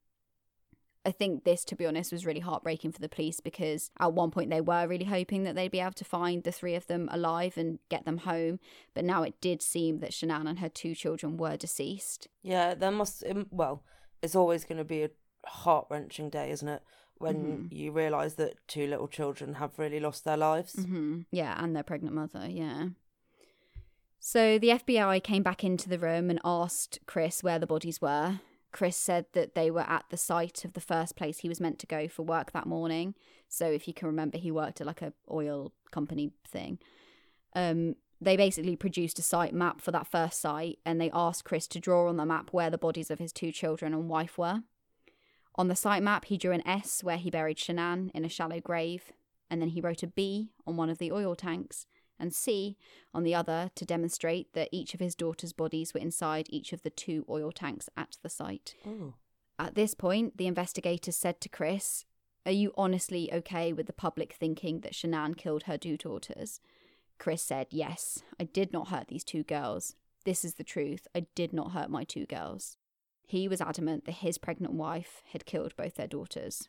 I 1.07 1.13
think 1.13 1.45
this, 1.45 1.65
to 1.67 1.77
be 1.77 1.87
honest, 1.87 2.13
was 2.13 2.25
really 2.25 2.41
heartbreaking 2.41 2.93
for 2.93 3.01
the 3.01 3.09
police 3.09 3.41
because 3.41 3.91
at 3.99 4.15
one 4.15 4.31
point 4.31 4.51
they 4.51 4.61
were 4.61 4.87
really 4.87 5.05
hoping 5.05 5.45
that 5.45 5.55
they'd 5.55 5.71
be 5.71 5.81
able 5.81 5.93
to 5.93 6.05
find 6.05 6.43
the 6.43 6.53
three 6.53 6.75
of 6.75 6.87
them 6.87 7.09
alive 7.13 7.57
and 7.57 7.79
get 7.91 8.05
them 8.05 8.19
home. 8.19 8.59
But 8.95 9.05
now 9.05 9.23
it 9.23 9.41
did 9.41 9.61
seem 9.61 9.99
that 10.01 10.13
Shanann 10.13 10.49
and 10.49 10.61
her 10.61 10.69
two 10.69 10.95
children 10.95 11.37
were 11.37 11.57
deceased. 11.57 12.29
Yeah, 12.43 12.75
there 12.75 12.91
must, 12.91 13.23
well, 13.51 13.83
it's 14.23 14.35
always 14.35 14.65
going 14.65 14.79
to 14.79 14.85
be 14.85 15.03
a 15.03 15.11
heart 15.47 15.87
wrenching 15.91 16.31
day, 16.31 16.51
isn't 16.51 16.69
it? 16.69 16.83
When 17.19 17.37
mm-hmm. 17.37 17.67
you 17.71 17.93
realise 17.93 18.35
that 18.35 18.57
two 18.67 18.87
little 18.87 19.07
children 19.07 19.55
have 19.55 19.79
really 19.79 20.01
lost 20.01 20.25
their 20.25 20.37
lives. 20.37 20.75
Mm-hmm. 20.75 21.21
Yeah, 21.31 21.63
and 21.63 21.77
their 21.77 21.83
pregnant 21.83 22.15
mother, 22.15 22.47
yeah. 22.49 22.89
So 24.19 24.59
the 24.59 24.69
FBI 24.69 25.23
came 25.23 25.43
back 25.43 25.63
into 25.63 25.89
the 25.89 25.99
room 25.99 26.31
and 26.31 26.41
asked 26.45 26.99
Chris 27.07 27.43
where 27.43 27.59
the 27.59 27.67
bodies 27.67 28.01
were. 28.01 28.41
Chris 28.75 28.97
said 28.97 29.27
that 29.35 29.55
they 29.55 29.71
were 29.71 29.89
at 29.89 30.05
the 30.11 30.17
site 30.17 30.65
of 30.65 30.73
the 30.73 30.81
first 30.81 31.15
place 31.15 31.39
he 31.39 31.49
was 31.49 31.61
meant 31.61 31.79
to 31.79 31.87
go 31.87 32.09
for 32.09 32.25
work 32.25 32.51
that 32.51 32.67
morning. 32.67 33.15
So 33.49 33.67
if 33.71 33.87
you 33.87 33.95
can 33.95 34.09
remember, 34.09 34.37
he 34.37 34.51
worked 34.51 34.81
at 34.81 34.87
like 34.87 35.01
a 35.01 35.13
oil 35.31 35.73
company 35.93 36.33
thing. 36.45 36.81
Um, 37.55 37.95
they 38.21 38.37
basically 38.37 38.75
produced 38.75 39.21
a 39.21 39.23
site 39.23 39.55
map 39.55 39.81
for 39.81 39.93
that 39.93 40.09
first 40.09 40.41
site, 40.41 40.81
and 40.85 41.01
they 41.01 41.11
asked 41.15 41.45
Chris 41.45 41.69
to 41.69 41.79
draw 41.79 42.09
on 42.09 42.17
the 42.17 42.27
map 42.27 42.49
where 42.51 42.69
the 42.69 42.77
bodies 42.77 43.13
of 43.13 43.21
his 43.21 43.33
two 43.33 43.53
children 43.53 43.95
and 43.95 44.09
wife 44.09 44.37
were. 44.37 44.63
On 45.55 45.69
the 45.69 45.77
site 45.77 46.03
map, 46.03 46.25
he 46.25 46.37
drew 46.37 46.51
an 46.51 46.67
S 46.67 47.05
where 47.05 47.17
he 47.17 47.31
buried 47.31 47.59
Shanann 47.59 48.11
in 48.13 48.25
a 48.25 48.29
shallow 48.29 48.59
grave, 48.59 49.13
and 49.49 49.63
then 49.63 49.69
he 49.69 49.81
wrote 49.81 50.03
a 50.03 50.09
B 50.09 50.51
on 50.67 50.77
one 50.77 50.91
of 50.91 50.99
the 50.99 51.13
oil 51.13 51.37
tanks, 51.37 51.87
and 52.19 52.35
C 52.35 52.77
on 53.13 53.25
the 53.25 53.35
other 53.35 53.71
to 53.75 53.85
demonstrate 53.85 54.53
that 54.55 54.69
each 54.73 54.95
of 54.95 55.01
his 55.01 55.15
daughter's 55.15 55.53
bodies 55.53 55.93
were 55.93 56.01
inside 56.01 56.47
each 56.49 56.73
of 56.73 56.83
the 56.83 56.91
two 56.91 57.25
oil 57.29 57.51
tanks 57.53 57.89
at 57.97 58.19
the 58.23 58.29
site. 58.29 58.75
Ooh. 58.87 59.15
At 59.59 59.75
this 59.75 59.95
point, 59.95 60.37
the 60.37 60.47
investigators 60.47 61.17
said 61.17 61.41
to 61.41 61.49
Chris, 61.49 62.05
Are 62.45 62.53
you 62.53 62.73
honestly 62.77 63.33
okay 63.33 63.73
with 63.73 63.87
the 63.87 63.93
public 63.93 64.33
thinking 64.33 64.81
that 64.81 64.93
Shanann 64.93 65.37
killed 65.37 65.65
her 65.65 65.79
two 65.79 65.97
daughters? 65.97 66.61
Chris 67.19 67.43
said, 67.43 67.69
Yes, 67.71 68.23
I 68.41 68.45
did 68.45 68.73
not 68.73 68.89
hurt 68.89 69.09
these 69.09 69.25
two 69.25 69.45
girls. 69.45 69.95
This 70.25 70.45
is 70.45 70.55
the 70.55 70.65
truth. 70.65 71.07
I 71.15 71.27
did 71.35 71.53
not 71.53 71.73
hurt 71.73 71.91
my 71.91 72.05
two 72.05 72.27
girls. 72.27 72.77
He 73.27 73.49
was 73.49 73.61
adamant 73.61 74.05
that 74.05 74.17
his 74.17 74.39
pregnant 74.39 74.75
wife 74.75 75.23
had 75.33 75.47
killed 75.47 75.77
both 75.77 75.95
their 75.95 76.07
daughters. 76.07 76.69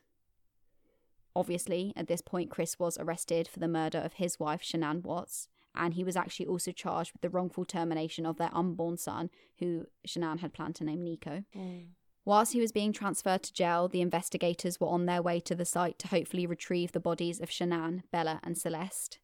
Obviously, 1.35 1.91
at 1.95 2.07
this 2.07 2.21
point, 2.21 2.49
Chris 2.49 2.79
was 2.79 2.97
arrested 2.97 3.47
for 3.47 3.59
the 3.59 3.67
murder 3.67 3.97
of 3.97 4.13
his 4.13 4.39
wife, 4.39 4.61
Shanann 4.61 5.03
Watts, 5.03 5.47
and 5.75 5.93
he 5.93 6.03
was 6.03 6.15
actually 6.15 6.47
also 6.47 6.71
charged 6.71 7.11
with 7.11 7.21
the 7.21 7.29
wrongful 7.29 7.65
termination 7.65 8.25
of 8.25 8.37
their 8.37 8.51
unborn 8.53 8.97
son, 8.97 9.29
who 9.59 9.87
Shanann 10.07 10.39
had 10.39 10.53
planned 10.53 10.75
to 10.75 10.85
name 10.85 11.03
Nico. 11.03 11.43
Mm. 11.55 11.87
Whilst 12.23 12.53
he 12.53 12.61
was 12.61 12.71
being 12.71 12.91
transferred 12.91 13.43
to 13.43 13.53
jail, 13.53 13.87
the 13.87 14.01
investigators 14.01 14.79
were 14.79 14.87
on 14.87 15.05
their 15.05 15.21
way 15.21 15.39
to 15.41 15.53
the 15.53 15.65
site 15.65 15.99
to 15.99 16.07
hopefully 16.07 16.47
retrieve 16.47 16.91
the 16.91 16.99
bodies 16.99 17.39
of 17.39 17.49
Shanann, 17.49 18.03
Bella, 18.11 18.39
and 18.43 18.57
Celeste. 18.57 19.19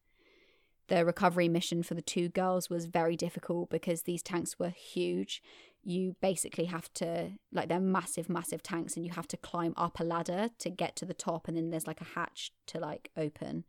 The 0.88 1.04
recovery 1.04 1.48
mission 1.48 1.82
for 1.82 1.94
the 1.94 2.02
two 2.02 2.28
girls 2.28 2.68
was 2.68 2.86
very 2.86 3.16
difficult 3.16 3.70
because 3.70 4.02
these 4.02 4.22
tanks 4.22 4.58
were 4.58 4.68
huge. 4.68 5.42
You 5.84 6.14
basically 6.20 6.66
have 6.66 6.92
to 6.94 7.32
like 7.52 7.68
they're 7.68 7.80
massive 7.80 8.28
massive 8.28 8.62
tanks 8.62 8.96
and 8.96 9.04
you 9.04 9.12
have 9.12 9.26
to 9.26 9.36
climb 9.36 9.74
up 9.76 9.98
a 9.98 10.04
ladder 10.04 10.48
to 10.58 10.70
get 10.70 10.94
to 10.94 11.04
the 11.04 11.14
top 11.14 11.48
and 11.48 11.56
then 11.56 11.70
there's 11.70 11.86
like 11.86 12.00
a 12.00 12.14
hatch 12.14 12.52
to 12.66 12.78
like 12.78 13.10
open 13.16 13.64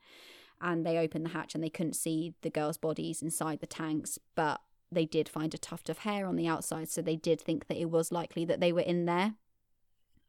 and 0.61 0.85
they 0.85 0.97
opened 0.97 1.25
the 1.25 1.31
hatch 1.31 1.55
and 1.55 1.63
they 1.63 1.69
couldn't 1.69 1.95
see 1.95 2.33
the 2.41 2.49
girls 2.49 2.77
bodies 2.77 3.21
inside 3.21 3.59
the 3.59 3.67
tanks 3.67 4.19
but 4.35 4.61
they 4.91 5.05
did 5.05 5.27
find 5.27 5.53
a 5.55 5.57
tuft 5.57 5.89
of 5.89 5.99
hair 5.99 6.27
on 6.27 6.35
the 6.35 6.47
outside 6.47 6.87
so 6.87 7.01
they 7.01 7.15
did 7.15 7.41
think 7.41 7.67
that 7.67 7.79
it 7.79 7.89
was 7.89 8.11
likely 8.11 8.45
that 8.45 8.59
they 8.59 8.71
were 8.71 8.81
in 8.81 9.05
there 9.05 9.33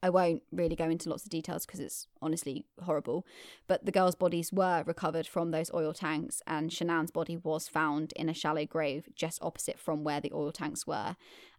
I 0.05 0.11
won't 0.11 0.43
really 0.53 0.77
go 0.77 0.91
into 0.91 1.09
lots 1.09 1.25
of 1.25 1.31
details 1.31 1.65
because 1.65 1.81
it's 1.81 2.09
honestly 2.21 2.67
horrible. 2.83 3.27
But 3.67 3.87
the 3.87 3.91
girls' 3.91 4.15
bodies 4.15 4.53
were 4.53 4.85
recovered 4.87 5.27
from 5.27 5.51
those 5.51 5.73
oil 5.73 5.95
tanks, 5.95 6.43
and 6.47 6.71
Shanann's 6.71 7.11
body 7.11 7.39
was 7.39 7.69
found 7.69 8.13
in 8.15 8.29
a 8.29 8.35
shallow 8.35 8.67
grave 8.67 9.09
just 9.17 9.43
opposite 9.43 9.79
from 9.79 10.05
where 10.05 10.21
the 10.21 10.31
oil 10.35 10.53
tanks 10.53 10.87
were. 10.87 11.17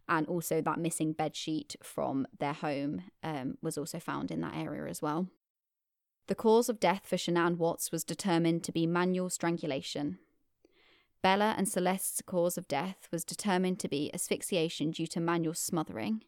And 0.08 0.26
also, 0.28 0.60
that 0.60 0.78
missing 0.78 1.12
bed 1.12 1.34
sheet 1.34 1.76
from 1.82 2.26
their 2.38 2.52
home 2.52 3.02
um, 3.22 3.58
was 3.60 3.76
also 3.76 3.98
found 3.98 4.30
in 4.30 4.40
that 4.42 4.56
area 4.56 4.88
as 4.88 5.02
well. 5.02 5.28
The 6.28 6.34
cause 6.34 6.68
of 6.68 6.80
death 6.80 7.02
for 7.04 7.16
Shanann 7.16 7.56
Watts 7.56 7.92
was 7.92 8.04
determined 8.04 8.64
to 8.64 8.72
be 8.72 8.86
manual 8.86 9.30
strangulation. 9.30 10.18
Bella 11.22 11.54
and 11.56 11.68
Celeste's 11.68 12.22
cause 12.22 12.56
of 12.56 12.68
death 12.68 13.08
was 13.10 13.24
determined 13.24 13.80
to 13.80 13.88
be 13.88 14.12
asphyxiation 14.14 14.92
due 14.92 15.06
to 15.08 15.20
manual 15.20 15.54
smothering. 15.54 16.22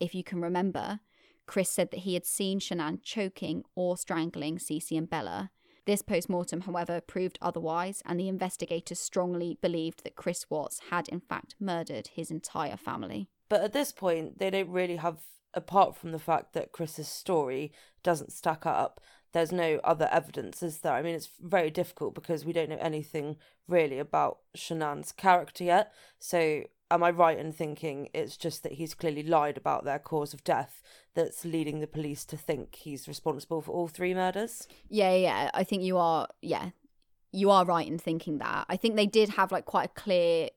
If 0.00 0.14
you 0.14 0.24
can 0.24 0.40
remember, 0.40 1.00
Chris 1.46 1.70
said 1.70 1.90
that 1.92 2.00
he 2.00 2.14
had 2.14 2.26
seen 2.26 2.58
Shanann 2.58 3.02
choking 3.02 3.64
or 3.74 3.96
strangling 3.96 4.58
Cece 4.58 4.98
and 4.98 5.08
Bella. 5.08 5.50
This 5.86 6.02
post 6.02 6.28
mortem, 6.28 6.62
however, 6.62 7.00
proved 7.00 7.38
otherwise, 7.40 8.02
and 8.04 8.18
the 8.18 8.28
investigators 8.28 8.98
strongly 8.98 9.56
believed 9.62 10.02
that 10.02 10.16
Chris 10.16 10.44
Watts 10.50 10.80
had 10.90 11.08
in 11.08 11.20
fact 11.20 11.54
murdered 11.60 12.08
his 12.08 12.30
entire 12.30 12.76
family. 12.76 13.28
But 13.48 13.62
at 13.62 13.72
this 13.72 13.92
point, 13.92 14.38
they 14.38 14.50
don't 14.50 14.68
really 14.68 14.96
have, 14.96 15.18
apart 15.54 15.96
from 15.96 16.10
the 16.10 16.18
fact 16.18 16.54
that 16.54 16.72
Chris's 16.72 17.08
story 17.08 17.72
doesn't 18.02 18.32
stack 18.32 18.66
up, 18.66 19.00
there's 19.32 19.52
no 19.52 19.80
other 19.84 20.08
evidence, 20.10 20.62
is 20.62 20.78
there? 20.78 20.94
I 20.94 21.02
mean, 21.02 21.14
it's 21.14 21.30
very 21.40 21.70
difficult 21.70 22.14
because 22.14 22.44
we 22.44 22.52
don't 22.52 22.70
know 22.70 22.78
anything 22.80 23.36
really 23.68 23.98
about 23.98 24.38
Shanann's 24.56 25.12
character 25.12 25.62
yet. 25.62 25.92
So 26.18 26.64
am 26.90 27.02
I 27.02 27.10
right 27.10 27.38
in 27.38 27.52
thinking 27.52 28.08
it's 28.14 28.36
just 28.36 28.62
that 28.62 28.72
he's 28.72 28.94
clearly 28.94 29.22
lied 29.22 29.56
about 29.56 29.84
their 29.84 29.98
cause 29.98 30.32
of 30.32 30.44
death 30.44 30.82
that's 31.14 31.44
leading 31.44 31.80
the 31.80 31.86
police 31.86 32.24
to 32.26 32.36
think 32.36 32.74
he's 32.76 33.08
responsible 33.08 33.60
for 33.60 33.72
all 33.72 33.88
three 33.88 34.14
murders? 34.14 34.68
Yeah, 34.88 35.14
yeah, 35.14 35.50
I 35.54 35.64
think 35.64 35.82
you 35.82 35.98
are. 35.98 36.28
Yeah, 36.42 36.70
you 37.32 37.50
are 37.50 37.64
right 37.64 37.86
in 37.86 37.98
thinking 37.98 38.38
that. 38.38 38.66
I 38.68 38.76
think 38.76 38.96
they 38.96 39.06
did 39.06 39.30
have 39.30 39.52
like 39.52 39.64
quite 39.64 39.90
a 39.90 40.00
clear 40.00 40.50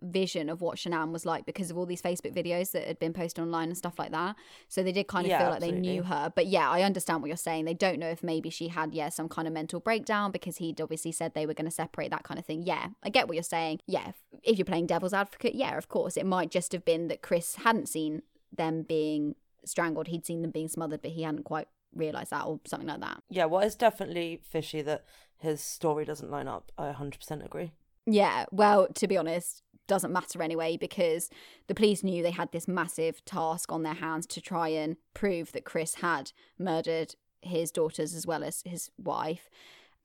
vision 0.00 0.48
of 0.48 0.60
what 0.60 0.76
Shanann 0.76 1.12
was 1.12 1.24
like 1.26 1.46
because 1.46 1.70
of 1.70 1.78
all 1.78 1.86
these 1.86 2.02
Facebook 2.02 2.34
videos 2.34 2.72
that 2.72 2.86
had 2.86 2.98
been 2.98 3.12
posted 3.12 3.42
online 3.42 3.68
and 3.68 3.76
stuff 3.76 3.98
like 3.98 4.10
that. 4.12 4.36
So 4.68 4.82
they 4.82 4.92
did 4.92 5.08
kind 5.08 5.26
of 5.26 5.30
Yeah, 5.30 5.38
feel 5.38 5.50
like 5.50 5.60
they 5.60 5.72
knew 5.72 6.02
her. 6.02 6.32
But 6.34 6.46
yeah, 6.46 6.68
I 6.70 6.82
understand 6.82 7.22
what 7.22 7.28
you're 7.28 7.36
saying. 7.36 7.64
They 7.64 7.74
don't 7.74 7.98
know 7.98 8.08
if 8.08 8.22
maybe 8.22 8.50
she 8.50 8.68
had, 8.68 8.94
yeah, 8.94 9.08
some 9.08 9.28
kind 9.28 9.46
of 9.48 9.54
mental 9.54 9.80
breakdown 9.80 10.30
because 10.30 10.56
he'd 10.58 10.80
obviously 10.80 11.12
said 11.12 11.34
they 11.34 11.46
were 11.46 11.54
going 11.54 11.66
to 11.66 11.70
separate 11.70 12.10
that 12.10 12.24
kind 12.24 12.38
of 12.38 12.46
thing. 12.46 12.62
Yeah, 12.62 12.88
I 13.02 13.08
get 13.08 13.28
what 13.28 13.34
you're 13.34 13.42
saying. 13.42 13.80
Yeah, 13.86 14.08
if, 14.08 14.16
if 14.42 14.58
you're 14.58 14.64
playing 14.64 14.86
devil's 14.86 15.12
advocate, 15.14 15.54
yeah, 15.54 15.76
of 15.76 15.88
course. 15.88 16.16
It 16.16 16.26
might 16.26 16.50
just 16.50 16.72
have 16.72 16.84
been 16.84 17.08
that 17.08 17.22
Chris 17.22 17.56
hadn't 17.56 17.88
seen 17.88 18.22
them 18.52 18.82
being 18.82 19.34
strangled. 19.64 20.08
He'd 20.08 20.26
seen 20.26 20.42
them 20.42 20.50
being 20.50 20.68
smothered, 20.68 21.02
but 21.02 21.12
he 21.12 21.22
hadn't 21.22 21.44
quite 21.44 21.68
realised 21.94 22.30
that 22.30 22.46
or 22.46 22.60
something 22.64 22.88
like 22.88 23.00
that. 23.00 23.22
Yeah, 23.28 23.44
well, 23.46 23.60
it's 23.60 23.74
definitely 23.74 24.40
fishy 24.42 24.82
that 24.82 25.04
his 25.38 25.60
story 25.60 26.04
doesn't 26.04 26.30
line 26.30 26.48
up. 26.48 26.72
I 26.78 26.92
100% 26.92 27.44
agree. 27.44 27.72
Yeah, 28.06 28.46
well, 28.50 28.88
to 28.88 29.06
be 29.06 29.16
honest, 29.16 29.62
doesn't 29.92 30.10
matter 30.10 30.42
anyway 30.42 30.74
because 30.78 31.28
the 31.66 31.74
police 31.74 32.02
knew 32.02 32.22
they 32.22 32.30
had 32.30 32.50
this 32.50 32.66
massive 32.66 33.22
task 33.26 33.70
on 33.70 33.82
their 33.82 33.92
hands 33.92 34.24
to 34.24 34.40
try 34.40 34.68
and 34.68 34.96
prove 35.12 35.52
that 35.52 35.66
Chris 35.66 35.96
had 35.96 36.32
murdered 36.58 37.14
his 37.42 37.70
daughters 37.70 38.14
as 38.14 38.26
well 38.26 38.42
as 38.42 38.62
his 38.64 38.90
wife. 38.96 39.50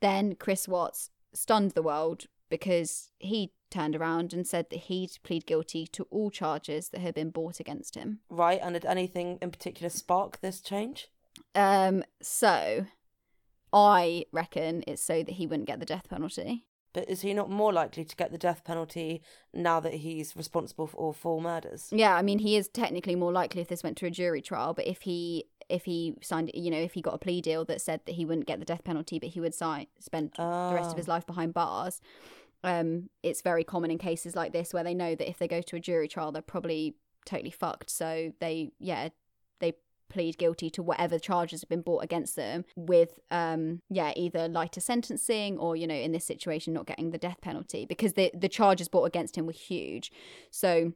Then 0.01 0.35
Chris 0.35 0.67
Watts 0.67 1.09
stunned 1.33 1.71
the 1.71 1.81
world 1.81 2.25
because 2.49 3.11
he 3.17 3.53
turned 3.71 3.95
around 3.95 4.33
and 4.33 4.45
said 4.45 4.69
that 4.71 4.79
he'd 4.79 5.11
plead 5.23 5.45
guilty 5.45 5.87
to 5.87 6.03
all 6.11 6.31
charges 6.31 6.89
that 6.89 6.99
had 6.99 7.15
been 7.15 7.29
brought 7.29 7.61
against 7.61 7.95
him. 7.95 8.19
Right, 8.29 8.59
and 8.61 8.73
did 8.73 8.83
anything 8.83 9.37
in 9.41 9.51
particular 9.51 9.89
spark 9.89 10.41
this 10.41 10.59
change? 10.59 11.07
Um, 11.55 12.03
so 12.21 12.87
I 13.71 14.25
reckon 14.33 14.83
it's 14.85 15.01
so 15.01 15.23
that 15.23 15.35
he 15.35 15.47
wouldn't 15.47 15.67
get 15.67 15.79
the 15.79 15.85
death 15.85 16.09
penalty. 16.09 16.65
But 16.97 17.07
is 17.11 17.21
he 17.21 17.31
not 17.35 17.51
more 17.51 17.71
likely 17.71 18.03
to 18.05 18.15
get 18.15 18.31
the 18.31 18.39
death 18.39 18.63
penalty 18.63 19.21
now 19.53 19.79
that 19.81 19.93
he's 19.93 20.35
responsible 20.35 20.87
for 20.87 20.97
all 20.97 21.13
four 21.13 21.39
murders? 21.39 21.89
Yeah, 21.91 22.15
I 22.15 22.23
mean, 22.23 22.39
he 22.39 22.57
is 22.57 22.69
technically 22.69 23.15
more 23.15 23.31
likely 23.31 23.61
if 23.61 23.67
this 23.67 23.83
went 23.83 23.97
to 23.97 24.07
a 24.07 24.09
jury 24.09 24.41
trial, 24.41 24.73
but 24.73 24.87
if 24.87 25.01
he 25.03 25.45
if 25.69 25.85
he 25.85 26.15
signed, 26.23 26.49
you 26.55 26.71
know, 26.71 26.79
if 26.79 26.93
he 26.93 27.01
got 27.03 27.13
a 27.13 27.19
plea 27.19 27.39
deal 27.39 27.65
that 27.65 27.81
said 27.81 28.01
that 28.07 28.13
he 28.15 28.25
wouldn't 28.25 28.47
get 28.47 28.57
the 28.57 28.65
death 28.65 28.83
penalty, 28.83 29.19
but 29.19 29.29
he 29.29 29.39
would 29.39 29.53
sign 29.53 29.85
spend 29.99 30.31
the 30.37 30.71
rest 30.73 30.87
of 30.89 30.93
Oh. 30.93 30.97
his 30.97 31.07
life 31.07 31.27
behind 31.27 31.53
bars, 31.53 32.01
um, 32.63 33.11
it's 33.21 33.43
very 33.43 33.63
common 33.63 33.91
in 33.91 33.99
cases 33.99 34.35
like 34.35 34.51
this 34.51 34.73
where 34.73 34.83
they 34.83 34.95
know 34.95 35.13
that 35.13 35.29
if 35.29 35.37
they 35.37 35.47
go 35.47 35.61
to 35.61 35.75
a 35.75 35.79
jury 35.79 36.07
trial, 36.07 36.31
they're 36.31 36.41
probably 36.41 36.95
totally 37.27 37.51
fucked. 37.51 37.91
So 37.91 38.33
they, 38.39 38.71
yeah, 38.79 39.09
plead 40.09 40.37
guilty 40.37 40.69
to 40.69 40.83
whatever 40.83 41.19
charges 41.19 41.61
have 41.61 41.69
been 41.69 41.81
brought 41.81 42.03
against 42.03 42.35
them 42.35 42.65
with 42.75 43.19
um 43.31 43.81
yeah 43.89 44.13
either 44.15 44.47
lighter 44.47 44.79
sentencing 44.79 45.57
or 45.57 45.75
you 45.75 45.87
know 45.87 45.95
in 45.95 46.11
this 46.11 46.25
situation 46.25 46.73
not 46.73 46.85
getting 46.85 47.11
the 47.11 47.17
death 47.17 47.41
penalty 47.41 47.85
because 47.85 48.13
the 48.13 48.31
the 48.33 48.49
charges 48.49 48.87
brought 48.87 49.05
against 49.05 49.37
him 49.37 49.45
were 49.45 49.51
huge. 49.51 50.11
So 50.51 50.93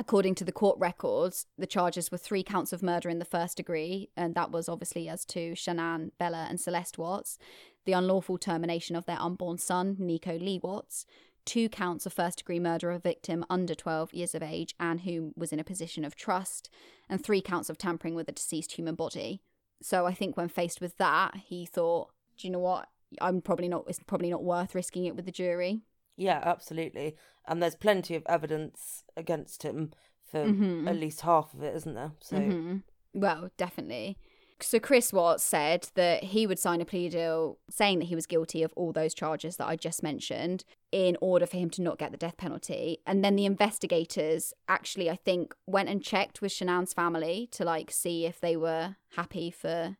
According 0.00 0.36
to 0.36 0.44
the 0.44 0.52
court 0.52 0.78
records, 0.78 1.46
the 1.58 1.66
charges 1.66 2.10
were 2.10 2.16
three 2.16 2.42
counts 2.42 2.72
of 2.72 2.82
murder 2.82 3.10
in 3.10 3.18
the 3.18 3.24
first 3.26 3.58
degree, 3.58 4.08
and 4.16 4.34
that 4.34 4.50
was 4.50 4.66
obviously 4.66 5.10
as 5.10 5.26
to 5.26 5.52
Shanann, 5.52 6.12
Bella, 6.18 6.46
and 6.48 6.58
Celeste 6.58 6.96
Watts, 6.96 7.36
the 7.84 7.92
unlawful 7.92 8.38
termination 8.38 8.96
of 8.96 9.04
their 9.04 9.20
unborn 9.20 9.58
son, 9.58 9.96
Nico 9.98 10.38
Lee 10.38 10.58
Watts, 10.62 11.04
two 11.44 11.68
counts 11.68 12.06
of 12.06 12.12
first 12.12 12.38
degree 12.38 12.60
murder 12.60 12.90
of 12.90 12.96
a 12.96 13.00
victim 13.00 13.44
under 13.50 13.74
12 13.74 14.12
years 14.14 14.34
of 14.34 14.42
age 14.42 14.74
and 14.78 15.00
who 15.00 15.32
was 15.36 15.52
in 15.52 15.60
a 15.60 15.64
position 15.64 16.04
of 16.04 16.14
trust, 16.14 16.70
and 17.08 17.22
three 17.22 17.40
counts 17.40 17.68
of 17.70 17.78
tampering 17.78 18.14
with 18.14 18.28
a 18.28 18.32
deceased 18.32 18.72
human 18.72 18.94
body. 18.94 19.42
So 19.82 20.06
I 20.06 20.14
think 20.14 20.36
when 20.36 20.48
faced 20.48 20.80
with 20.80 20.96
that, 20.98 21.36
he 21.36 21.66
thought, 21.66 22.10
do 22.36 22.46
you 22.46 22.52
know 22.52 22.58
what? 22.58 22.88
I'm 23.20 23.40
probably 23.40 23.68
not, 23.68 23.84
it's 23.88 23.98
probably 24.06 24.30
not 24.30 24.44
worth 24.44 24.74
risking 24.74 25.06
it 25.06 25.16
with 25.16 25.24
the 25.24 25.32
jury. 25.32 25.80
Yeah, 26.16 26.40
absolutely. 26.44 27.16
And 27.48 27.62
there's 27.62 27.74
plenty 27.74 28.14
of 28.14 28.22
evidence 28.26 29.04
against 29.16 29.62
him 29.62 29.92
for 30.22 30.44
Mhm. 30.44 30.86
at 30.88 30.96
least 30.96 31.22
half 31.22 31.54
of 31.54 31.62
it, 31.62 31.74
isn't 31.74 31.94
there? 31.94 32.12
So 32.20 32.36
Mhm. 32.36 32.82
Well, 33.14 33.50
definitely. 33.56 34.18
So 34.62 34.78
Chris 34.78 35.12
Watts 35.12 35.42
said 35.42 35.88
that 35.94 36.24
he 36.24 36.46
would 36.46 36.58
sign 36.58 36.80
a 36.80 36.84
plea 36.84 37.08
deal 37.08 37.58
saying 37.70 37.98
that 37.98 38.06
he 38.06 38.14
was 38.14 38.26
guilty 38.26 38.62
of 38.62 38.72
all 38.76 38.92
those 38.92 39.14
charges 39.14 39.56
that 39.56 39.66
I 39.66 39.76
just 39.76 40.02
mentioned 40.02 40.64
in 40.92 41.16
order 41.20 41.46
for 41.46 41.56
him 41.56 41.70
to 41.70 41.82
not 41.82 41.98
get 41.98 42.10
the 42.10 42.16
death 42.16 42.36
penalty. 42.36 42.98
And 43.06 43.24
then 43.24 43.36
the 43.36 43.46
investigators 43.46 44.52
actually, 44.68 45.08
I 45.08 45.16
think, 45.16 45.54
went 45.66 45.88
and 45.88 46.02
checked 46.02 46.42
with 46.42 46.52
Shanann's 46.52 46.92
family 46.92 47.48
to 47.52 47.64
like 47.64 47.90
see 47.90 48.26
if 48.26 48.40
they 48.40 48.56
were 48.56 48.96
happy 49.16 49.50
for 49.50 49.96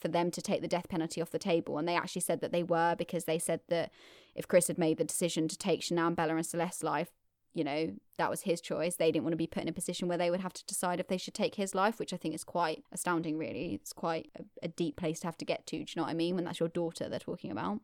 for 0.00 0.08
them 0.08 0.30
to 0.30 0.40
take 0.40 0.62
the 0.62 0.68
death 0.68 0.88
penalty 0.88 1.20
off 1.20 1.30
the 1.30 1.38
table. 1.38 1.76
And 1.76 1.86
they 1.86 1.94
actually 1.94 2.22
said 2.22 2.40
that 2.40 2.52
they 2.52 2.62
were 2.62 2.94
because 2.96 3.24
they 3.24 3.38
said 3.38 3.60
that 3.68 3.90
if 4.34 4.48
Chris 4.48 4.68
had 4.68 4.78
made 4.78 4.96
the 4.96 5.04
decision 5.04 5.46
to 5.48 5.58
take 5.58 5.82
Shanann, 5.82 6.16
Bella, 6.16 6.36
and 6.36 6.46
Celeste's 6.46 6.82
life, 6.82 7.10
you 7.54 7.64
know, 7.64 7.92
that 8.16 8.30
was 8.30 8.42
his 8.42 8.60
choice. 8.60 8.96
They 8.96 9.10
didn't 9.10 9.24
want 9.24 9.32
to 9.32 9.36
be 9.38 9.46
put 9.46 9.62
in 9.62 9.68
a 9.68 9.72
position 9.72 10.06
where 10.08 10.18
they 10.18 10.30
would 10.30 10.40
have 10.40 10.52
to 10.52 10.64
decide 10.66 11.00
if 11.00 11.08
they 11.08 11.16
should 11.16 11.34
take 11.34 11.56
his 11.56 11.74
life, 11.74 11.98
which 11.98 12.12
I 12.12 12.16
think 12.16 12.34
is 12.34 12.44
quite 12.44 12.84
astounding, 12.92 13.38
really. 13.38 13.74
It's 13.74 13.92
quite 13.92 14.30
a, 14.38 14.44
a 14.62 14.68
deep 14.68 14.96
place 14.96 15.20
to 15.20 15.26
have 15.26 15.38
to 15.38 15.44
get 15.44 15.66
to. 15.66 15.76
Do 15.76 15.80
you 15.80 15.86
know 15.96 16.02
what 16.02 16.10
I 16.10 16.14
mean? 16.14 16.36
When 16.36 16.44
that's 16.44 16.60
your 16.60 16.68
daughter 16.68 17.08
they're 17.08 17.18
talking 17.18 17.50
about. 17.50 17.80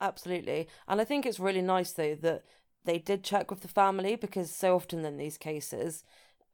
Absolutely. 0.00 0.68
And 0.86 1.00
I 1.00 1.04
think 1.04 1.24
it's 1.26 1.40
really 1.40 1.62
nice, 1.62 1.92
though, 1.92 2.14
that 2.16 2.42
they 2.84 2.98
did 2.98 3.24
check 3.24 3.50
with 3.50 3.60
the 3.60 3.68
family 3.68 4.16
because 4.16 4.50
so 4.50 4.76
often 4.76 5.04
in 5.04 5.16
these 5.16 5.38
cases, 5.38 6.04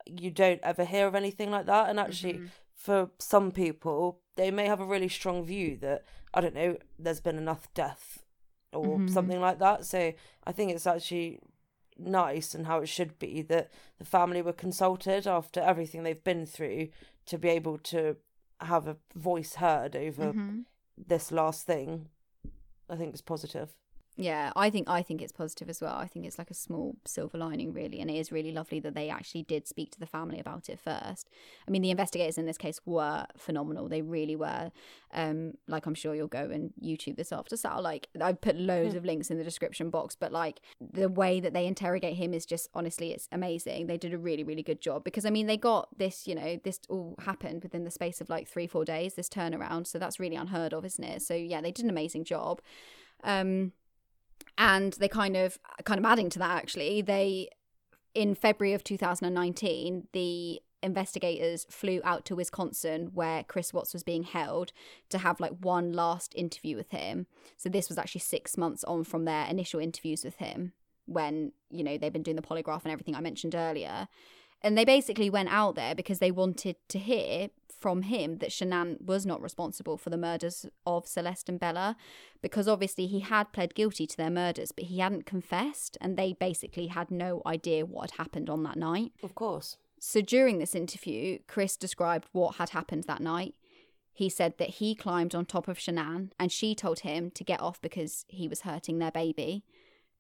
you 0.07 0.31
don't 0.31 0.61
ever 0.63 0.85
hear 0.85 1.07
of 1.07 1.15
anything 1.15 1.51
like 1.51 1.67
that. 1.67 1.91
And 1.91 1.99
actually, 1.99 2.43
for 2.75 3.11
some 3.19 3.51
people, 3.51 4.21
they 4.37 4.51
may 4.51 4.67
have 4.67 4.81
a 4.81 4.85
really 4.87 5.09
strong 5.09 5.45
view 5.45 5.77
that, 5.79 6.05
I 6.33 6.41
don't 6.41 6.55
know, 6.55 6.77
there's 6.99 7.21
been 7.21 7.37
enough 7.37 7.73
death 7.75 8.25
or 8.73 9.01
Mhm. 9.01 9.11
something 9.11 9.41
like 9.41 9.59
that. 9.59 9.85
So 9.85 10.13
I 10.47 10.53
think 10.53 10.71
it's 10.71 10.87
actually 10.87 11.41
nice 12.01 12.55
and 12.55 12.67
how 12.67 12.81
it 12.81 12.87
should 12.89 13.19
be 13.19 13.43
that 13.43 13.71
the 13.99 14.05
family 14.05 14.43
were 14.43 14.53
consulted 14.53 15.27
after 15.27 15.61
everything 15.61 16.03
they've 16.03 16.25
been 16.25 16.47
through 16.47 16.89
to 17.27 17.39
be 17.39 17.49
able 17.49 17.79
to 17.79 18.17
have 18.61 18.87
a 18.89 18.97
voice 19.15 19.55
heard 19.57 19.95
over 19.97 20.33
Mm-hmm. 20.33 20.61
this 21.07 21.31
last 21.33 21.67
thing. 21.67 22.09
I 22.89 22.97
think 22.97 23.13
it's 23.13 23.23
positive. 23.23 23.71
Yeah, 24.21 24.53
I 24.55 24.69
think 24.69 24.87
I 24.87 25.01
think 25.01 25.23
it's 25.23 25.33
positive 25.33 25.71
as 25.71 25.81
well. 25.81 25.95
I 25.95 26.07
think 26.07 26.27
it's 26.27 26.37
like 26.39 26.51
a 26.51 26.55
small 26.55 26.95
silver 27.07 27.39
lining, 27.39 27.73
really, 27.73 28.03
and 28.03 28.11
it 28.11 28.17
is 28.17 28.31
really 28.31 28.53
lovely 28.53 28.79
that 28.81 28.95
they 28.95 29.09
actually 29.09 29.45
did 29.45 29.67
speak 29.67 29.91
to 29.93 29.99
the 29.99 30.05
family 30.07 30.39
about 30.39 30.69
it 30.69 30.79
first. 30.79 31.31
I 31.67 31.71
mean, 31.71 31.81
the 31.81 31.91
investigators 31.91 32.37
in 32.37 32.45
this 32.45 32.59
case 32.59 32.81
were 32.85 33.25
phenomenal; 33.39 33.89
they 33.89 34.03
really 34.03 34.37
were. 34.37 34.73
Um, 35.15 35.55
like 35.69 35.87
I'm 35.87 35.95
sure 35.95 36.15
you'll 36.15 36.27
go 36.29 36.51
and 36.51 36.71
YouTube 36.85 37.17
this 37.17 37.33
after. 37.33 37.57
So, 37.57 37.81
like, 37.81 38.09
I 38.21 38.35
put 38.35 38.57
loads 38.57 38.95
of 38.95 39.07
links 39.07 39.31
in 39.31 39.39
the 39.39 39.45
description 39.45 39.89
box, 39.89 40.17
but 40.17 40.33
like 40.33 40.61
the 40.83 41.09
way 41.09 41.41
that 41.41 41.55
they 41.55 41.67
interrogate 41.67 42.17
him 42.17 42.35
is 42.35 42.45
just 42.45 42.69
honestly, 42.75 43.13
it's 43.13 43.27
amazing. 43.33 43.87
They 43.87 43.97
did 43.97 44.13
a 44.13 44.19
really, 44.19 44.45
really 44.45 44.63
good 44.63 44.83
job 44.83 45.03
because 45.03 45.25
I 45.25 45.31
mean, 45.31 45.47
they 45.47 45.57
got 45.57 45.89
this, 45.97 46.29
you 46.29 46.35
know, 46.35 46.61
this 46.63 46.79
all 46.91 47.15
happened 47.25 47.63
within 47.63 47.85
the 47.85 47.91
space 47.91 48.21
of 48.21 48.29
like 48.29 48.47
three, 48.47 48.67
four 48.67 48.85
days. 48.85 49.15
This 49.15 49.31
turnaround, 49.31 49.87
so 49.87 49.99
that's 49.99 50.21
really 50.21 50.37
unheard 50.37 50.75
of, 50.75 50.85
isn't 50.85 51.05
it? 51.05 51.23
So 51.23 51.33
yeah, 51.33 51.63
they 51.63 51.73
did 51.73 51.87
an 51.87 51.91
amazing 51.91 52.25
job. 52.25 52.61
Um 53.25 53.73
and 54.59 54.95
they 54.95 55.09
kind 55.09 55.37
of 55.37 55.59
kind 55.85 55.99
of 55.99 56.05
adding 56.05 56.31
to 56.31 56.39
that 56.39 56.51
actually 56.51 57.03
they 57.03 57.49
in 58.15 58.35
february 58.35 58.75
of 58.75 58.85
2019 58.85 60.09
the 60.13 60.61
investigators 60.83 61.67
flew 61.69 62.01
out 62.05 62.25
to 62.25 62.35
wisconsin 62.35 63.11
where 63.13 63.45
chris 63.45 63.73
watts 63.73 63.93
was 63.93 64.03
being 64.03 64.23
held 64.23 64.73
to 65.11 65.19
have 65.19 65.41
like 65.41 65.53
one 65.61 65.93
last 65.93 66.33
interview 66.35 66.77
with 66.77 66.91
him. 66.91 67.27
So 67.57 67.69
this 67.69 67.89
was 67.89 67.99
actually 67.99 68.23
six 68.23 68.57
months 68.57 68.85
on 68.85 69.05
from 69.05 69.25
their 69.25 69.47
initial 69.47 69.81
interviews 69.81 70.25
with 70.25 70.37
him 70.37 70.73
when 71.07 71.53
you 71.71 71.83
know 71.83 71.99
they've 71.99 72.13
been 72.13 72.23
doing 72.23 72.37
the 72.37 72.43
polygraph 72.43 72.85
and 72.85 72.93
everything 72.93 73.15
i 73.15 73.21
mentioned 73.21 73.55
earlier. 73.55 74.09
And 74.63 74.77
they 74.77 74.85
basically 74.85 75.31
went 75.31 75.49
out 75.51 75.75
there 75.75 75.95
because 75.95 76.19
they 76.19 76.31
wanted 76.31 76.77
to 76.89 76.99
hear 76.99 77.49
from 77.81 78.03
him 78.03 78.39
that 78.39 78.51
Shanann 78.51 79.01
was 79.01 79.25
not 79.25 79.43
responsible 79.43 79.97
for 79.97 80.11
the 80.11 80.19
murders 80.19 80.67
of 80.87 81.07
Celeste 81.07 81.49
and 81.49 81.59
Bella 81.59 81.97
because 82.43 82.69
obviously 82.69 83.07
he 83.07 83.21
had 83.21 83.53
pled 83.53 83.75
guilty 83.75 84.07
to 84.07 84.17
their 84.17 84.31
murders, 84.31 84.71
but 84.71 84.85
he 84.85 84.99
hadn't 84.99 85.27
confessed, 85.27 85.97
and 86.01 86.17
they 86.17 86.35
basically 86.35 86.89
had 86.89 87.11
no 87.11 87.43
idea 87.47 87.87
what 87.87 88.11
had 88.11 88.19
happened 88.19 88.51
on 88.51 88.63
that 88.65 88.77
night. 88.77 89.13
Of 89.23 89.35
course. 89.35 89.77
So 89.99 90.21
during 90.21 90.59
this 90.59 90.75
interview, 90.75 91.39
Chris 91.49 91.77
described 91.77 92.29
what 92.33 92.57
had 92.57 92.71
happened 92.71 93.05
that 93.05 93.21
night. 93.21 93.55
He 94.13 94.29
said 94.29 94.59
that 94.59 94.71
he 94.71 94.95
climbed 94.95 95.35
on 95.35 95.47
top 95.47 95.69
of 95.69 95.79
Shanann 95.79 96.31
and 96.39 96.53
she 96.53 96.75
told 96.75 97.01
him 97.01 97.31
to 97.33 97.45
get 97.45 97.61
off 97.61 97.81
because 97.81 98.25
he 98.29 98.49
was 98.49 98.63
hurting 98.63 98.99
their 98.99 99.11
baby. 99.11 99.65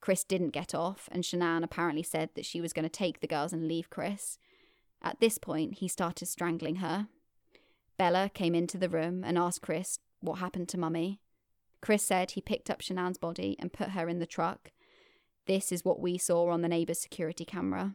Chris 0.00 0.24
didn't 0.24 0.50
get 0.50 0.74
off, 0.74 1.08
and 1.12 1.22
Shanann 1.22 1.62
apparently 1.62 2.02
said 2.02 2.30
that 2.34 2.46
she 2.46 2.61
was 2.61 2.72
going 2.72 2.84
to 2.84 2.88
take 2.88 3.20
the 3.20 3.26
girls 3.26 3.52
and 3.52 3.68
leave 3.68 3.90
Chris. 3.90 4.38
At 5.02 5.20
this 5.20 5.38
point, 5.38 5.74
he 5.74 5.88
started 5.88 6.26
strangling 6.26 6.76
her. 6.76 7.08
Bella 8.01 8.30
came 8.32 8.55
into 8.55 8.78
the 8.78 8.88
room 8.88 9.22
and 9.24 9.36
asked 9.36 9.61
Chris 9.61 9.98
what 10.20 10.38
happened 10.38 10.70
to 10.70 10.78
Mummy. 10.78 11.20
Chris 11.82 12.03
said 12.03 12.30
he 12.30 12.40
picked 12.40 12.70
up 12.70 12.80
Shanann's 12.80 13.18
body 13.18 13.57
and 13.59 13.74
put 13.74 13.90
her 13.90 14.09
in 14.09 14.20
the 14.20 14.26
truck. 14.26 14.70
This 15.44 15.70
is 15.70 15.84
what 15.84 16.01
we 16.01 16.16
saw 16.16 16.48
on 16.48 16.62
the 16.62 16.68
neighbour's 16.68 16.98
security 16.98 17.44
camera. 17.44 17.94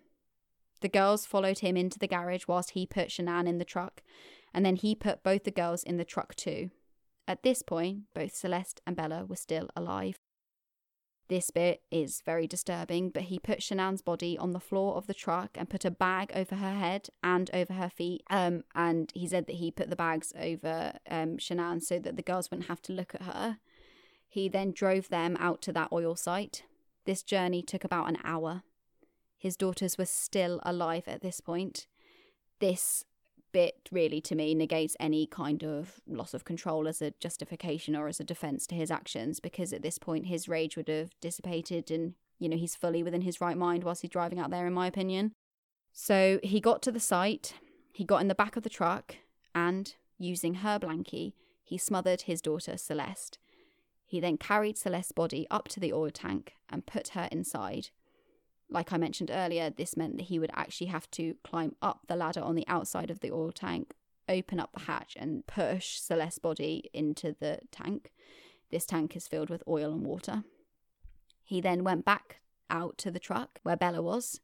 The 0.82 0.90
girls 0.90 1.26
followed 1.26 1.58
him 1.58 1.76
into 1.76 1.98
the 1.98 2.08
garage 2.08 2.44
whilst 2.48 2.72
he 2.72 2.86
put 2.86 3.08
Shanann 3.08 3.48
in 3.48 3.58
the 3.58 3.66
truck, 3.66 4.04
and 4.54 4.64
then 4.64 4.76
he 4.76 4.94
put 4.94 5.24
both 5.24 5.44
the 5.44 5.50
girls 5.50 5.82
in 5.82 5.98
the 5.98 6.06
truck 6.06 6.36
too. 6.36 6.70
At 7.28 7.42
this 7.42 7.64
point, 7.64 8.02
both 8.14 8.36
Celeste 8.36 8.82
and 8.86 8.96
Bella 8.96 9.26
were 9.26 9.36
still 9.36 9.70
alive. 9.76 10.20
This 11.28 11.50
bit 11.50 11.82
is 11.90 12.22
very 12.22 12.46
disturbing, 12.46 13.10
but 13.10 13.24
he 13.24 13.40
put 13.40 13.60
Shanann's 13.60 14.04
body 14.04 14.38
on 14.38 14.54
the 14.54 14.60
floor 14.60 14.96
of 14.96 15.08
the 15.08 15.14
truck 15.14 15.52
and 15.56 15.70
put 15.70 15.84
a 15.84 15.90
bag 15.90 16.32
over 16.36 16.56
her 16.56 16.76
head 16.76 17.10
and 17.24 17.50
over 17.52 17.74
her 17.74 17.90
feet. 17.90 18.24
Um, 18.30 18.64
and 18.76 19.12
he 19.16 19.28
said 19.28 19.48
that 19.48 19.56
he 19.56 19.72
put 19.72 19.90
the 19.90 19.96
bags 19.96 20.34
over 20.40 20.94
um, 21.10 21.38
Shanann 21.38 21.82
so 21.82 21.98
that 21.98 22.16
the 22.16 22.22
girls 22.22 22.52
wouldn't 22.52 22.70
have 22.70 22.82
to 22.84 22.94
look 22.94 23.16
at 23.16 23.24
her. 23.24 23.58
He 24.28 24.50
then 24.50 24.72
drove 24.72 25.10
them 25.10 25.36
out 25.40 25.64
to 25.64 25.74
that 25.74 25.92
oil 25.92 26.16
site. 26.16 26.64
This 27.06 27.24
journey 27.24 27.64
took 27.64 27.84
about 27.84 28.10
an 28.10 28.18
hour. 28.24 28.62
His 29.38 29.58
daughters 29.58 29.98
were 29.98 30.06
still 30.06 30.60
alive 30.64 31.08
at 31.08 31.22
this 31.22 31.40
point. 31.40 31.88
This 32.60 33.04
bit 33.56 33.88
really 33.90 34.20
to 34.20 34.36
me 34.36 34.54
negates 34.54 34.98
any 35.00 35.26
kind 35.26 35.64
of 35.64 36.02
loss 36.06 36.34
of 36.34 36.44
control 36.44 36.90
as 36.90 37.02
a 37.02 37.12
justification 37.22 37.96
or 37.96 38.10
as 38.10 38.20
a 38.20 38.24
defense 38.26 38.68
to 38.68 38.76
his 38.76 38.92
actions 38.92 39.40
because 39.40 39.72
at 39.72 39.82
this 39.82 39.98
point 39.98 40.26
his 40.26 40.50
rage 40.50 40.76
would 40.76 40.90
have 40.90 41.18
dissipated 41.22 41.90
and 41.90 42.16
you 42.38 42.50
know 42.50 42.58
he's 42.58 42.76
fully 42.76 43.02
within 43.02 43.22
his 43.22 43.40
right 43.40 43.56
mind 43.56 43.86
whilst 43.86 44.02
he's 44.02 44.12
driving 44.12 44.40
out 44.40 44.50
there 44.50 44.68
in 44.68 44.74
my 44.74 44.88
opinion. 44.88 45.32
So 45.94 46.42
he 46.44 46.60
got 46.60 46.82
to 46.82 46.92
the 46.92 47.00
site 47.00 47.54
he 47.94 48.04
got 48.04 48.20
in 48.20 48.28
the 48.28 48.36
back 48.36 48.58
of 48.58 48.64
the 48.64 48.70
truck 48.70 49.16
and 49.56 49.96
using 50.18 50.56
her 50.56 50.78
blankie 50.78 51.32
he 51.64 51.78
smothered 51.78 52.24
his 52.24 52.42
daughter 52.42 52.76
celeste. 52.76 53.40
He 54.06 54.20
then 54.20 54.38
carried 54.38 54.78
celeste's 54.78 55.14
body 55.14 55.48
up 55.50 55.70
to 55.70 55.80
the 55.80 55.94
oil 55.94 56.12
tank 56.12 56.56
and 56.70 56.86
put 56.86 57.10
her 57.10 57.30
inside 57.32 57.92
like 58.70 58.92
I 58.92 58.98
mentioned 58.98 59.32
earlier, 59.32 59.70
this 59.70 59.96
meant 59.96 60.18
that 60.18 60.28
he 60.28 60.40
would 60.40 60.52
actually 60.54 60.88
have 60.88 61.10
to 61.12 61.36
climb 61.44 61.76
up 61.82 62.02
the 62.08 62.16
ladder 62.16 62.42
on 62.42 62.56
the 62.56 62.68
outside 62.68 63.12
of 63.12 63.20
the 63.20 63.32
oil 63.32 63.52
tank, 63.52 63.94
open 64.28 64.60
up 64.60 64.72
the 64.74 64.82
hatch, 64.82 65.16
and 65.20 65.46
push 65.46 66.00
Celeste's 66.00 66.40
body 66.40 66.90
into 66.94 67.36
the 67.40 67.60
tank. 67.72 68.12
This 68.72 68.86
tank 68.86 69.16
is 69.16 69.28
filled 69.28 69.50
with 69.50 69.64
oil 69.68 69.92
and 69.92 70.06
water. 70.06 70.44
He 71.44 71.62
then 71.62 71.84
went 71.84 72.06
back 72.06 72.42
out 72.70 72.98
to 73.00 73.12
the 73.12 73.20
truck 73.20 73.60
where 73.64 73.78
Bella 73.78 74.02
was, 74.02 74.42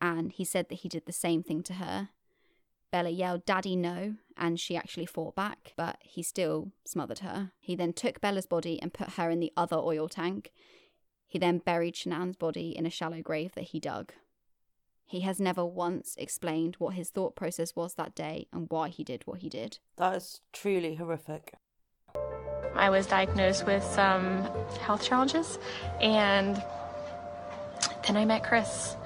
and 0.00 0.30
he 0.32 0.44
said 0.44 0.68
that 0.68 0.76
he 0.76 0.88
did 0.88 1.06
the 1.06 1.12
same 1.12 1.42
thing 1.42 1.62
to 1.64 1.74
her. 1.74 2.10
Bella 2.92 3.10
yelled, 3.10 3.44
Daddy, 3.44 3.74
no, 3.74 4.14
and 4.36 4.60
she 4.60 4.76
actually 4.76 5.06
fought 5.06 5.34
back, 5.34 5.72
but 5.76 5.98
he 6.02 6.22
still 6.22 6.70
smothered 6.86 7.18
her. 7.18 7.50
He 7.58 7.74
then 7.74 7.92
took 7.92 8.20
Bella's 8.20 8.46
body 8.46 8.80
and 8.80 8.94
put 8.94 9.14
her 9.14 9.28
in 9.28 9.40
the 9.40 9.52
other 9.56 9.76
oil 9.76 10.08
tank. 10.08 10.52
He 11.26 11.38
then 11.38 11.58
buried 11.58 11.94
Shanann's 11.94 12.36
body 12.36 12.76
in 12.76 12.86
a 12.86 12.90
shallow 12.90 13.22
grave 13.22 13.52
that 13.54 13.64
he 13.64 13.80
dug. 13.80 14.12
He 15.04 15.20
has 15.20 15.38
never 15.38 15.64
once 15.64 16.16
explained 16.18 16.76
what 16.78 16.94
his 16.94 17.10
thought 17.10 17.36
process 17.36 17.76
was 17.76 17.94
that 17.94 18.14
day 18.14 18.48
and 18.52 18.66
why 18.68 18.88
he 18.88 19.04
did 19.04 19.22
what 19.24 19.38
he 19.38 19.48
did. 19.48 19.78
That 19.96 20.16
is 20.16 20.40
truly 20.52 20.96
horrific. 20.96 21.54
I 22.74 22.90
was 22.90 23.06
diagnosed 23.06 23.66
with 23.66 23.84
some 23.84 24.42
health 24.80 25.02
challenges, 25.02 25.58
and 26.00 26.62
then 28.06 28.16
I 28.16 28.24
met 28.24 28.42
Chris. 28.42 28.96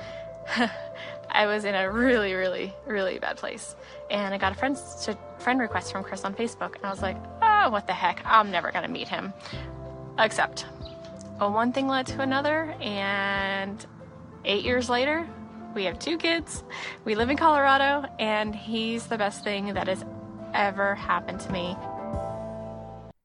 I 1.31 1.47
was 1.47 1.65
in 1.65 1.75
a 1.75 1.91
really, 1.91 2.33
really, 2.33 2.75
really 2.87 3.19
bad 3.19 3.37
place, 3.37 3.77
and 4.11 4.35
I 4.35 4.39
got 4.39 4.53
a 4.53 4.57
friend 4.57 4.77
friend 5.39 5.61
request 5.61 5.93
from 5.93 6.03
Chris 6.03 6.25
on 6.25 6.35
Facebook, 6.35 6.77
and 6.77 6.85
I 6.85 6.91
was 6.91 7.03
like, 7.03 7.17
"Oh, 7.41 7.71
what 7.71 7.87
the 7.87 7.93
heck? 7.93 8.21
I'm 8.25 8.51
never 8.51 8.73
gonna 8.73 8.89
meet 8.89 9.07
him." 9.07 9.33
Except 10.19 10.67
well, 11.41 11.53
one 11.53 11.73
thing 11.73 11.89
led 11.89 12.07
to 12.09 12.21
another, 12.21 12.77
and 12.83 13.85
eight 14.45 14.63
years 14.63 14.91
later, 14.91 15.27
we 15.75 15.85
have 15.85 15.99
two 15.99 16.19
kids. 16.19 16.63
We 17.07 17.15
live 17.15 17.31
in 17.31 17.39
Colorado, 17.39 18.07
and 18.19 18.55
he's 18.55 19.07
the 19.07 19.17
best 19.17 19.43
thing 19.43 19.73
that 19.73 19.89
has 19.89 20.05
ever 20.53 20.95
happened 20.95 21.41
to 21.41 21.51
me. 21.51 21.77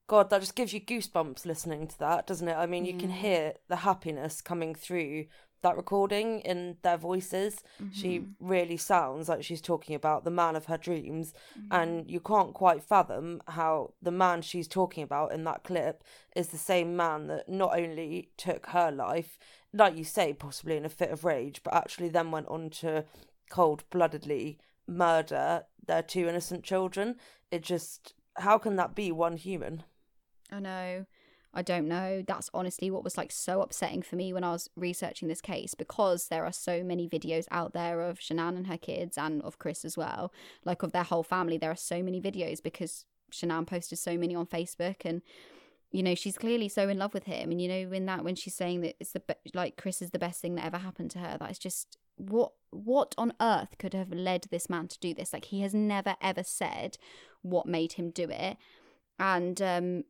God, 0.08 0.30
that 0.30 0.40
just 0.40 0.54
gives 0.54 0.72
you 0.72 0.80
goosebumps 0.80 1.44
listening 1.44 1.88
to 1.88 1.98
that, 1.98 2.26
doesn't 2.26 2.48
it? 2.48 2.54
I 2.54 2.64
mean, 2.64 2.86
you 2.86 2.94
can 2.94 3.10
mm. 3.10 3.16
hear 3.16 3.54
the 3.68 3.76
happiness 3.76 4.40
coming 4.40 4.74
through 4.74 5.26
that 5.66 5.76
recording 5.76 6.40
in 6.40 6.76
their 6.82 6.96
voices. 6.96 7.62
Mm-hmm. 7.82 7.92
She 7.92 8.24
really 8.40 8.76
sounds 8.76 9.28
like 9.28 9.42
she's 9.42 9.60
talking 9.60 9.96
about 9.96 10.24
the 10.24 10.30
man 10.30 10.54
of 10.54 10.66
her 10.66 10.78
dreams, 10.78 11.34
mm-hmm. 11.58 11.72
and 11.72 12.10
you 12.10 12.20
can't 12.20 12.54
quite 12.54 12.84
fathom 12.84 13.42
how 13.48 13.94
the 14.00 14.12
man 14.12 14.42
she's 14.42 14.68
talking 14.68 15.02
about 15.02 15.32
in 15.32 15.42
that 15.44 15.64
clip 15.64 16.04
is 16.36 16.48
the 16.48 16.58
same 16.58 16.96
man 16.96 17.26
that 17.26 17.48
not 17.48 17.76
only 17.76 18.30
took 18.36 18.66
her 18.66 18.92
life, 18.92 19.38
like 19.72 19.96
you 19.98 20.04
say, 20.04 20.32
possibly 20.32 20.76
in 20.76 20.84
a 20.84 20.88
fit 20.88 21.10
of 21.10 21.24
rage, 21.24 21.60
but 21.64 21.74
actually 21.74 22.08
then 22.08 22.30
went 22.30 22.46
on 22.46 22.70
to 22.70 23.04
cold 23.50 23.82
bloodedly 23.90 24.58
murder 24.86 25.64
their 25.84 26.02
two 26.02 26.28
innocent 26.28 26.62
children. 26.62 27.16
It 27.50 27.62
just, 27.62 28.14
how 28.36 28.58
can 28.58 28.76
that 28.76 28.94
be 28.94 29.10
one 29.10 29.36
human? 29.36 29.82
I 30.52 30.60
know. 30.60 31.06
I 31.56 31.62
don't 31.62 31.88
know. 31.88 32.22
That's 32.26 32.50
honestly 32.52 32.90
what 32.90 33.02
was 33.02 33.16
like 33.16 33.32
so 33.32 33.62
upsetting 33.62 34.02
for 34.02 34.14
me 34.14 34.30
when 34.30 34.44
I 34.44 34.52
was 34.52 34.68
researching 34.76 35.26
this 35.26 35.40
case 35.40 35.74
because 35.74 36.28
there 36.28 36.44
are 36.44 36.52
so 36.52 36.84
many 36.84 37.08
videos 37.08 37.46
out 37.50 37.72
there 37.72 38.02
of 38.02 38.18
Shanann 38.18 38.56
and 38.56 38.66
her 38.66 38.76
kids 38.76 39.16
and 39.16 39.40
of 39.40 39.58
Chris 39.58 39.82
as 39.82 39.96
well, 39.96 40.34
like 40.66 40.82
of 40.82 40.92
their 40.92 41.02
whole 41.02 41.22
family. 41.22 41.56
There 41.56 41.70
are 41.70 41.76
so 41.76 42.02
many 42.02 42.20
videos 42.20 42.62
because 42.62 43.06
Shanann 43.32 43.66
posted 43.66 43.98
so 43.98 44.18
many 44.18 44.34
on 44.34 44.44
Facebook 44.44 44.96
and 45.06 45.22
you 45.92 46.02
know 46.02 46.14
she's 46.14 46.36
clearly 46.36 46.68
so 46.68 46.90
in 46.90 46.98
love 46.98 47.14
with 47.14 47.24
him 47.24 47.50
and 47.50 47.62
you 47.62 47.68
know 47.68 47.92
in 47.92 48.04
that 48.04 48.22
when 48.22 48.34
she's 48.34 48.54
saying 48.54 48.82
that 48.82 48.96
it's 49.00 49.12
the 49.12 49.20
be- 49.20 49.34
like 49.54 49.76
Chris 49.76 50.02
is 50.02 50.10
the 50.10 50.18
best 50.18 50.42
thing 50.42 50.56
that 50.56 50.64
ever 50.64 50.78
happened 50.78 51.10
to 51.12 51.20
her 51.20 51.38
that 51.38 51.50
is 51.50 51.58
just 51.58 51.96
what 52.16 52.52
what 52.70 53.14
on 53.16 53.32
earth 53.40 53.76
could 53.78 53.94
have 53.94 54.12
led 54.12 54.46
this 54.50 54.68
man 54.68 54.88
to 54.88 54.98
do 54.98 55.14
this 55.14 55.32
like 55.32 55.46
he 55.46 55.62
has 55.62 55.72
never 55.72 56.16
ever 56.20 56.42
said 56.42 56.98
what 57.42 57.66
made 57.66 57.92
him 57.92 58.10
do 58.10 58.28
it 58.28 58.56
and 59.18 59.62
um 59.62 60.04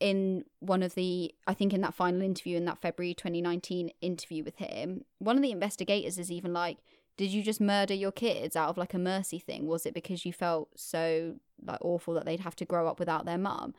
in 0.00 0.44
one 0.60 0.82
of 0.82 0.94
the 0.94 1.32
i 1.46 1.54
think 1.54 1.72
in 1.72 1.80
that 1.80 1.94
final 1.94 2.20
interview 2.20 2.56
in 2.56 2.64
that 2.64 2.80
february 2.80 3.14
2019 3.14 3.90
interview 4.00 4.42
with 4.42 4.56
him 4.56 5.04
one 5.18 5.36
of 5.36 5.42
the 5.42 5.52
investigators 5.52 6.18
is 6.18 6.30
even 6.30 6.52
like 6.52 6.78
did 7.16 7.30
you 7.30 7.42
just 7.42 7.60
murder 7.60 7.94
your 7.94 8.12
kids 8.12 8.56
out 8.56 8.68
of 8.68 8.76
like 8.76 8.92
a 8.92 8.98
mercy 8.98 9.38
thing 9.38 9.66
was 9.66 9.86
it 9.86 9.94
because 9.94 10.26
you 10.26 10.32
felt 10.32 10.68
so 10.76 11.36
like 11.64 11.78
awful 11.80 12.14
that 12.14 12.24
they'd 12.24 12.40
have 12.40 12.56
to 12.56 12.64
grow 12.64 12.88
up 12.88 12.98
without 12.98 13.24
their 13.24 13.38
mum 13.38 13.74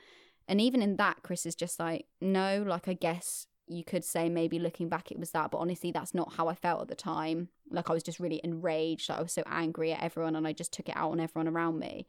and 0.48 0.62
even 0.62 0.82
in 0.82 0.96
that 0.96 1.22
chris 1.22 1.46
is 1.46 1.56
just 1.56 1.80
like 1.80 2.06
no 2.22 2.64
like 2.66 2.88
i 2.88 2.94
guess 2.94 3.48
you 3.68 3.84
could 3.84 4.04
say 4.04 4.30
maybe 4.30 4.60
looking 4.60 4.90
back 4.90 5.12
it 5.12 5.20
was 5.20 5.32
that, 5.32 5.52
but 5.52 5.58
honestly, 5.58 5.92
that's 5.92 6.14
not 6.14 6.34
how 6.34 6.48
I 6.48 6.56
felt 6.56 6.82
at 6.82 6.88
the 6.88 6.96
time. 6.96 7.50
Like 7.70 7.90
I 7.90 7.94
was 7.94 8.04
just 8.04 8.20
really 8.20 8.42
enraged. 8.44 9.10
Like 9.10 9.20
I 9.20 9.24
was 9.24 9.34
so 9.34 9.44
angry 9.48 9.92
at 9.92 10.04
everyone 10.04 10.36
and 10.36 10.48
I 10.48 10.54
just 10.54 10.72
took 10.72 10.88
it 10.88 10.96
out 10.96 11.12
on 11.12 11.20
everyone 11.20 11.48
around 11.48 11.80
me. 11.80 12.06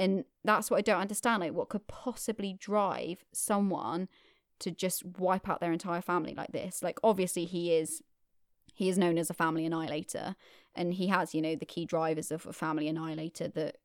And 0.00 0.24
that's 0.44 0.70
what 0.70 0.78
I 0.78 0.80
don't 0.80 0.98
understand. 0.98 1.42
Like, 1.42 1.52
what 1.52 1.68
could 1.68 1.86
possibly 1.86 2.54
drive 2.54 3.22
someone 3.32 4.08
to 4.60 4.70
just 4.70 5.04
wipe 5.04 5.46
out 5.46 5.60
their 5.60 5.74
entire 5.74 6.00
family 6.00 6.32
like 6.34 6.52
this? 6.52 6.82
Like, 6.82 6.98
obviously, 7.04 7.44
he 7.44 7.74
is 7.74 8.02
he 8.74 8.88
is 8.88 8.96
known 8.96 9.18
as 9.18 9.28
a 9.28 9.34
family 9.34 9.66
annihilator, 9.66 10.36
and 10.74 10.94
he 10.94 11.08
has, 11.08 11.34
you 11.34 11.42
know, 11.42 11.54
the 11.54 11.66
key 11.66 11.84
drivers 11.84 12.30
of 12.30 12.46
a 12.46 12.52
family 12.54 12.88
annihilator 12.88 13.48
that 13.48 13.76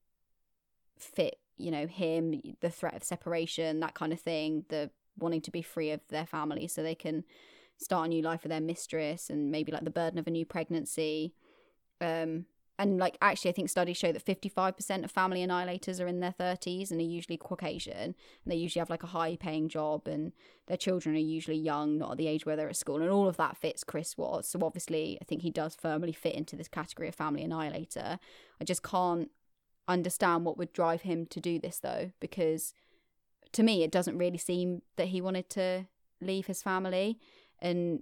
fit, 0.98 1.40
you 1.58 1.70
know, 1.70 1.86
him, 1.86 2.42
the 2.62 2.70
threat 2.70 2.96
of 2.96 3.04
separation, 3.04 3.82
that 3.82 3.94
kind 3.94 4.14
of 4.14 4.22
thing, 4.22 4.64
the 4.70 4.92
wanting 5.20 5.42
to 5.42 5.52
be 5.52 5.62
free 5.62 5.92
of 5.92 6.00
their 6.08 6.26
family 6.26 6.66
so 6.66 6.82
they 6.82 6.96
can 6.96 7.26
start 7.78 8.06
a 8.06 8.10
new 8.10 8.22
life 8.22 8.44
with 8.44 8.52
their 8.52 8.62
mistress 8.62 9.30
and 9.30 9.52
maybe 9.52 9.70
like 9.70 9.84
the 9.84 9.90
burden 9.90 10.18
of 10.18 10.28
a 10.28 10.32
new 10.32 10.46
pregnancy. 10.46 11.34
Um, 12.00 12.46
and 12.78 12.98
like 12.98 13.18
actually 13.22 13.50
i 13.50 13.54
think 13.54 13.70
studies 13.70 13.98
show 13.98 14.12
that 14.12 14.26
55% 14.26 15.04
of 15.04 15.12
family 15.12 15.46
annihilators 15.46 16.02
are 16.02 16.08
in 16.08 16.20
their 16.20 16.36
30s 16.38 16.92
and 16.92 17.00
are 17.00 17.04
usually 17.04 17.38
caucasian. 17.38 17.98
And 17.98 18.16
they 18.46 18.56
usually 18.56 18.80
have 18.80 18.90
like 18.90 19.04
a 19.04 19.08
high 19.08 19.36
paying 19.36 19.70
job 19.70 20.08
and 20.08 20.34
their 20.68 20.78
children 20.78 21.16
are 21.16 21.20
usually 21.20 21.58
young 21.58 21.98
not 21.98 22.12
at 22.12 22.18
the 22.18 22.28
age 22.28 22.46
where 22.46 22.56
they're 22.56 22.70
at 22.70 22.76
school. 22.76 23.02
And 23.02 23.10
all 23.10 23.28
of 23.28 23.38
that 23.38 23.58
fits 23.58 23.84
chris 23.84 24.18
watts. 24.18 24.50
So 24.50 24.60
obviously 24.64 25.18
i 25.22 25.26
think 25.26 25.42
he 25.42 25.52
does 25.52 25.76
firmly 25.76 26.14
fit 26.14 26.36
into 26.36 26.56
this 26.56 26.68
category 26.68 27.08
of 27.08 27.16
family 27.16 27.44
annihilator. 27.44 28.20
I 28.60 28.64
just 28.64 28.84
can't 28.84 29.30
understand 29.88 30.46
what 30.46 30.58
would 30.58 30.74
drive 30.74 31.02
him 31.02 31.26
to 31.28 31.40
do 31.40 31.60
this 31.60 31.80
though 31.80 32.12
because 32.20 32.74
to 33.52 33.62
me 33.62 33.84
it 33.84 33.92
doesn't 33.92 34.18
really 34.18 34.38
seem 34.38 34.82
that 34.96 35.10
he 35.10 35.22
wanted 35.22 35.50
to 35.50 35.86
leave 36.22 36.48
his 36.48 36.64
family 36.64 37.20
and 37.60 38.02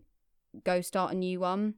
go 0.63 0.82
start 0.82 1.11
a 1.11 1.15
new 1.15 1.39
one 1.39 1.76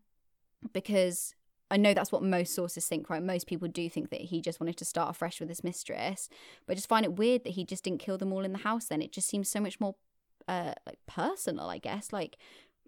because 0.74 1.36
I 1.72 1.78
know 1.78 1.94
that's 1.94 2.12
what 2.12 2.22
most 2.22 2.54
sources 2.54 2.86
think, 2.86 3.10
right? 3.10 3.24
Most 3.24 3.48
people 3.48 3.68
do 3.68 3.90
think 3.90 4.10
that 4.12 4.22
he 4.22 4.40
just 4.42 4.60
wanted 4.60 4.78
to 4.78 4.86
start 4.86 5.10
afresh 5.10 5.40
with 5.40 5.50
his 5.50 5.64
mistress, 5.64 6.30
but 6.66 6.74
I 6.74 6.76
just 6.76 6.90
find 6.90 7.06
it 7.06 7.18
weird 7.18 7.44
that 7.44 7.54
he 7.54 7.66
just 7.66 7.84
didn't 7.84 8.00
kill 8.00 8.18
them 8.18 8.32
all 8.32 8.46
in 8.46 8.54
the 8.54 8.60
house. 8.60 8.86
Then 8.86 9.02
it 9.02 9.12
just 9.12 9.28
seems 9.28 9.50
so 9.50 9.60
much 9.60 9.80
more 9.80 9.96
uh, 10.48 10.74
like 10.86 11.00
personal, 11.08 11.70
I 11.70 11.80
guess, 11.80 12.14
like 12.14 12.38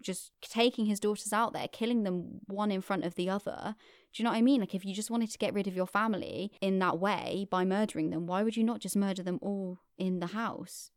just 0.00 0.30
taking 0.40 0.86
his 0.86 1.00
daughters 1.00 1.32
out 1.32 1.52
there, 1.52 1.66
killing 1.68 2.04
them 2.04 2.40
one 2.46 2.70
in 2.70 2.80
front 2.80 3.04
of 3.04 3.16
the 3.16 3.28
other. 3.28 3.74
Do 4.12 4.22
you 4.22 4.24
know 4.24 4.30
what 4.30 4.38
I 4.38 4.42
mean? 4.42 4.60
Like 4.60 4.74
if 4.74 4.84
you 4.84 4.94
just 4.94 5.10
wanted 5.10 5.30
to 5.30 5.38
get 5.38 5.54
rid 5.54 5.66
of 5.66 5.74
your 5.74 5.86
family 5.86 6.52
in 6.60 6.78
that 6.78 7.00
way 7.00 7.46
by 7.50 7.64
murdering 7.64 8.10
them, 8.10 8.26
why 8.26 8.44
would 8.44 8.56
you 8.56 8.64
not 8.64 8.80
just 8.80 8.96
murder 8.96 9.24
them 9.24 9.38
all 9.42 9.80
in 9.98 10.20
the 10.20 10.28
house? 10.28 10.90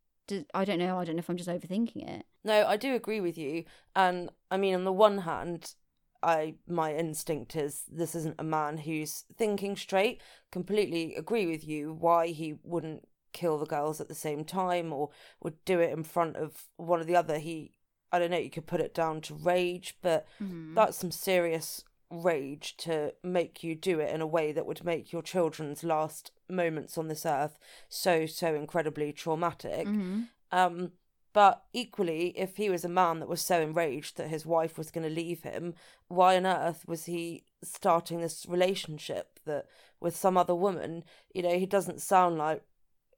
I 0.53 0.63
don't 0.63 0.79
know. 0.79 0.97
I 0.97 1.03
don't 1.03 1.15
know 1.15 1.19
if 1.21 1.29
I'm 1.29 1.38
just 1.38 1.49
overthinking 1.49 2.07
it. 2.07 2.25
No, 2.43 2.65
I 2.65 2.77
do 2.77 2.95
agree 2.95 3.19
with 3.19 3.38
you. 3.38 3.65
And 3.95 4.29
I 4.49 4.57
mean, 4.57 4.75
on 4.75 4.86
the 4.86 4.93
one 4.93 5.19
hand, 5.19 5.75
I 6.24 6.55
my 6.67 6.93
instinct 6.93 7.55
is 7.55 7.84
this 7.91 8.15
isn't 8.15 8.36
a 8.39 8.43
man 8.43 8.78
who's 8.78 9.26
thinking 9.38 9.76
straight. 9.76 10.22
Completely 10.51 11.15
agree 11.15 11.45
with 11.45 11.67
you. 11.67 11.93
Why 11.93 12.28
he 12.28 12.55
wouldn't 12.63 13.07
kill 13.34 13.57
the 13.57 13.65
girls 13.65 14.01
at 14.01 14.07
the 14.07 14.15
same 14.15 14.43
time 14.43 14.91
or 14.93 15.09
would 15.41 15.63
do 15.65 15.80
it 15.80 15.91
in 15.91 16.03
front 16.03 16.36
of 16.36 16.65
one 16.78 16.99
or 16.99 17.03
the 17.03 17.15
other. 17.15 17.39
He, 17.39 17.72
I 18.11 18.19
don't 18.19 18.32
know. 18.32 18.38
You 18.38 18.49
could 18.49 18.67
put 18.67 18.82
it 18.82 18.93
down 18.93 19.22
to 19.22 19.34
rage, 19.34 19.97
but 20.01 20.28
mm-hmm. 20.41 20.76
that's 20.76 20.97
some 20.97 21.11
serious 21.11 21.84
rage 22.09 22.76
to 22.76 23.13
make 23.24 23.63
you 23.63 23.74
do 23.74 23.99
it 23.99 24.13
in 24.13 24.19
a 24.19 24.28
way 24.28 24.51
that 24.51 24.65
would 24.65 24.84
make 24.84 25.13
your 25.13 25.22
children's 25.22 25.82
last 25.82 26.32
moments 26.49 26.97
on 26.97 27.07
this 27.07 27.26
earth 27.26 27.57
so 27.88 28.26
so 28.26 28.53
incredibly 28.53 29.13
traumatic. 29.13 29.88
Mm-hmm. 29.88 30.24
Um, 30.51 30.91
but 31.34 31.63
equally, 31.73 32.38
if 32.38 32.57
he 32.57 32.69
was 32.69 32.84
a 32.84 32.89
man 32.89 33.19
that 33.19 33.29
was 33.29 33.41
so 33.41 33.61
enraged 33.61 34.17
that 34.17 34.29
his 34.29 34.45
wife 34.45 34.77
was 34.77 34.91
going 34.91 35.07
to 35.07 35.13
leave 35.13 35.43
him, 35.43 35.73
why 36.07 36.36
on 36.36 36.45
earth 36.45 36.84
was 36.88 37.05
he 37.05 37.43
starting 37.63 38.21
this 38.21 38.45
relationship 38.47 39.39
that 39.45 39.67
with 39.99 40.15
some 40.15 40.38
other 40.38 40.55
woman? 40.55 41.03
You 41.34 41.43
know, 41.43 41.57
he 41.57 41.65
doesn't 41.65 42.01
sound 42.01 42.38
like 42.38 42.63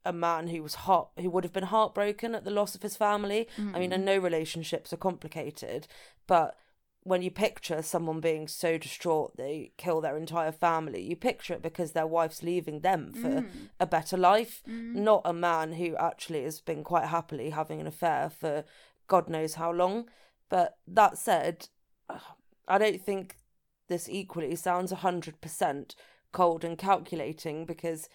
a 0.06 0.14
man 0.14 0.48
who 0.48 0.62
was 0.62 0.76
heart 0.76 1.08
who 1.18 1.30
would 1.30 1.44
have 1.44 1.54
been 1.54 1.64
heartbroken 1.64 2.36
at 2.36 2.44
the 2.44 2.52
loss 2.52 2.76
of 2.76 2.82
his 2.82 2.98
family. 2.98 3.48
Mm-hmm. 3.58 3.76
I 3.76 3.80
mean, 3.80 3.94
I 3.94 3.98
know 3.98 4.18
relationships 4.18 4.94
are 4.94 4.98
complicated, 4.98 5.88
but 6.28 6.58
when 7.04 7.22
you 7.22 7.30
picture 7.30 7.82
someone 7.82 8.22
being 8.22 8.48
so 8.48 8.78
distraught 8.78 9.36
they 9.36 9.72
kill 9.78 10.02
their 10.02 10.18
entire 10.18 10.52
family, 10.52 11.02
you 11.02 11.16
picture 11.16 11.54
it 11.54 11.62
because 11.62 11.92
their 11.92 12.08
wife's 12.08 12.42
leaving 12.42 12.80
them 12.80 13.14
for 13.14 13.42
mm. 13.42 13.48
a 13.80 13.86
better 13.86 14.18
life, 14.18 14.62
mm. 14.68 14.96
not 14.96 15.22
a 15.26 15.34
man 15.34 15.74
who 15.74 15.96
actually 15.98 16.44
has 16.44 16.62
been 16.62 16.84
quite 16.84 17.06
happily 17.06 17.50
having 17.50 17.82
an 17.82 17.88
affair 17.88 18.30
for 18.30 18.64
God 19.08 19.30
knows 19.30 19.56
how 19.56 19.72
long. 19.72 20.06
But 20.50 20.78
that 20.88 21.18
said, 21.18 21.68
I 22.68 22.78
don't 22.78 23.02
think 23.02 23.38
this 23.90 24.08
equally 24.08 24.56
sounds 24.56 24.92
100% 24.92 25.96
cold 26.32 26.64
and 26.64 26.78
calculating 26.78 27.66
because 27.66 28.08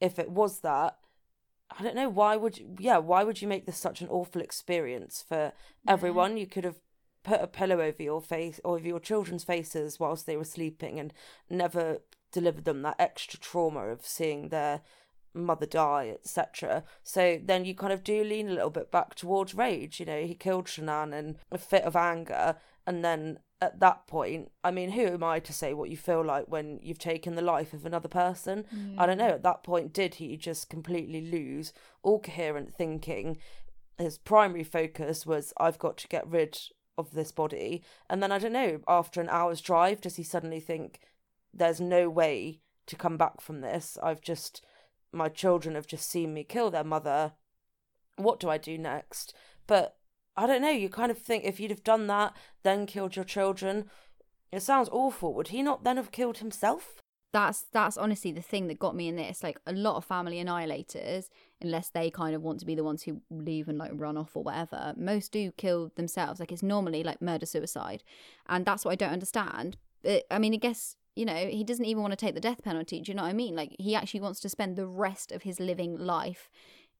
if 0.00 0.18
it 0.18 0.30
was 0.30 0.60
that, 0.60 0.98
I 1.76 1.82
don't 1.82 1.96
know 1.96 2.08
why 2.08 2.36
would 2.36 2.58
you, 2.58 2.76
yeah 2.78 2.98
why 2.98 3.24
would 3.24 3.42
you 3.42 3.48
make 3.48 3.66
this 3.66 3.78
such 3.78 4.00
an 4.00 4.08
awful 4.08 4.40
experience 4.40 5.24
for 5.26 5.52
everyone? 5.88 6.36
You 6.36 6.46
could 6.46 6.64
have 6.64 6.78
put 7.26 7.42
a 7.42 7.46
pillow 7.48 7.80
over 7.80 8.02
your 8.02 8.22
face 8.22 8.60
or 8.64 8.76
over 8.76 8.86
your 8.86 9.00
children's 9.00 9.42
faces 9.42 9.98
whilst 9.98 10.26
they 10.26 10.36
were 10.36 10.44
sleeping 10.44 11.00
and 11.00 11.12
never 11.50 11.98
delivered 12.32 12.64
them 12.64 12.82
that 12.82 12.94
extra 13.00 13.38
trauma 13.38 13.80
of 13.88 14.06
seeing 14.06 14.48
their 14.48 14.80
mother 15.34 15.66
die, 15.66 16.08
etc. 16.14 16.84
So 17.02 17.40
then 17.42 17.64
you 17.64 17.74
kind 17.74 17.92
of 17.92 18.04
do 18.04 18.22
lean 18.22 18.48
a 18.48 18.52
little 18.52 18.70
bit 18.70 18.92
back 18.92 19.16
towards 19.16 19.54
rage. 19.54 19.98
You 19.98 20.06
know, 20.06 20.22
he 20.22 20.34
killed 20.34 20.66
Shanann 20.66 21.12
in 21.12 21.36
a 21.50 21.58
fit 21.58 21.82
of 21.82 21.96
anger, 21.96 22.56
and 22.86 23.04
then 23.04 23.40
at 23.60 23.80
that 23.80 24.06
point, 24.06 24.52
I 24.62 24.70
mean, 24.70 24.92
who 24.92 25.06
am 25.06 25.24
I 25.24 25.40
to 25.40 25.52
say 25.52 25.74
what 25.74 25.90
you 25.90 25.96
feel 25.96 26.24
like 26.24 26.46
when 26.46 26.78
you've 26.80 26.98
taken 26.98 27.34
the 27.34 27.42
life 27.42 27.72
of 27.72 27.84
another 27.84 28.08
person? 28.08 28.64
I 28.96 29.06
don't 29.06 29.18
know. 29.18 29.30
Mm. 29.30 29.34
At 29.34 29.42
that 29.42 29.64
point, 29.64 29.92
did 29.92 30.16
he 30.16 30.36
just 30.36 30.70
completely 30.70 31.22
lose 31.22 31.72
all 32.02 32.20
coherent 32.20 32.74
thinking? 32.74 33.38
His 33.98 34.18
primary 34.18 34.62
focus 34.62 35.26
was, 35.26 35.52
I've 35.56 35.78
got 35.78 35.96
to 35.98 36.08
get 36.08 36.28
rid 36.28 36.58
of 36.98 37.12
this 37.12 37.32
body. 37.32 37.82
And 38.08 38.22
then 38.22 38.32
I 38.32 38.38
don't 38.38 38.52
know, 38.52 38.80
after 38.88 39.20
an 39.20 39.28
hour's 39.28 39.60
drive, 39.60 40.00
does 40.00 40.16
he 40.16 40.22
suddenly 40.22 40.60
think 40.60 41.00
there's 41.52 41.80
no 41.80 42.08
way 42.08 42.60
to 42.86 42.96
come 42.96 43.16
back 43.16 43.40
from 43.40 43.60
this? 43.60 43.98
I've 44.02 44.20
just, 44.20 44.64
my 45.12 45.28
children 45.28 45.74
have 45.74 45.86
just 45.86 46.10
seen 46.10 46.34
me 46.34 46.44
kill 46.44 46.70
their 46.70 46.84
mother. 46.84 47.32
What 48.16 48.40
do 48.40 48.48
I 48.48 48.58
do 48.58 48.78
next? 48.78 49.34
But 49.66 49.96
I 50.36 50.46
don't 50.46 50.62
know, 50.62 50.70
you 50.70 50.88
kind 50.88 51.10
of 51.10 51.18
think 51.18 51.44
if 51.44 51.58
you'd 51.58 51.70
have 51.70 51.84
done 51.84 52.06
that, 52.08 52.34
then 52.62 52.86
killed 52.86 53.16
your 53.16 53.24
children, 53.24 53.90
it 54.52 54.62
sounds 54.62 54.88
awful. 54.92 55.34
Would 55.34 55.48
he 55.48 55.62
not 55.62 55.84
then 55.84 55.96
have 55.96 56.12
killed 56.12 56.38
himself? 56.38 57.02
That's 57.36 57.66
that's 57.70 57.98
honestly 57.98 58.32
the 58.32 58.40
thing 58.40 58.66
that 58.66 58.78
got 58.78 58.96
me 58.96 59.08
in 59.08 59.16
this 59.16 59.42
like 59.42 59.58
a 59.66 59.72
lot 59.72 59.96
of 59.96 60.04
family 60.06 60.42
annihilators 60.42 61.28
unless 61.60 61.90
they 61.90 62.10
kind 62.10 62.34
of 62.34 62.40
want 62.40 62.58
to 62.58 62.64
be 62.64 62.74
the 62.74 62.82
ones 62.82 63.02
who 63.02 63.20
leave 63.28 63.68
and 63.68 63.76
like 63.76 63.90
run 63.92 64.16
off 64.16 64.34
or 64.34 64.42
whatever 64.42 64.94
most 64.96 65.32
do 65.32 65.52
kill 65.52 65.92
themselves. 65.96 66.40
Like 66.40 66.50
it's 66.50 66.62
normally 66.62 67.02
like 67.04 67.20
murder 67.20 67.44
suicide. 67.44 68.02
And 68.48 68.64
that's 68.64 68.86
what 68.86 68.92
i 68.92 68.94
don't 68.94 69.12
understand. 69.12 69.76
But, 70.02 70.24
i 70.30 70.38
mean 70.38 70.54
i 70.54 70.56
guess 70.56 70.96
you 71.14 71.26
know 71.26 71.46
he 71.46 71.62
doesn't 71.62 71.84
even 71.84 72.00
want 72.00 72.12
to 72.12 72.16
take 72.16 72.34
the 72.34 72.40
death 72.40 72.62
penalty 72.62 73.02
do 73.02 73.12
you 73.12 73.16
know 73.16 73.24
what 73.24 73.28
i 73.28 73.34
mean? 73.34 73.54
Like 73.54 73.76
he 73.78 73.94
actually 73.94 74.20
wants 74.20 74.40
to 74.40 74.48
spend 74.48 74.76
the 74.76 74.86
rest 74.86 75.30
of 75.30 75.42
his 75.42 75.60
living 75.60 75.94
life 75.98 76.50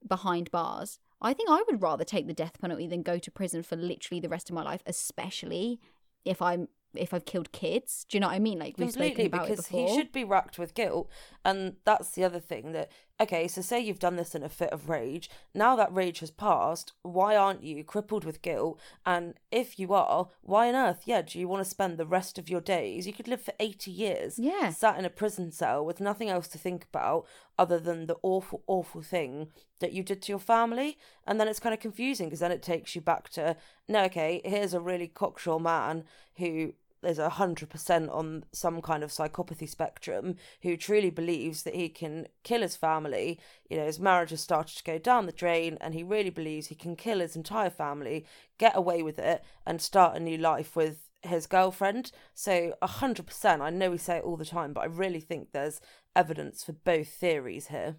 behind 0.07 0.51
bars. 0.51 0.99
I 1.23 1.33
think 1.33 1.49
i 1.49 1.63
would 1.67 1.81
rather 1.81 2.05
take 2.05 2.27
the 2.27 2.35
death 2.35 2.61
penalty 2.61 2.87
than 2.87 3.03
go 3.03 3.19
to 3.19 3.31
prison 3.31 3.63
for 3.63 3.77
literally 3.77 4.21
the 4.21 4.29
rest 4.29 4.51
of 4.51 4.55
my 4.55 4.63
life 4.63 4.83
especially 4.87 5.81
if 6.27 6.43
i'm 6.43 6.69
if 6.99 7.15
I've 7.15 7.25
killed 7.25 7.53
kids. 7.53 8.07
Do 8.09 8.17
you 8.17 8.21
know 8.21 8.29
what 8.29 8.35
I 8.35 8.39
mean? 8.39 8.59
Like 8.59 8.77
we've 8.79 8.93
spoken 8.93 9.27
about 9.27 9.49
because 9.49 9.67
it 9.67 9.71
before. 9.71 9.89
he 9.89 9.95
should 9.95 10.13
be 10.13 10.25
racked 10.25 10.59
with 10.59 10.75
guilt, 10.75 11.11
and 11.45 11.77
that's 11.85 12.11
the 12.11 12.25
other 12.25 12.41
thing 12.41 12.73
that 12.73 12.91
okay. 13.21 13.49
So 13.49 13.63
say 13.63 13.81
you've 13.81 13.99
done 13.99 14.17
this 14.17 14.35
in 14.35 14.43
a 14.43 14.49
fit 14.49 14.71
of 14.71 14.89
rage. 14.89 15.31
Now 15.55 15.77
that 15.77 15.93
rage 15.93 16.21
has 16.21 16.31
passed, 16.31 16.93
why 17.03 17.37
aren't 17.37 17.63
you 17.63 17.85
crippled 17.85 18.25
with 18.25 18.43
guilt? 18.43 18.81
And 19.05 19.35
if 19.51 19.79
you 19.79 19.93
are, 19.93 20.29
why 20.43 20.69
on 20.69 20.75
earth? 20.75 21.03
Yeah, 21.05 21.23
do 21.23 21.39
you 21.39 21.49
want 21.49 21.65
to 21.65 21.71
spend 21.71 21.99
the 21.99 22.07
rest 22.07 22.39
of 22.39 22.49
your 22.49 22.61
days? 22.61 23.07
You 23.07 23.13
could 23.13 23.29
live 23.29 23.43
for 23.43 23.55
eighty 23.61 23.91
years, 23.91 24.39
yeah, 24.39 24.71
sat 24.71 24.99
in 24.99 25.05
a 25.05 25.11
prison 25.11 25.53
cell 25.53 25.85
with 25.85 26.01
nothing 26.01 26.31
else 26.31 26.49
to 26.49 26.59
think 26.59 26.87
about 26.93 27.27
other 27.59 27.79
than 27.79 28.07
the 28.07 28.17
awful, 28.23 28.63
awful 28.67 29.03
thing 29.03 29.49
that 29.81 29.93
you 29.93 30.03
did 30.03 30.23
to 30.23 30.33
your 30.33 30.39
family. 30.39 30.99
And 31.27 31.41
then 31.41 31.49
it's 31.49 31.61
kind 31.61 31.75
of 31.75 31.81
confusing 31.81 32.27
because 32.27 32.41
then 32.41 32.53
it 32.53 32.63
takes 32.63 32.95
you 32.95 33.01
back 33.01 33.29
to 33.31 33.57
no, 33.89 34.05
okay, 34.05 34.41
here's 34.45 34.75
a 34.75 34.81
really 34.81 35.09
cocksure 35.09 35.59
man 35.59 36.05
who 36.37 36.75
is 37.07 37.19
a 37.19 37.31
hundred 37.31 37.71
percent 37.71 38.11
on 38.11 38.45
some 38.53 38.83
kind 38.83 39.03
of 39.03 39.11
psychopathy 39.11 39.69
spectrum 39.69 40.37
who 40.63 40.77
truly 40.77 41.11
believes 41.11 41.63
that 41.63 41.75
he 41.75 41.89
can 41.89 42.27
kill 42.43 42.63
his 42.63 42.77
family. 42.77 43.39
You 43.69 43.79
know, 43.79 43.87
his 43.87 44.01
marriage 44.01 44.31
has 44.31 44.41
started 44.41 44.77
to 44.77 44.85
go 44.85 44.99
down 44.99 45.27
the 45.27 45.33
drain, 45.33 45.79
and 45.81 45.95
he 45.95 46.03
really 46.03 46.31
believes 46.31 46.67
he 46.67 46.75
can 46.75 46.97
kill 46.97 47.21
his 47.21 47.37
entire 47.37 47.71
family, 47.71 48.27
get 48.59 48.77
away 48.77 49.03
with 49.03 49.19
it, 49.19 49.43
and 49.67 49.81
start 49.81 50.17
a 50.17 50.21
new 50.21 50.37
life 50.39 50.77
with 50.77 51.11
his 51.23 51.47
girlfriend. 51.47 52.13
So 52.35 52.75
a 52.83 52.87
hundred 52.87 53.27
percent. 53.27 53.63
I 53.63 53.71
know 53.71 53.91
we 53.91 53.99
say 53.99 54.19
it 54.19 54.25
all 54.25 54.37
the 54.37 54.45
time, 54.45 54.73
but 54.73 54.83
I 54.83 54.87
really 54.87 55.21
think 55.21 55.53
there's 55.53 55.81
evidence 56.15 56.65
for 56.65 56.73
both 56.73 57.09
theories 57.09 57.69
here. 57.69 57.97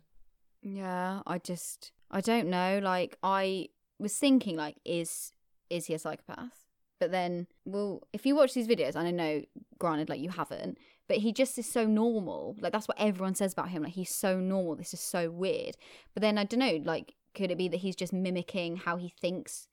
Yeah, 0.61 1.21
I 1.25 1.37
just 1.37 1.91
I 2.09 2.21
don't 2.21 2.47
know. 2.47 2.79
Like 2.81 3.17
I 3.23 3.69
was 3.99 4.15
thinking, 4.17 4.55
like, 4.55 4.77
is 4.85 5.31
is 5.69 5.85
he 5.85 5.93
a 5.93 5.99
psychopath? 5.99 6.66
But 6.99 7.11
then, 7.11 7.47
well, 7.65 8.01
if 8.11 8.25
you 8.25 8.35
watch 8.35 8.53
these 8.53 8.67
videos, 8.67 8.95
and 8.95 9.07
I 9.07 9.11
know, 9.11 9.43
granted, 9.77 10.09
like 10.09 10.19
you 10.19 10.29
haven't, 10.29 10.77
but 11.07 11.17
he 11.17 11.31
just 11.31 11.57
is 11.57 11.69
so 11.69 11.85
normal. 11.85 12.55
Like 12.59 12.71
that's 12.73 12.87
what 12.87 12.99
everyone 12.99 13.35
says 13.35 13.53
about 13.53 13.69
him. 13.69 13.83
Like 13.83 13.93
he's 13.93 14.13
so 14.13 14.39
normal. 14.39 14.75
This 14.75 14.93
is 14.93 14.99
so 14.99 15.29
weird. 15.29 15.77
But 16.13 16.21
then 16.21 16.37
I 16.37 16.43
don't 16.43 16.59
know. 16.59 16.81
Like, 16.83 17.15
could 17.33 17.51
it 17.51 17.57
be 17.57 17.67
that 17.67 17.77
he's 17.77 17.95
just 17.95 18.13
mimicking 18.13 18.77
how 18.77 18.97
he 18.97 19.13
thinks 19.21 19.67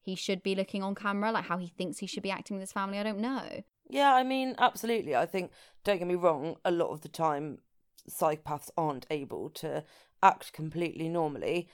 he 0.00 0.14
should 0.14 0.42
be 0.42 0.54
looking 0.54 0.82
on 0.82 0.94
camera, 0.94 1.30
like 1.30 1.44
how 1.44 1.58
he 1.58 1.68
thinks 1.68 1.98
he 1.98 2.06
should 2.06 2.22
be 2.22 2.30
acting 2.30 2.56
with 2.56 2.62
his 2.62 2.72
family? 2.72 2.98
I 2.98 3.02
don't 3.02 3.20
know. 3.20 3.62
Yeah, 3.88 4.14
I 4.14 4.22
mean, 4.22 4.54
absolutely. 4.58 5.14
I 5.14 5.26
think, 5.26 5.50
don't 5.84 5.98
get 5.98 6.08
me 6.08 6.14
wrong, 6.14 6.56
a 6.64 6.70
lot 6.70 6.90
of 6.90 7.02
the 7.02 7.08
time, 7.08 7.58
psychopaths 8.10 8.70
aren't 8.76 9.06
able 9.10 9.50
to 9.50 9.84
act 10.22 10.52
completely 10.52 11.08
normally. 11.08 11.68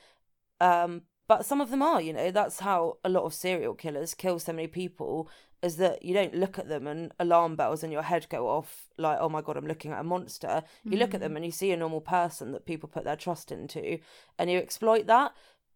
Um, 0.61 1.03
but 1.29 1.45
some 1.45 1.61
of 1.61 1.71
them 1.71 1.83
are, 1.83 2.01
you 2.01 2.13
know, 2.13 2.31
that's 2.31 2.61
how 2.61 2.97
a 3.05 3.09
lot 3.09 3.25
of 3.25 3.35
serial 3.35 3.75
killers 3.75 4.15
kill 4.15 4.39
so 4.39 4.53
many 4.53 4.67
people 4.67 5.29
is 5.63 5.77
that 5.77 6.05
you 6.05 6.15
don't 6.15 6.35
look 6.35 6.59
at 6.59 6.69
them 6.69 6.87
and 6.87 7.13
alarm 7.19 7.55
bells 7.55 7.83
in 7.83 7.91
your 7.91 8.03
head 8.03 8.27
go 8.31 8.49
off 8.49 8.87
like, 8.97 9.19
oh 9.21 9.29
my 9.29 9.43
god, 9.43 9.57
I'm 9.57 9.67
looking 9.67 9.93
at 9.93 10.01
a 10.01 10.05
monster. 10.05 10.63
You 10.85 10.93
mm. 10.93 10.99
look 11.01 11.15
at 11.15 11.21
them 11.21 11.37
and 11.37 11.45
you 11.45 11.51
see 11.51 11.71
a 11.71 11.77
normal 11.77 12.01
person 12.01 12.53
that 12.53 12.65
people 12.65 12.89
put 12.89 13.05
their 13.05 13.17
trust 13.17 13.53
into 13.53 13.99
and 14.39 14.51
you 14.51 14.59
exploit 14.59 15.07
that. 15.09 15.33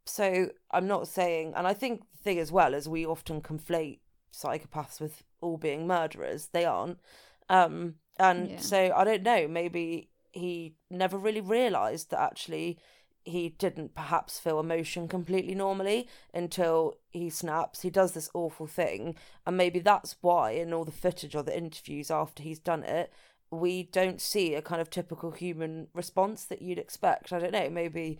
So 0.07 0.51
I'm 0.71 0.87
not 0.87 1.09
saying, 1.09 1.53
and 1.57 1.67
I 1.67 1.75
think 1.75 2.01
the 2.13 2.23
thing 2.23 2.39
as 2.39 2.51
well 2.51 2.75
is 2.75 2.89
we 2.89 3.05
often 3.05 3.41
conflate 3.41 3.99
psychopaths 4.33 5.01
with 5.01 5.23
all 5.41 5.59
being 5.59 5.87
murderers. 5.87 6.49
They 6.53 6.65
aren't. 6.65 6.99
Um, 7.49 7.97
and 8.19 8.53
yeah. 8.53 8.59
so 8.59 8.93
I 8.97 9.05
don't 9.05 9.23
know, 9.23 9.47
maybe 9.49 10.09
he 10.33 10.75
never 10.91 11.19
really 11.19 11.41
realised 11.41 12.11
that 12.11 12.21
actually 12.21 12.79
he 13.25 13.51
didn't 13.51 13.95
perhaps 13.95 14.39
feel 14.39 14.59
emotion 14.59 15.09
completely 15.09 15.55
normally 15.55 16.09
until 16.35 16.97
he 17.11 17.31
snaps. 17.31 17.83
He 17.83 17.91
does 17.91 18.13
this 18.13 18.31
awful 18.35 18.67
thing, 18.67 19.17
and 19.47 19.57
maybe 19.57 19.79
that's 19.79 20.17
why 20.21 20.53
in 20.53 20.73
all 20.73 20.85
the 20.85 20.93
footage 20.93 21.35
or 21.35 21.43
the 21.43 21.57
interviews 21.57 22.11
after 22.11 22.43
he's 22.43 22.59
done 22.59 22.85
it, 22.85 23.13
we 23.51 23.85
don't 23.85 24.21
see 24.21 24.55
a 24.55 24.63
kind 24.63 24.81
of 24.81 24.91
typical 24.91 25.33
human 25.33 25.89
response 25.95 26.45
that 26.45 26.63
you'd 26.63 26.79
expect. 26.79 27.33
I 27.33 27.39
don't 27.39 27.53
know, 27.53 27.71
maybe 27.71 28.19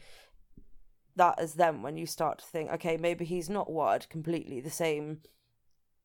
that 1.17 1.41
is 1.41 1.55
then 1.55 1.83
when 1.83 1.97
you 1.97 2.07
start 2.07 2.39
to 2.39 2.45
think, 2.45 2.71
okay, 2.71 2.97
maybe 2.97 3.25
he's 3.25 3.51
not 3.51 3.71
wired 3.71 4.09
completely 4.09 4.61
the 4.61 4.71
same 4.71 5.21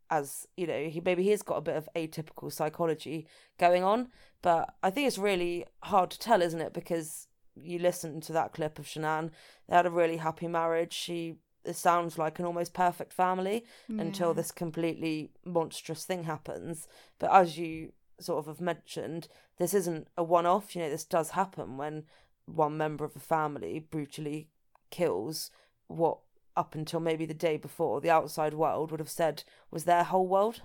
as 0.09 0.47
you 0.55 0.65
know 0.65 0.87
he 0.87 1.01
maybe 1.01 1.23
he's 1.23 1.41
got 1.41 1.57
a 1.57 1.61
bit 1.61 1.75
of 1.75 1.89
atypical 1.95 2.51
psychology 2.51 3.27
going 3.57 3.83
on 3.83 4.07
but 4.41 4.73
i 4.81 4.89
think 4.89 5.07
it's 5.07 5.17
really 5.17 5.65
hard 5.83 6.09
to 6.09 6.19
tell 6.19 6.41
isn't 6.41 6.61
it 6.61 6.73
because 6.73 7.26
you 7.63 7.79
listen 7.79 8.21
to 8.21 8.33
that 8.33 8.53
clip 8.53 8.79
of 8.79 8.85
Shanann, 8.85 9.31
they 9.67 9.75
had 9.75 9.85
a 9.85 9.91
really 9.91 10.17
happy 10.17 10.47
marriage. 10.47 10.93
She 10.93 11.37
it 11.63 11.75
sounds 11.75 12.17
like 12.17 12.39
an 12.39 12.45
almost 12.45 12.73
perfect 12.73 13.11
family 13.11 13.65
yeah. 13.89 14.01
until 14.01 14.33
this 14.33 14.51
completely 14.51 15.31
monstrous 15.43 16.05
thing 16.05 16.23
happens. 16.23 16.87
But 17.19 17.31
as 17.33 17.57
you 17.57 17.91
sort 18.19 18.39
of 18.39 18.45
have 18.45 18.61
mentioned, 18.61 19.27
this 19.57 19.73
isn't 19.73 20.07
a 20.17 20.23
one 20.23 20.45
off. 20.45 20.75
You 20.75 20.83
know, 20.83 20.89
this 20.89 21.03
does 21.03 21.31
happen 21.31 21.77
when 21.77 22.03
one 22.45 22.77
member 22.77 23.03
of 23.03 23.15
a 23.15 23.19
family 23.19 23.79
brutally 23.79 24.49
kills 24.89 25.51
what 25.87 26.19
up 26.55 26.73
until 26.73 26.99
maybe 26.99 27.25
the 27.25 27.33
day 27.33 27.57
before 27.57 28.01
the 28.01 28.09
outside 28.09 28.53
world 28.53 28.89
would 28.89 28.99
have 28.99 29.09
said 29.09 29.43
was 29.69 29.83
their 29.83 30.03
whole 30.03 30.27
world. 30.27 30.61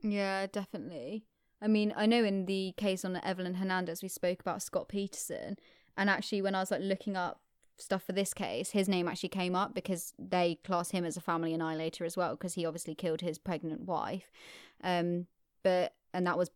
Yeah, 0.00 0.46
definitely. 0.46 1.24
I 1.60 1.66
mean, 1.66 1.92
I 1.96 2.06
know 2.06 2.24
in 2.24 2.46
the 2.46 2.74
case 2.76 3.04
on 3.04 3.16
Evelyn 3.22 3.54
Hernandez, 3.54 4.02
we 4.02 4.08
spoke 4.08 4.40
about 4.40 4.62
Scott 4.62 4.88
Peterson, 4.88 5.56
and 5.96 6.10
actually, 6.10 6.42
when 6.42 6.54
I 6.54 6.60
was 6.60 6.70
like 6.70 6.82
looking 6.82 7.16
up 7.16 7.40
stuff 7.76 8.04
for 8.04 8.12
this 8.12 8.34
case, 8.34 8.70
his 8.70 8.88
name 8.88 9.08
actually 9.08 9.28
came 9.28 9.54
up 9.54 9.74
because 9.74 10.12
they 10.18 10.56
class 10.64 10.90
him 10.90 11.04
as 11.04 11.16
a 11.16 11.20
family 11.20 11.52
annihilator 11.52 12.04
as 12.04 12.16
well 12.16 12.34
because 12.34 12.54
he 12.54 12.66
obviously 12.66 12.94
killed 12.94 13.20
his 13.20 13.38
pregnant 13.38 13.82
wife. 13.82 14.30
Um, 14.82 15.26
but 15.62 15.94
and 16.12 16.26
that 16.26 16.38
was 16.38 16.50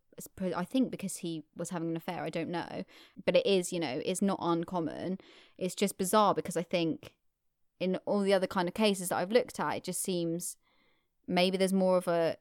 I 0.55 0.64
think 0.64 0.91
because 0.91 1.18
he 1.18 1.45
was 1.57 1.70
having 1.70 1.91
an 1.91 1.97
affair. 1.97 2.22
I 2.22 2.30
don't 2.30 2.51
know, 2.51 2.84
but 3.24 3.36
it 3.36 3.47
is 3.47 3.72
you 3.72 3.80
know 3.80 4.01
it's 4.05 4.22
not 4.22 4.39
uncommon. 4.41 5.18
It's 5.57 5.74
just 5.74 5.99
bizarre 5.99 6.34
because 6.34 6.57
I 6.57 6.62
think 6.62 7.12
in 7.80 7.97
all 8.07 8.20
the 8.20 8.34
other 8.34 8.47
kind 8.47 8.68
of 8.68 8.74
cases 8.74 9.09
that 9.09 9.16
I've 9.16 9.30
looked 9.30 9.61
at, 9.61 9.76
it 9.76 9.84
just 9.84 10.03
seems 10.03 10.57
maybe 11.28 11.57
there's 11.57 11.72
more 11.72 11.97
of 11.97 12.09
a 12.09 12.36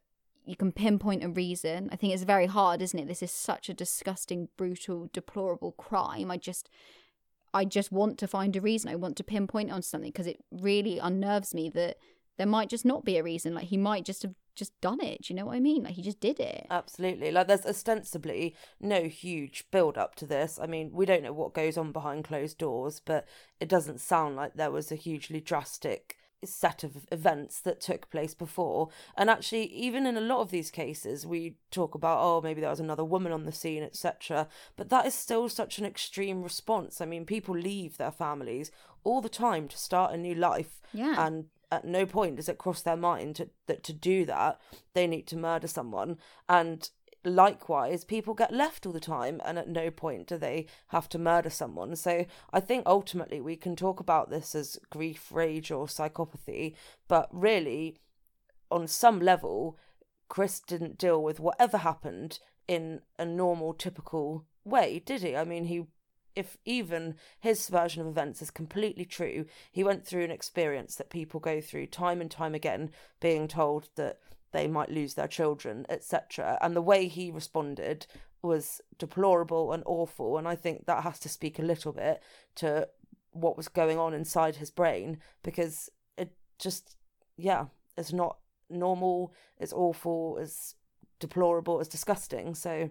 you 0.47 0.55
can 0.55 0.71
pinpoint 0.71 1.23
a 1.23 1.29
reason. 1.29 1.89
I 1.91 1.95
think 1.95 2.13
it's 2.13 2.23
very 2.23 2.45
hard, 2.45 2.81
isn't 2.81 2.97
it? 2.97 3.07
This 3.07 3.21
is 3.21 3.31
such 3.31 3.69
a 3.69 3.73
disgusting, 3.73 4.49
brutal, 4.57 5.09
deplorable 5.11 5.73
crime. 5.73 6.31
I 6.31 6.37
just 6.37 6.69
I 7.53 7.65
just 7.65 7.91
want 7.91 8.17
to 8.19 8.27
find 8.27 8.55
a 8.55 8.61
reason. 8.61 8.89
I 8.89 8.95
want 8.95 9.17
to 9.17 9.23
pinpoint 9.23 9.71
on 9.71 9.81
something 9.81 10.11
because 10.11 10.27
it 10.27 10.43
really 10.51 10.99
unnerves 10.99 11.53
me 11.53 11.69
that 11.71 11.97
there 12.37 12.47
might 12.47 12.69
just 12.69 12.85
not 12.85 13.03
be 13.03 13.17
a 13.17 13.23
reason. 13.23 13.53
Like 13.53 13.67
he 13.67 13.77
might 13.77 14.05
just 14.05 14.23
have 14.23 14.35
just 14.55 14.79
done 14.81 15.01
it. 15.01 15.23
Do 15.23 15.33
you 15.33 15.39
know 15.39 15.45
what 15.45 15.55
I 15.55 15.59
mean? 15.59 15.83
Like 15.83 15.93
he 15.93 16.01
just 16.01 16.19
did 16.19 16.39
it. 16.39 16.65
Absolutely. 16.69 17.31
Like 17.31 17.47
there's 17.47 17.65
ostensibly 17.65 18.55
no 18.79 19.03
huge 19.03 19.65
build 19.71 19.97
up 19.97 20.15
to 20.15 20.25
this. 20.25 20.59
I 20.61 20.65
mean, 20.65 20.91
we 20.93 21.05
don't 21.05 21.23
know 21.23 21.33
what 21.33 21.53
goes 21.53 21.77
on 21.77 21.91
behind 21.91 22.25
closed 22.25 22.57
doors, 22.57 23.01
but 23.03 23.27
it 23.59 23.69
doesn't 23.69 24.01
sound 24.01 24.35
like 24.35 24.53
there 24.53 24.71
was 24.71 24.91
a 24.91 24.95
hugely 24.95 25.41
drastic 25.41 26.17
set 26.45 26.83
of 26.83 27.05
events 27.11 27.59
that 27.61 27.81
took 27.81 28.09
place 28.09 28.33
before. 28.33 28.89
And 29.15 29.29
actually, 29.29 29.65
even 29.73 30.05
in 30.05 30.17
a 30.17 30.21
lot 30.21 30.41
of 30.41 30.51
these 30.51 30.71
cases, 30.71 31.25
we 31.25 31.55
talk 31.71 31.95
about, 31.95 32.19
oh, 32.21 32.41
maybe 32.41 32.61
there 32.61 32.69
was 32.69 32.79
another 32.79 33.05
woman 33.05 33.31
on 33.31 33.45
the 33.45 33.51
scene, 33.51 33.83
etc. 33.83 34.47
But 34.75 34.89
that 34.89 35.05
is 35.05 35.13
still 35.15 35.49
such 35.49 35.79
an 35.79 35.85
extreme 35.85 36.43
response. 36.43 37.01
I 37.01 37.05
mean, 37.05 37.25
people 37.25 37.55
leave 37.55 37.97
their 37.97 38.11
families 38.11 38.71
all 39.03 39.21
the 39.21 39.29
time 39.29 39.67
to 39.69 39.77
start 39.77 40.13
a 40.13 40.17
new 40.17 40.35
life. 40.35 40.81
Yeah. 40.93 41.15
And 41.25 41.45
at 41.71 41.85
no 41.85 42.05
point 42.05 42.37
does 42.37 42.49
it 42.49 42.57
cross 42.57 42.81
their 42.81 42.95
mind 42.95 43.35
to, 43.37 43.49
that 43.65 43.83
to 43.83 43.93
do 43.93 44.25
that, 44.25 44.59
they 44.93 45.07
need 45.07 45.27
to 45.27 45.37
murder 45.37 45.67
someone. 45.67 46.17
And 46.47 46.89
likewise, 47.35 48.03
people 48.03 48.33
get 48.33 48.53
left 48.53 48.85
all 48.85 48.93
the 48.93 48.99
time, 48.99 49.41
and 49.45 49.57
at 49.57 49.67
no 49.67 49.91
point 49.91 50.27
do 50.27 50.37
they 50.37 50.67
have 50.87 51.09
to 51.09 51.19
murder 51.19 51.49
someone. 51.49 51.95
So 51.95 52.25
I 52.51 52.59
think 52.59 52.83
ultimately 52.85 53.41
we 53.41 53.55
can 53.55 53.75
talk 53.75 53.99
about 53.99 54.29
this 54.29 54.55
as 54.55 54.79
grief, 54.89 55.31
rage, 55.31 55.71
or 55.71 55.87
psychopathy, 55.87 56.75
but 57.07 57.29
really, 57.31 57.97
on 58.71 58.87
some 58.87 59.19
level, 59.19 59.77
Chris 60.29 60.59
didn't 60.59 60.97
deal 60.97 61.21
with 61.21 61.39
whatever 61.39 61.77
happened 61.77 62.39
in 62.67 63.01
a 63.17 63.25
normal, 63.25 63.73
typical 63.73 64.45
way, 64.65 65.01
did 65.05 65.21
he? 65.21 65.35
I 65.35 65.43
mean, 65.45 65.65
he 65.65 65.85
if 66.37 66.55
even 66.65 67.15
his 67.39 67.67
version 67.67 68.01
of 68.01 68.07
events 68.07 68.43
is 68.43 68.51
completely 68.51 69.05
true, 69.05 69.45
he 69.71 69.83
went 69.83 70.05
through 70.05 70.23
an 70.23 70.29
experience 70.29 70.95
that 70.95 71.09
people 71.09 71.39
go 71.39 71.59
through 71.59 71.87
time 71.87 72.21
and 72.21 72.29
time 72.29 72.53
again, 72.53 72.91
being 73.19 73.47
told 73.47 73.89
that 73.95 74.19
they 74.51 74.67
might 74.67 74.89
lose 74.89 75.13
their 75.13 75.27
children, 75.27 75.85
etc. 75.89 76.57
And 76.61 76.75
the 76.75 76.81
way 76.81 77.07
he 77.07 77.31
responded 77.31 78.07
was 78.41 78.81
deplorable 78.97 79.73
and 79.73 79.83
awful. 79.85 80.37
And 80.37 80.47
I 80.47 80.55
think 80.55 80.85
that 80.85 81.03
has 81.03 81.19
to 81.19 81.29
speak 81.29 81.59
a 81.59 81.63
little 81.63 81.91
bit 81.91 82.21
to 82.55 82.87
what 83.31 83.57
was 83.57 83.67
going 83.67 83.97
on 83.97 84.13
inside 84.13 84.55
his 84.55 84.71
brain 84.71 85.19
because 85.43 85.89
it 86.17 86.31
just, 86.59 86.95
yeah, 87.35 87.65
it's 87.97 88.13
not 88.13 88.37
normal, 88.69 89.33
it's 89.59 89.73
awful, 89.73 90.37
it's 90.39 90.75
deplorable, 91.19 91.79
it's 91.79 91.89
disgusting. 91.89 92.55
So 92.55 92.89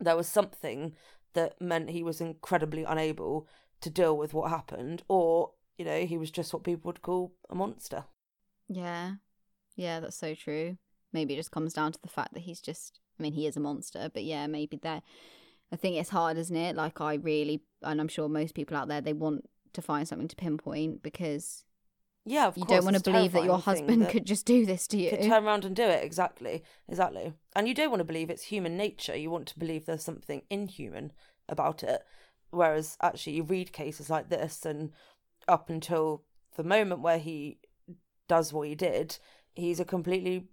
there 0.00 0.16
was 0.16 0.28
something 0.28 0.94
that 1.34 1.60
meant 1.60 1.90
he 1.90 2.02
was 2.02 2.20
incredibly 2.20 2.84
unable 2.84 3.48
to 3.80 3.90
deal 3.90 4.16
with 4.16 4.34
what 4.34 4.50
happened, 4.50 5.02
or, 5.08 5.52
you 5.76 5.84
know, 5.84 6.04
he 6.04 6.16
was 6.16 6.30
just 6.30 6.52
what 6.52 6.64
people 6.64 6.88
would 6.88 7.02
call 7.02 7.34
a 7.50 7.54
monster. 7.54 8.04
Yeah, 8.68 9.14
yeah, 9.76 10.00
that's 10.00 10.16
so 10.16 10.34
true. 10.34 10.78
Maybe 11.12 11.34
it 11.34 11.38
just 11.38 11.50
comes 11.50 11.72
down 11.72 11.92
to 11.92 11.98
the 12.02 12.08
fact 12.08 12.34
that 12.34 12.40
he's 12.40 12.60
just, 12.60 13.00
I 13.18 13.22
mean, 13.22 13.32
he 13.32 13.46
is 13.46 13.56
a 13.56 13.60
monster, 13.60 14.10
but 14.12 14.24
yeah, 14.24 14.46
maybe 14.46 14.78
there. 14.82 15.02
I 15.72 15.76
think 15.76 15.96
it's 15.96 16.10
hard, 16.10 16.36
isn't 16.36 16.56
it? 16.56 16.76
Like, 16.76 17.00
I 17.00 17.14
really, 17.14 17.62
and 17.82 18.00
I'm 18.00 18.08
sure 18.08 18.28
most 18.28 18.54
people 18.54 18.76
out 18.76 18.88
there, 18.88 19.00
they 19.00 19.14
want 19.14 19.48
to 19.72 19.82
find 19.82 20.06
something 20.06 20.28
to 20.28 20.36
pinpoint 20.36 21.02
because 21.02 21.64
yeah, 22.24 22.52
you 22.54 22.64
don't 22.64 22.84
want 22.84 22.96
to 22.96 23.02
believe 23.02 23.32
that 23.32 23.44
your 23.44 23.58
husband 23.58 24.02
that 24.02 24.10
could 24.10 24.26
just 24.26 24.46
do 24.46 24.64
this 24.64 24.86
to 24.88 24.96
you. 24.96 25.10
Could 25.10 25.22
turn 25.22 25.44
around 25.44 25.64
and 25.64 25.74
do 25.74 25.82
it 25.82 26.04
exactly, 26.04 26.62
exactly. 26.88 27.32
And 27.56 27.66
you 27.66 27.74
don't 27.74 27.90
want 27.90 28.00
to 28.00 28.04
believe 28.04 28.30
it's 28.30 28.44
human 28.44 28.76
nature. 28.76 29.16
You 29.16 29.30
want 29.30 29.48
to 29.48 29.58
believe 29.58 29.86
there's 29.86 30.04
something 30.04 30.42
inhuman 30.48 31.12
about 31.48 31.82
it. 31.82 32.02
Whereas 32.50 32.96
actually, 33.02 33.34
you 33.34 33.42
read 33.42 33.72
cases 33.72 34.08
like 34.08 34.28
this, 34.28 34.64
and 34.64 34.90
up 35.48 35.68
until 35.68 36.22
the 36.56 36.62
moment 36.62 37.00
where 37.00 37.18
he 37.18 37.58
does 38.28 38.52
what 38.52 38.68
he 38.68 38.74
did, 38.74 39.18
he's 39.54 39.80
a 39.80 39.84
completely 39.84 40.48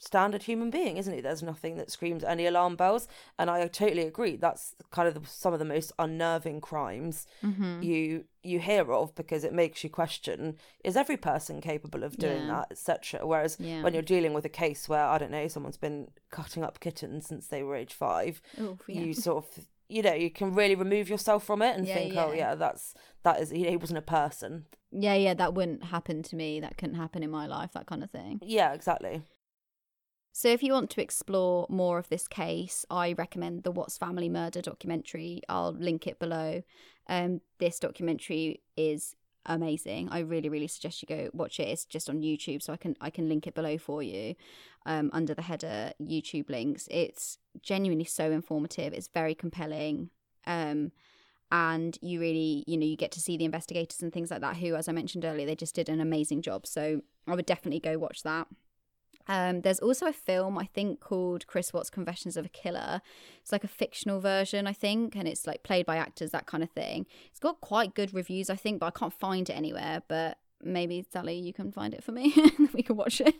standard 0.00 0.42
human 0.42 0.70
being, 0.70 0.96
isn't 0.96 1.14
he? 1.14 1.20
There's 1.20 1.42
nothing 1.42 1.76
that 1.76 1.90
screams 1.90 2.24
any 2.24 2.46
alarm 2.46 2.74
bells, 2.74 3.06
and 3.38 3.48
I 3.50 3.66
totally 3.68 4.06
agree. 4.06 4.36
That's 4.36 4.74
kind 4.90 5.06
of 5.06 5.14
the, 5.14 5.28
some 5.28 5.52
of 5.52 5.58
the 5.58 5.64
most 5.64 5.92
unnerving 5.98 6.60
crimes 6.60 7.26
mm-hmm. 7.44 7.82
you 7.82 8.24
you 8.42 8.58
hear 8.58 8.90
of 8.90 9.14
because 9.14 9.44
it 9.44 9.52
makes 9.52 9.84
you 9.84 9.90
question: 9.90 10.56
is 10.82 10.96
every 10.96 11.16
person 11.16 11.60
capable 11.60 12.02
of 12.02 12.16
doing 12.16 12.46
yeah. 12.46 12.48
that, 12.48 12.68
etc. 12.72 13.26
Whereas 13.26 13.58
yeah. 13.60 13.82
when 13.82 13.92
you're 13.92 14.02
dealing 14.02 14.32
with 14.32 14.44
a 14.44 14.50
case 14.50 14.88
where 14.88 15.04
I 15.04 15.18
don't 15.18 15.30
know 15.30 15.46
someone's 15.48 15.76
been 15.76 16.08
cutting 16.30 16.64
up 16.64 16.80
kittens 16.80 17.26
since 17.26 17.46
they 17.46 17.62
were 17.62 17.76
age 17.76 17.92
five, 17.92 18.40
Oof, 18.58 18.80
yeah. 18.88 19.02
you 19.02 19.12
sort 19.12 19.44
of 19.44 19.66
you 19.90 20.02
know 20.02 20.14
you 20.14 20.30
can 20.30 20.54
really 20.54 20.74
remove 20.74 21.08
yourself 21.08 21.44
from 21.44 21.62
it 21.62 21.76
and 21.76 21.86
Yeah, 21.86 21.94
think 21.94 22.14
oh 22.16 22.30
yeah. 22.32 22.36
yeah 22.50 22.54
that's 22.54 22.94
that 23.22 23.40
is 23.40 23.50
he 23.50 23.76
wasn't 23.76 23.98
a 23.98 24.02
person 24.02 24.66
Yeah, 24.92 25.14
yeah, 25.14 25.34
that 25.34 25.54
wouldn't 25.54 25.84
happen 25.84 26.22
to 26.24 26.36
me. 26.36 26.60
That 26.60 26.76
couldn't 26.78 26.96
happen 26.96 27.22
in 27.22 27.30
my 27.30 27.46
life, 27.46 27.72
that 27.74 27.86
kind 27.86 28.02
of 28.02 28.10
thing. 28.10 28.40
yeah 28.42 28.72
exactly 28.72 29.22
So, 30.32 30.48
if 30.48 30.62
you 30.62 30.72
want 30.72 30.90
to 30.90 31.02
explore 31.02 31.66
more 31.68 31.98
of 31.98 32.08
this 32.08 32.28
case, 32.28 32.86
I 32.88 33.12
recommend 33.14 33.62
the 33.64 33.72
Watts 33.72 33.98
Family 33.98 34.28
Murder 34.28 34.62
documentary. 34.62 35.42
I'll 35.48 35.72
link 35.72 36.06
it 36.06 36.18
below. 36.18 36.62
Um, 37.08 37.40
this 37.58 37.78
documentary 37.80 38.62
is 38.76 39.16
amazing. 39.46 40.08
I 40.10 40.20
really, 40.20 40.48
really 40.48 40.66
suggest 40.66 41.02
you 41.02 41.06
go 41.06 41.30
watch 41.32 41.60
it. 41.60 41.68
It's 41.68 41.84
just 41.84 42.08
on 42.08 42.20
YouTube, 42.20 42.62
so 42.62 42.72
I 42.72 42.76
can 42.76 42.96
I 43.00 43.10
can 43.10 43.28
link 43.28 43.46
it 43.46 43.54
below 43.54 43.78
for 43.78 44.02
you 44.02 44.34
um, 44.86 45.10
under 45.12 45.34
the 45.34 45.42
header 45.42 45.92
YouTube 46.00 46.50
links. 46.50 46.88
It's 46.90 47.38
genuinely 47.62 48.04
so 48.04 48.30
informative. 48.30 48.92
It's 48.92 49.08
very 49.08 49.34
compelling. 49.34 50.10
Um, 50.46 50.92
and 51.52 51.98
you 52.00 52.20
really, 52.20 52.64
you 52.66 52.76
know, 52.76 52.86
you 52.86 52.96
get 52.96 53.10
to 53.12 53.20
see 53.20 53.36
the 53.36 53.44
investigators 53.44 54.02
and 54.02 54.12
things 54.12 54.30
like 54.30 54.40
that. 54.40 54.58
Who, 54.58 54.76
as 54.76 54.88
I 54.88 54.92
mentioned 54.92 55.24
earlier, 55.24 55.46
they 55.46 55.56
just 55.56 55.74
did 55.74 55.88
an 55.88 56.00
amazing 56.00 56.42
job. 56.42 56.66
So 56.66 57.02
I 57.26 57.34
would 57.34 57.46
definitely 57.46 57.80
go 57.80 57.98
watch 57.98 58.22
that. 58.22 58.46
Um, 59.28 59.60
there's 59.60 59.78
also 59.78 60.06
a 60.06 60.12
film 60.12 60.58
I 60.58 60.64
think 60.64 61.00
called 61.00 61.46
Chris 61.46 61.72
Watts 61.72 61.90
Confessions 61.90 62.36
of 62.36 62.46
a 62.46 62.48
Killer. 62.48 63.00
It's 63.40 63.52
like 63.52 63.64
a 63.64 63.68
fictional 63.68 64.20
version, 64.20 64.66
I 64.66 64.72
think, 64.72 65.14
and 65.16 65.28
it's 65.28 65.46
like 65.46 65.62
played 65.62 65.86
by 65.86 65.96
actors, 65.96 66.30
that 66.30 66.46
kind 66.46 66.62
of 66.62 66.70
thing. 66.70 67.06
It's 67.30 67.40
got 67.40 67.60
quite 67.60 67.94
good 67.94 68.12
reviews, 68.14 68.50
I 68.50 68.56
think, 68.56 68.80
but 68.80 68.86
I 68.86 68.98
can't 68.98 69.12
find 69.12 69.48
it 69.48 69.52
anywhere. 69.54 70.02
But 70.08 70.38
maybe 70.62 71.04
Sally, 71.10 71.36
you 71.36 71.52
can 71.52 71.72
find 71.72 71.94
it 71.94 72.02
for 72.02 72.12
me, 72.12 72.34
we 72.72 72.82
can 72.82 72.96
watch 72.96 73.20
it. 73.20 73.34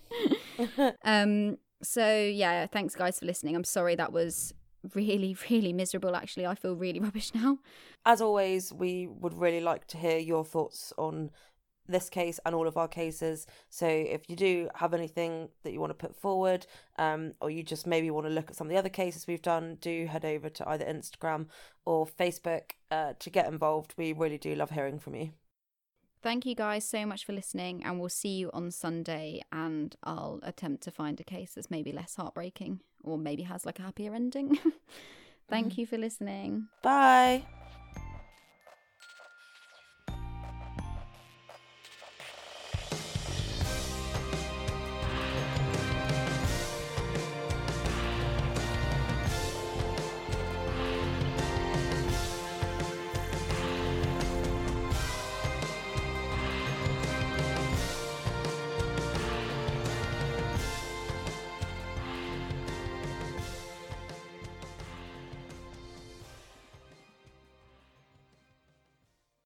um, 1.04 1.58
so 1.82 2.16
yeah, 2.16 2.66
thanks 2.66 2.94
guys 2.94 3.18
for 3.18 3.26
listening. 3.26 3.56
I'm 3.56 3.64
sorry 3.64 3.94
that 3.96 4.12
was 4.12 4.54
really, 4.94 5.36
really 5.50 5.72
miserable. 5.72 6.14
Actually, 6.14 6.46
I 6.46 6.54
feel 6.54 6.74
really 6.74 7.00
rubbish 7.00 7.34
now. 7.34 7.58
as 8.04 8.20
always 8.20 8.72
we 8.72 9.06
would 9.06 9.34
really 9.34 9.60
like 9.60 9.86
to 9.88 9.96
hear 9.96 10.18
your 10.18 10.44
thoughts 10.44 10.92
on 10.96 11.30
this 11.90 12.08
case 12.08 12.40
and 12.44 12.54
all 12.54 12.66
of 12.66 12.76
our 12.76 12.88
cases 12.88 13.46
so 13.68 13.86
if 13.86 14.28
you 14.28 14.36
do 14.36 14.68
have 14.74 14.94
anything 14.94 15.48
that 15.62 15.72
you 15.72 15.80
want 15.80 15.90
to 15.90 16.06
put 16.06 16.14
forward 16.14 16.66
um, 16.98 17.32
or 17.40 17.50
you 17.50 17.62
just 17.62 17.86
maybe 17.86 18.10
want 18.10 18.26
to 18.26 18.32
look 18.32 18.50
at 18.50 18.56
some 18.56 18.66
of 18.66 18.70
the 18.70 18.78
other 18.78 18.88
cases 18.88 19.26
we've 19.26 19.42
done 19.42 19.76
do 19.80 20.06
head 20.06 20.24
over 20.24 20.48
to 20.48 20.68
either 20.68 20.84
instagram 20.84 21.46
or 21.84 22.06
facebook 22.06 22.72
uh, 22.90 23.12
to 23.18 23.30
get 23.30 23.46
involved 23.46 23.94
we 23.96 24.12
really 24.12 24.38
do 24.38 24.54
love 24.54 24.70
hearing 24.70 24.98
from 24.98 25.14
you 25.14 25.30
Thank 26.22 26.44
you 26.44 26.54
guys 26.54 26.84
so 26.84 27.06
much 27.06 27.24
for 27.24 27.32
listening, 27.32 27.82
and 27.82 27.98
we'll 27.98 28.10
see 28.10 28.36
you 28.36 28.50
on 28.52 28.70
Sunday. 28.70 29.40
And 29.50 29.96
I'll 30.04 30.38
attempt 30.42 30.82
to 30.82 30.90
find 30.90 31.18
a 31.18 31.24
case 31.24 31.52
that's 31.54 31.70
maybe 31.70 31.92
less 31.92 32.16
heartbreaking 32.16 32.80
or 33.02 33.16
maybe 33.16 33.44
has 33.44 33.64
like 33.64 33.78
a 33.78 33.82
happier 33.82 34.14
ending. 34.14 34.58
Thank 35.48 35.78
you 35.78 35.86
for 35.86 35.98
listening. 35.98 36.68
bye 36.82 37.42